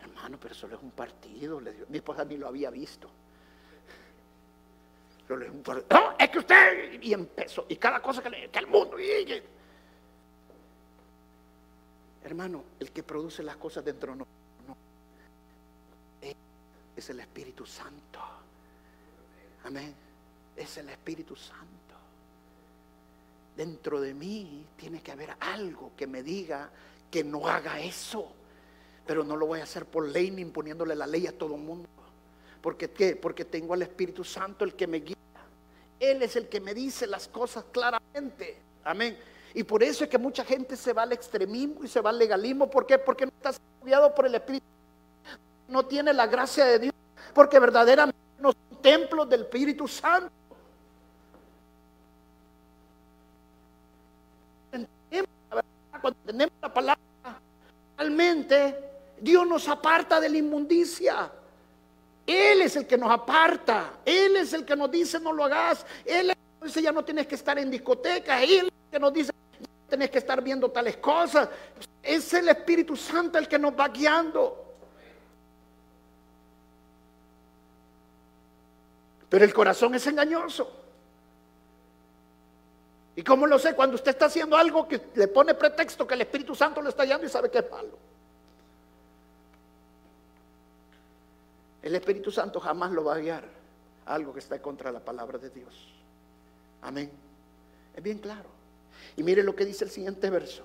Hermano, 0.00 0.38
pero 0.40 0.54
solo 0.54 0.76
es 0.76 0.82
un 0.84 0.92
partido, 0.92 1.60
le 1.60 1.72
dijo. 1.72 1.86
Mi 1.88 1.96
esposa 1.96 2.24
ni 2.24 2.36
lo 2.36 2.46
había 2.46 2.70
visto. 2.70 3.10
Solo 5.26 5.46
es 5.46 5.50
un 5.50 5.64
partido. 5.64 6.00
No, 6.00 6.14
es 6.16 6.30
que 6.30 6.38
usted. 6.38 7.02
Y 7.02 7.12
empezó. 7.12 7.66
Y 7.68 7.74
cada 7.74 8.00
cosa 8.00 8.22
que 8.22 8.30
le. 8.30 8.48
que 8.50 8.58
el 8.60 8.68
mundo. 8.68 8.96
Hermano, 12.28 12.64
el 12.78 12.92
que 12.92 13.02
produce 13.02 13.42
las 13.42 13.56
cosas 13.56 13.84
dentro 13.84 14.14
no, 14.14 14.26
no 14.66 14.76
es 16.94 17.10
el 17.10 17.20
Espíritu 17.20 17.64
Santo. 17.64 18.20
Amén. 19.64 19.94
Es 20.56 20.76
el 20.76 20.88
Espíritu 20.90 21.34
Santo 21.34 21.78
dentro 23.58 24.00
de 24.00 24.14
mí 24.14 24.64
tiene 24.76 25.02
que 25.02 25.10
haber 25.10 25.34
algo 25.40 25.90
que 25.96 26.06
me 26.06 26.22
diga 26.22 26.70
que 27.10 27.24
no 27.24 27.48
haga 27.48 27.80
eso. 27.80 28.32
Pero 29.04 29.24
no 29.24 29.36
lo 29.36 29.46
voy 29.46 29.58
a 29.58 29.64
hacer 29.64 29.84
por 29.84 30.06
ley 30.06 30.30
ni 30.30 30.42
imponiéndole 30.42 30.94
la 30.94 31.08
ley 31.08 31.26
a 31.26 31.36
todo 31.36 31.56
el 31.56 31.60
mundo. 31.60 31.88
¿Por 32.62 32.76
qué? 32.76 33.16
Porque 33.16 33.44
tengo 33.44 33.74
al 33.74 33.82
Espíritu 33.82 34.22
Santo 34.22 34.64
el 34.64 34.74
que 34.74 34.86
me 34.86 34.98
guía. 34.98 35.16
Él 35.98 36.22
es 36.22 36.36
el 36.36 36.48
que 36.48 36.60
me 36.60 36.72
dice 36.72 37.08
las 37.08 37.26
cosas 37.26 37.64
claramente. 37.72 38.58
Amén. 38.84 39.18
Y 39.58 39.64
por 39.64 39.82
eso 39.82 40.04
es 40.04 40.10
que 40.10 40.18
mucha 40.18 40.44
gente 40.44 40.76
se 40.76 40.92
va 40.92 41.02
al 41.02 41.12
extremismo 41.12 41.82
y 41.82 41.88
se 41.88 42.00
va 42.00 42.10
al 42.10 42.18
legalismo. 42.18 42.70
¿Por 42.70 42.86
qué? 42.86 42.96
Porque 42.96 43.26
no 43.26 43.32
está 43.36 43.50
guiado 43.82 44.14
por 44.14 44.24
el 44.26 44.36
Espíritu. 44.36 44.64
no 45.66 45.84
tiene 45.84 46.12
la 46.12 46.28
gracia 46.28 46.64
de 46.64 46.78
Dios, 46.78 46.94
porque 47.34 47.58
verdaderamente 47.58 48.16
no 48.38 48.52
son 48.52 48.80
templos 48.80 49.28
del 49.28 49.40
Espíritu 49.40 49.88
Santo. 49.88 50.30
Cuando 56.00 56.20
tenemos 56.24 56.54
la 56.62 56.72
palabra, 56.72 57.02
realmente 57.96 58.78
Dios 59.20 59.44
nos 59.44 59.68
aparta 59.68 60.20
de 60.20 60.28
la 60.28 60.38
inmundicia. 60.38 61.32
Él 62.24 62.62
es 62.62 62.76
el 62.76 62.86
que 62.86 62.96
nos 62.96 63.10
aparta. 63.10 63.94
Él 64.04 64.36
es 64.36 64.52
el 64.52 64.64
que 64.64 64.76
nos 64.76 64.88
dice 64.88 65.18
no 65.18 65.32
lo 65.32 65.46
hagas. 65.46 65.84
Él 66.04 66.30
es 66.30 66.36
el 66.36 66.60
que 66.60 66.66
dice 66.66 66.80
ya 66.80 66.92
no 66.92 67.04
tienes 67.04 67.26
que 67.26 67.34
estar 67.34 67.58
en 67.58 67.68
discoteca. 67.72 68.40
Él 68.40 68.50
es 68.50 68.62
el 68.62 68.90
que 68.92 69.00
nos 69.00 69.12
dice 69.12 69.32
no 69.88 69.96
tienes 69.96 70.10
que 70.10 70.18
estar 70.18 70.42
viendo 70.42 70.70
tales 70.70 70.98
cosas. 70.98 71.48
Es 72.02 72.34
el 72.34 72.46
Espíritu 72.50 72.94
Santo 72.94 73.38
el 73.38 73.48
que 73.48 73.58
nos 73.58 73.72
va 73.72 73.88
guiando. 73.88 74.66
Pero 79.30 79.44
el 79.46 79.54
corazón 79.54 79.94
es 79.94 80.06
engañoso. 80.06 80.70
¿Y 83.16 83.22
cómo 83.22 83.46
lo 83.46 83.58
sé? 83.58 83.74
Cuando 83.74 83.94
usted 83.94 84.10
está 84.10 84.26
haciendo 84.26 84.58
algo 84.58 84.86
que 84.86 85.08
le 85.14 85.26
pone 85.26 85.54
pretexto 85.54 86.06
que 86.06 86.14
el 86.14 86.20
Espíritu 86.20 86.54
Santo 86.54 86.82
le 86.82 86.90
está 86.90 87.04
guiando 87.04 87.26
y 87.26 87.30
sabe 87.30 87.50
que 87.50 87.58
es 87.58 87.70
malo. 87.70 87.96
El 91.80 91.94
Espíritu 91.94 92.30
Santo 92.30 92.60
jamás 92.60 92.92
lo 92.92 93.04
va 93.04 93.14
a 93.14 93.18
guiar 93.18 93.44
algo 94.04 94.34
que 94.34 94.40
está 94.40 94.60
contra 94.60 94.92
la 94.92 95.00
palabra 95.00 95.38
de 95.38 95.48
Dios. 95.48 95.94
Amén. 96.82 97.10
Es 97.96 98.02
bien 98.02 98.18
claro. 98.18 98.57
Y 99.16 99.22
mire 99.22 99.42
lo 99.42 99.54
que 99.54 99.64
dice 99.64 99.84
el 99.84 99.90
siguiente 99.90 100.30
verso. 100.30 100.64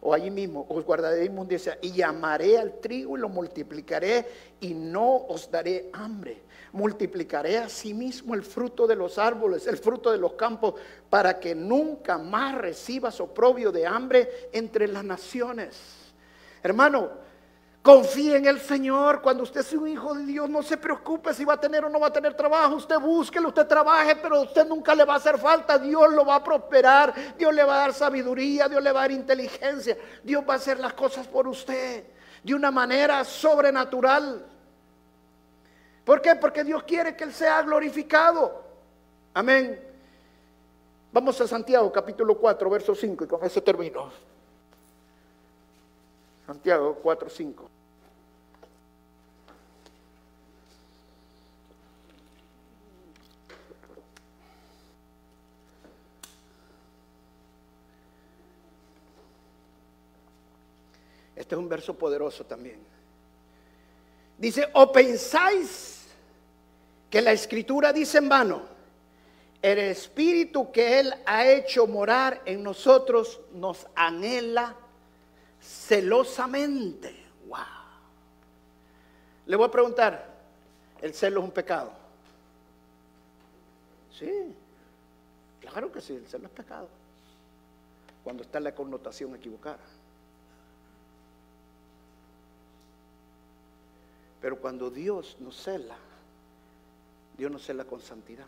O 0.00 0.14
allí 0.14 0.30
mismo, 0.30 0.64
os 0.68 0.84
guardaré 0.84 1.24
inmundicia 1.24 1.78
y 1.82 1.90
llamaré 1.90 2.56
al 2.56 2.78
trigo 2.80 3.16
y 3.16 3.20
lo 3.20 3.28
multiplicaré 3.28 4.26
y 4.60 4.72
no 4.72 5.16
os 5.26 5.50
daré 5.50 5.90
hambre. 5.92 6.42
Multiplicaré 6.72 7.58
a 7.58 7.68
sí 7.68 7.96
el 8.32 8.42
fruto 8.42 8.86
de 8.86 8.94
los 8.94 9.18
árboles, 9.18 9.66
el 9.66 9.76
fruto 9.76 10.12
de 10.12 10.18
los 10.18 10.34
campos, 10.34 10.74
para 11.10 11.40
que 11.40 11.54
nunca 11.54 12.16
más 12.18 12.56
recibas 12.56 13.20
oprobio 13.20 13.72
de 13.72 13.86
hambre 13.86 14.48
entre 14.52 14.86
las 14.86 15.02
naciones. 15.02 15.76
Hermano, 16.62 17.10
Confíe 17.82 18.36
en 18.36 18.46
el 18.46 18.60
Señor. 18.60 19.22
Cuando 19.22 19.44
usted 19.44 19.60
es 19.60 19.72
un 19.72 19.88
hijo 19.88 20.14
de 20.14 20.24
Dios, 20.24 20.50
no 20.50 20.62
se 20.62 20.76
preocupe 20.76 21.32
si 21.32 21.44
va 21.44 21.54
a 21.54 21.60
tener 21.60 21.84
o 21.84 21.88
no 21.88 22.00
va 22.00 22.08
a 22.08 22.12
tener 22.12 22.34
trabajo. 22.34 22.76
Usted 22.76 22.98
búsquelo, 22.98 23.48
usted 23.48 23.66
trabaje, 23.66 24.16
pero 24.16 24.42
usted 24.42 24.66
nunca 24.66 24.94
le 24.94 25.04
va 25.04 25.14
a 25.14 25.16
hacer 25.16 25.38
falta. 25.38 25.78
Dios 25.78 26.12
lo 26.12 26.24
va 26.24 26.36
a 26.36 26.44
prosperar. 26.44 27.14
Dios 27.38 27.54
le 27.54 27.64
va 27.64 27.76
a 27.76 27.78
dar 27.78 27.94
sabiduría. 27.94 28.68
Dios 28.68 28.82
le 28.82 28.92
va 28.92 29.00
a 29.00 29.02
dar 29.04 29.12
inteligencia. 29.12 29.96
Dios 30.22 30.44
va 30.48 30.54
a 30.54 30.56
hacer 30.56 30.78
las 30.80 30.92
cosas 30.92 31.26
por 31.26 31.46
usted 31.46 32.04
de 32.42 32.54
una 32.54 32.70
manera 32.70 33.24
sobrenatural. 33.24 34.44
¿Por 36.04 36.22
qué? 36.22 36.36
Porque 36.36 36.64
Dios 36.64 36.82
quiere 36.84 37.14
que 37.16 37.24
Él 37.24 37.32
sea 37.32 37.62
glorificado. 37.62 38.64
Amén. 39.34 39.78
Vamos 41.12 41.40
a 41.40 41.46
Santiago 41.46 41.90
capítulo 41.92 42.36
4, 42.36 42.70
verso 42.70 42.94
5 42.94 43.24
y 43.24 43.26
con 43.26 43.44
eso 43.44 43.62
termino. 43.62 44.10
Santiago 46.48 46.94
4, 47.02 47.28
5. 47.28 47.70
Este 61.36 61.54
es 61.54 61.58
un 61.58 61.68
verso 61.68 61.92
poderoso 61.92 62.46
también. 62.46 62.78
Dice, 64.38 64.70
o 64.72 64.90
pensáis 64.90 66.06
que 67.10 67.20
la 67.20 67.32
escritura 67.32 67.92
dice 67.92 68.16
en 68.16 68.28
vano, 68.30 68.62
el 69.60 69.80
espíritu 69.80 70.72
que 70.72 70.98
Él 71.00 71.14
ha 71.26 71.46
hecho 71.46 71.86
morar 71.86 72.40
en 72.46 72.62
nosotros 72.62 73.38
nos 73.52 73.86
anhela 73.94 74.74
celosamente. 75.60 77.14
Wow. 77.46 77.58
Le 79.46 79.56
voy 79.56 79.66
a 79.66 79.70
preguntar, 79.70 80.26
¿el 81.00 81.14
celo 81.14 81.40
es 81.40 81.44
un 81.46 81.52
pecado? 81.52 81.92
Sí, 84.12 84.54
claro 85.60 85.90
que 85.92 86.00
sí, 86.00 86.14
el 86.14 86.26
celo 86.26 86.46
es 86.46 86.52
pecado. 86.52 86.88
Cuando 88.24 88.42
está 88.42 88.60
la 88.60 88.74
connotación 88.74 89.34
equivocada. 89.34 89.78
Pero 94.40 94.60
cuando 94.60 94.90
Dios 94.90 95.36
nos 95.40 95.56
cela, 95.56 95.96
Dios 97.36 97.50
nos 97.50 97.64
cela 97.64 97.84
con 97.84 98.00
santidad. 98.00 98.46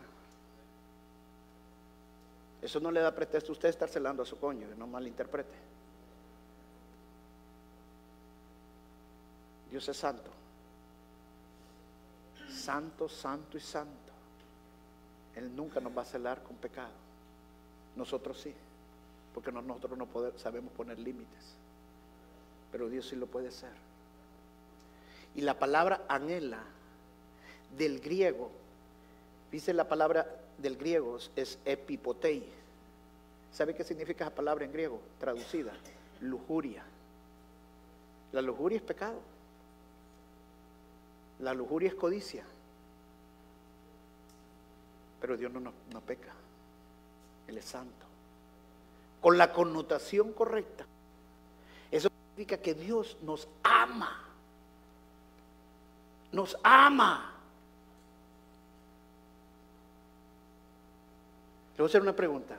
Eso 2.61 2.79
no 2.79 2.91
le 2.91 2.99
da 2.99 3.13
pretexto 3.13 3.51
a 3.51 3.53
usted 3.53 3.69
estar 3.69 3.89
celando 3.89 4.21
a 4.21 4.25
su 4.25 4.37
coño, 4.37 4.67
no 4.77 4.85
malinterprete. 4.85 5.55
Dios 9.71 9.87
es 9.87 9.97
santo. 9.97 10.29
Santo, 12.49 13.07
santo 13.07 13.57
y 13.57 13.61
santo. 13.61 14.11
Él 15.35 15.55
nunca 15.55 15.79
nos 15.79 15.97
va 15.97 16.01
a 16.01 16.05
celar 16.05 16.43
con 16.43 16.57
pecado. 16.57 16.91
Nosotros 17.95 18.39
sí, 18.39 18.53
porque 19.33 19.51
nosotros 19.51 19.97
no 19.97 20.07
sabemos 20.37 20.73
poner 20.73 20.99
límites. 20.99 21.55
Pero 22.71 22.89
Dios 22.89 23.07
sí 23.07 23.15
lo 23.15 23.27
puede 23.27 23.47
hacer. 23.47 23.71
Y 25.35 25.41
la 25.41 25.57
palabra 25.57 26.03
anhela 26.09 26.61
del 27.77 28.01
griego, 28.01 28.51
dice 29.51 29.73
la 29.73 29.87
palabra 29.87 30.27
del 30.57 30.75
griego 30.75 31.17
es 31.35 31.57
epipotei. 31.63 32.43
¿Sabe 33.53 33.73
qué 33.73 33.83
significa 33.85 34.25
esa 34.25 34.35
palabra 34.35 34.65
en 34.65 34.73
griego? 34.73 34.99
Traducida, 35.19 35.73
lujuria. 36.19 36.83
La 38.33 38.41
lujuria 38.41 38.77
es 38.77 38.83
pecado. 38.83 39.19
La 41.41 41.53
lujuria 41.53 41.89
es 41.89 41.95
codicia. 41.95 42.43
Pero 45.19 45.37
Dios 45.37 45.51
no, 45.51 45.59
no, 45.59 46.01
peca. 46.01 46.33
Él 47.47 47.57
es 47.57 47.65
santo. 47.65 48.05
Con 49.21 49.37
la 49.37 49.51
connotación 49.51 50.33
correcta. 50.33 50.85
Eso 51.91 52.09
significa 52.09 52.57
que 52.57 52.73
Dios 52.73 53.17
nos 53.21 53.47
ama 53.63 54.31
nos 56.31 56.57
ama. 56.63 57.33
Le 61.71 61.77
voy 61.77 61.85
a 61.85 61.87
hacer 61.87 62.01
una 62.01 62.15
pregunta. 62.15 62.57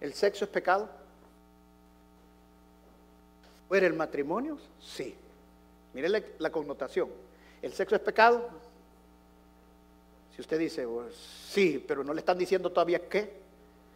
¿El 0.00 0.14
sexo 0.14 0.44
es 0.44 0.50
pecado? 0.50 0.88
¿Fuera 3.68 3.86
el 3.86 3.94
matrimonio? 3.94 4.58
Sí. 4.80 5.14
Mire 5.94 6.08
la, 6.38 6.50
connotación. 6.50 7.08
¿El 7.62 7.72
sexo 7.72 7.96
es 7.96 8.00
pecado? 8.00 8.48
Si 10.34 10.40
usted 10.40 10.58
dice, 10.58 10.86
pues, 10.86 11.14
sí, 11.14 11.84
pero 11.86 12.02
no 12.04 12.14
le 12.14 12.20
están 12.20 12.38
diciendo 12.38 12.70
todavía 12.70 13.08
qué. 13.08 13.40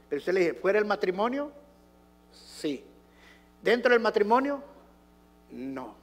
Pero 0.08 0.18
usted 0.18 0.32
le 0.32 0.40
dice, 0.40 0.54
¿fuera 0.54 0.78
el 0.78 0.84
matrimonio? 0.84 1.50
Sí. 2.32 2.84
¿Dentro 3.62 3.92
del 3.92 4.00
matrimonio? 4.00 4.62
No. 5.50 5.94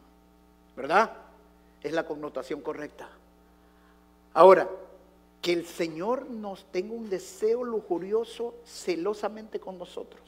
¿Verdad? 0.76 1.22
es 1.84 1.92
la 1.94 2.06
connotación 2.06 2.62
correcta. 2.62 3.10
Ahora, 4.34 4.70
que 5.42 5.54
el 5.54 5.66
Señor 5.66 6.30
nos 6.30 6.66
tenga 6.66 6.94
un 6.94 7.10
deseo 7.10 7.64
lujurioso 7.64 8.56
celosamente 8.66 9.60
con 9.60 9.78
nosotros, 9.78 10.22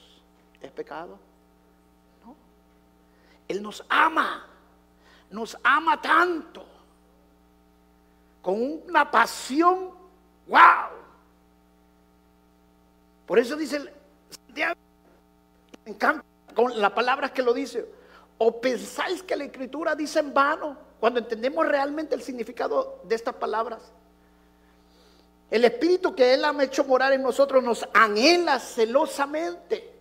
¿es 0.61 0.71
pecado? 0.71 1.19
No. 2.25 2.35
Él 3.47 3.61
nos 3.61 3.85
ama, 3.87 4.47
nos 5.29 5.55
ama 5.63 6.01
tanto, 6.01 6.65
con 8.43 8.61
una 8.87 9.09
pasión, 9.09 9.89
wow. 10.47 10.91
Por 13.25 13.39
eso 13.39 13.55
dice 13.55 13.91
Santiago, 14.29 14.75
me 15.85 15.91
encanta 15.93 16.23
con 16.53 16.79
las 16.79 16.91
palabras 16.91 17.31
que 17.31 17.41
lo 17.41 17.53
dice, 17.53 17.87
o 18.37 18.59
pensáis 18.59 19.23
que 19.23 19.37
la 19.37 19.45
escritura 19.45 19.95
dice 19.95 20.19
en 20.19 20.33
vano, 20.33 20.77
cuando 20.99 21.19
entendemos 21.19 21.65
realmente 21.65 22.15
el 22.15 22.21
significado 22.21 23.01
de 23.05 23.15
estas 23.15 23.33
palabras. 23.35 23.79
El 25.49 25.63
espíritu 25.63 26.13
que 26.13 26.33
Él 26.33 26.43
ha 26.43 26.63
hecho 26.63 26.83
morar 26.83 27.13
en 27.13 27.23
nosotros 27.23 27.63
nos 27.63 27.87
anhela 27.93 28.59
celosamente. 28.59 29.99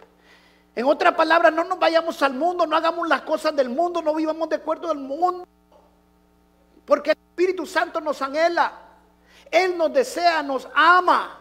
En 0.74 0.86
otras 0.86 1.14
palabras, 1.14 1.52
no 1.52 1.62
nos 1.62 1.78
vayamos 1.78 2.20
al 2.22 2.34
mundo, 2.34 2.66
no 2.66 2.74
hagamos 2.76 3.06
las 3.06 3.22
cosas 3.22 3.54
del 3.54 3.68
mundo, 3.68 4.02
no 4.02 4.14
vivamos 4.14 4.48
de 4.48 4.56
acuerdo 4.56 4.90
al 4.90 4.98
mundo. 4.98 5.46
Porque 6.84 7.14
Espíritu 7.32 7.64
Santo 7.64 7.98
nos 7.98 8.20
anhela. 8.20 8.72
Él 9.50 9.76
nos 9.76 9.90
desea, 9.90 10.42
nos 10.42 10.68
ama. 10.74 11.38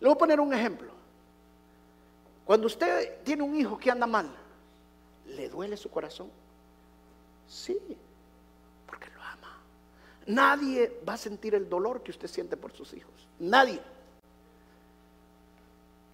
Le 0.00 0.06
voy 0.06 0.14
a 0.14 0.18
poner 0.18 0.40
un 0.40 0.52
ejemplo. 0.54 0.90
Cuando 2.46 2.66
usted 2.66 3.22
tiene 3.22 3.42
un 3.42 3.54
hijo 3.54 3.78
que 3.78 3.90
anda 3.90 4.06
mal, 4.06 4.28
le 5.26 5.48
duele 5.50 5.76
su 5.76 5.90
corazón. 5.90 6.30
Sí, 7.46 7.78
porque 8.86 9.10
lo 9.10 9.22
ama. 9.22 9.58
Nadie 10.26 10.98
va 11.06 11.12
a 11.12 11.18
sentir 11.18 11.54
el 11.54 11.68
dolor 11.68 12.02
que 12.02 12.10
usted 12.10 12.26
siente 12.26 12.56
por 12.56 12.72
sus 12.72 12.94
hijos. 12.94 13.28
Nadie. 13.38 13.80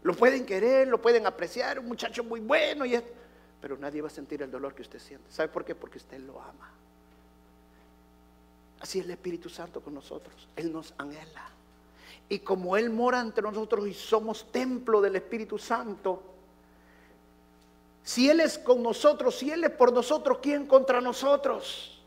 Lo 0.02 0.14
pueden 0.14 0.44
querer, 0.44 0.88
lo 0.88 1.00
pueden 1.00 1.24
apreciar, 1.26 1.78
un 1.78 1.86
muchacho 1.86 2.24
muy 2.24 2.40
bueno, 2.40 2.84
y 2.84 3.00
pero 3.60 3.76
nadie 3.76 4.00
va 4.00 4.08
a 4.08 4.10
sentir 4.10 4.42
el 4.42 4.50
dolor 4.50 4.74
que 4.74 4.82
usted 4.82 4.98
siente. 4.98 5.30
¿Sabe 5.30 5.48
por 5.48 5.64
qué? 5.64 5.74
Porque 5.74 5.98
usted 5.98 6.18
lo 6.20 6.40
ama. 6.40 6.70
Así 8.80 9.00
es 9.00 9.04
el 9.04 9.10
Espíritu 9.10 9.48
Santo 9.48 9.80
con 9.80 9.94
nosotros. 9.94 10.48
Él 10.54 10.72
nos 10.72 10.94
anhela. 10.98 11.50
Y 12.28 12.40
como 12.40 12.76
Él 12.76 12.90
mora 12.90 13.20
entre 13.20 13.42
nosotros 13.42 13.88
y 13.88 13.94
somos 13.94 14.52
templo 14.52 15.00
del 15.00 15.16
Espíritu 15.16 15.58
Santo, 15.58 16.22
si 18.04 18.30
Él 18.30 18.40
es 18.40 18.58
con 18.58 18.82
nosotros, 18.82 19.36
si 19.36 19.50
Él 19.50 19.64
es 19.64 19.70
por 19.70 19.92
nosotros, 19.92 20.38
¿quién 20.40 20.66
contra 20.66 21.00
nosotros? 21.00 22.00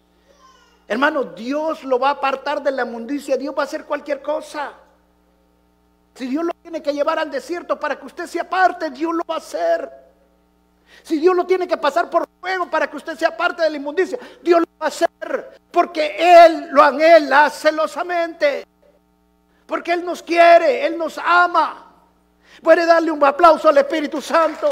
Hermano, 0.87 1.23
Dios 1.23 1.83
lo 1.83 1.99
va 1.99 2.09
a 2.09 2.13
apartar 2.13 2.61
de 2.63 2.71
la 2.71 2.85
mundicia, 2.85 3.37
Dios 3.37 3.55
va 3.57 3.63
a 3.63 3.65
hacer 3.65 3.85
cualquier 3.85 4.21
cosa. 4.21 4.73
Si 6.15 6.27
Dios 6.27 6.45
lo 6.45 6.51
tiene 6.61 6.81
que 6.81 6.93
llevar 6.93 7.19
al 7.19 7.31
desierto 7.31 7.79
para 7.79 7.99
que 7.99 8.05
usted 8.05 8.27
se 8.27 8.39
aparte, 8.39 8.89
Dios 8.91 9.13
lo 9.13 9.23
va 9.29 9.35
a 9.35 9.37
hacer. 9.37 10.00
Si 11.03 11.19
Dios 11.19 11.35
lo 11.35 11.45
tiene 11.45 11.67
que 11.67 11.77
pasar 11.77 12.09
por 12.09 12.27
fuego 12.39 12.69
para 12.69 12.89
que 12.89 12.97
usted 12.97 13.17
sea 13.17 13.35
parte 13.35 13.61
de 13.63 13.69
la 13.69 13.77
inmundicia, 13.77 14.19
Dios 14.41 14.61
lo 14.61 14.67
va 14.79 14.85
a 14.85 14.87
hacer. 14.87 15.61
Porque 15.71 16.15
Él 16.17 16.69
lo 16.71 16.83
anhela 16.83 17.49
celosamente. 17.49 18.65
Porque 19.65 19.93
Él 19.93 20.05
nos 20.05 20.21
quiere, 20.21 20.85
Él 20.85 20.97
nos 20.97 21.17
ama. 21.17 21.87
Puede 22.61 22.85
darle 22.85 23.11
un 23.11 23.23
aplauso 23.23 23.69
al 23.69 23.77
Espíritu 23.77 24.21
Santo. 24.21 24.69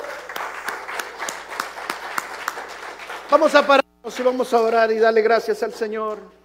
Vamos 3.30 3.54
a 3.56 3.66
pararnos 3.66 4.20
y 4.20 4.24
vamos 4.24 4.54
a 4.54 4.60
orar 4.60 4.92
y 4.92 5.00
darle 5.00 5.22
gracias 5.22 5.62
al 5.64 5.74
Señor. 5.74 6.39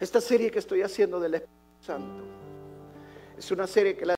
Esta 0.00 0.20
serie 0.22 0.50
que 0.50 0.58
estoy 0.58 0.80
haciendo 0.80 1.20
del 1.20 1.34
Espíritu 1.34 1.84
Santo 1.84 2.24
es 3.36 3.50
una 3.50 3.66
serie 3.66 3.96
que 3.96 4.06
la 4.06 4.08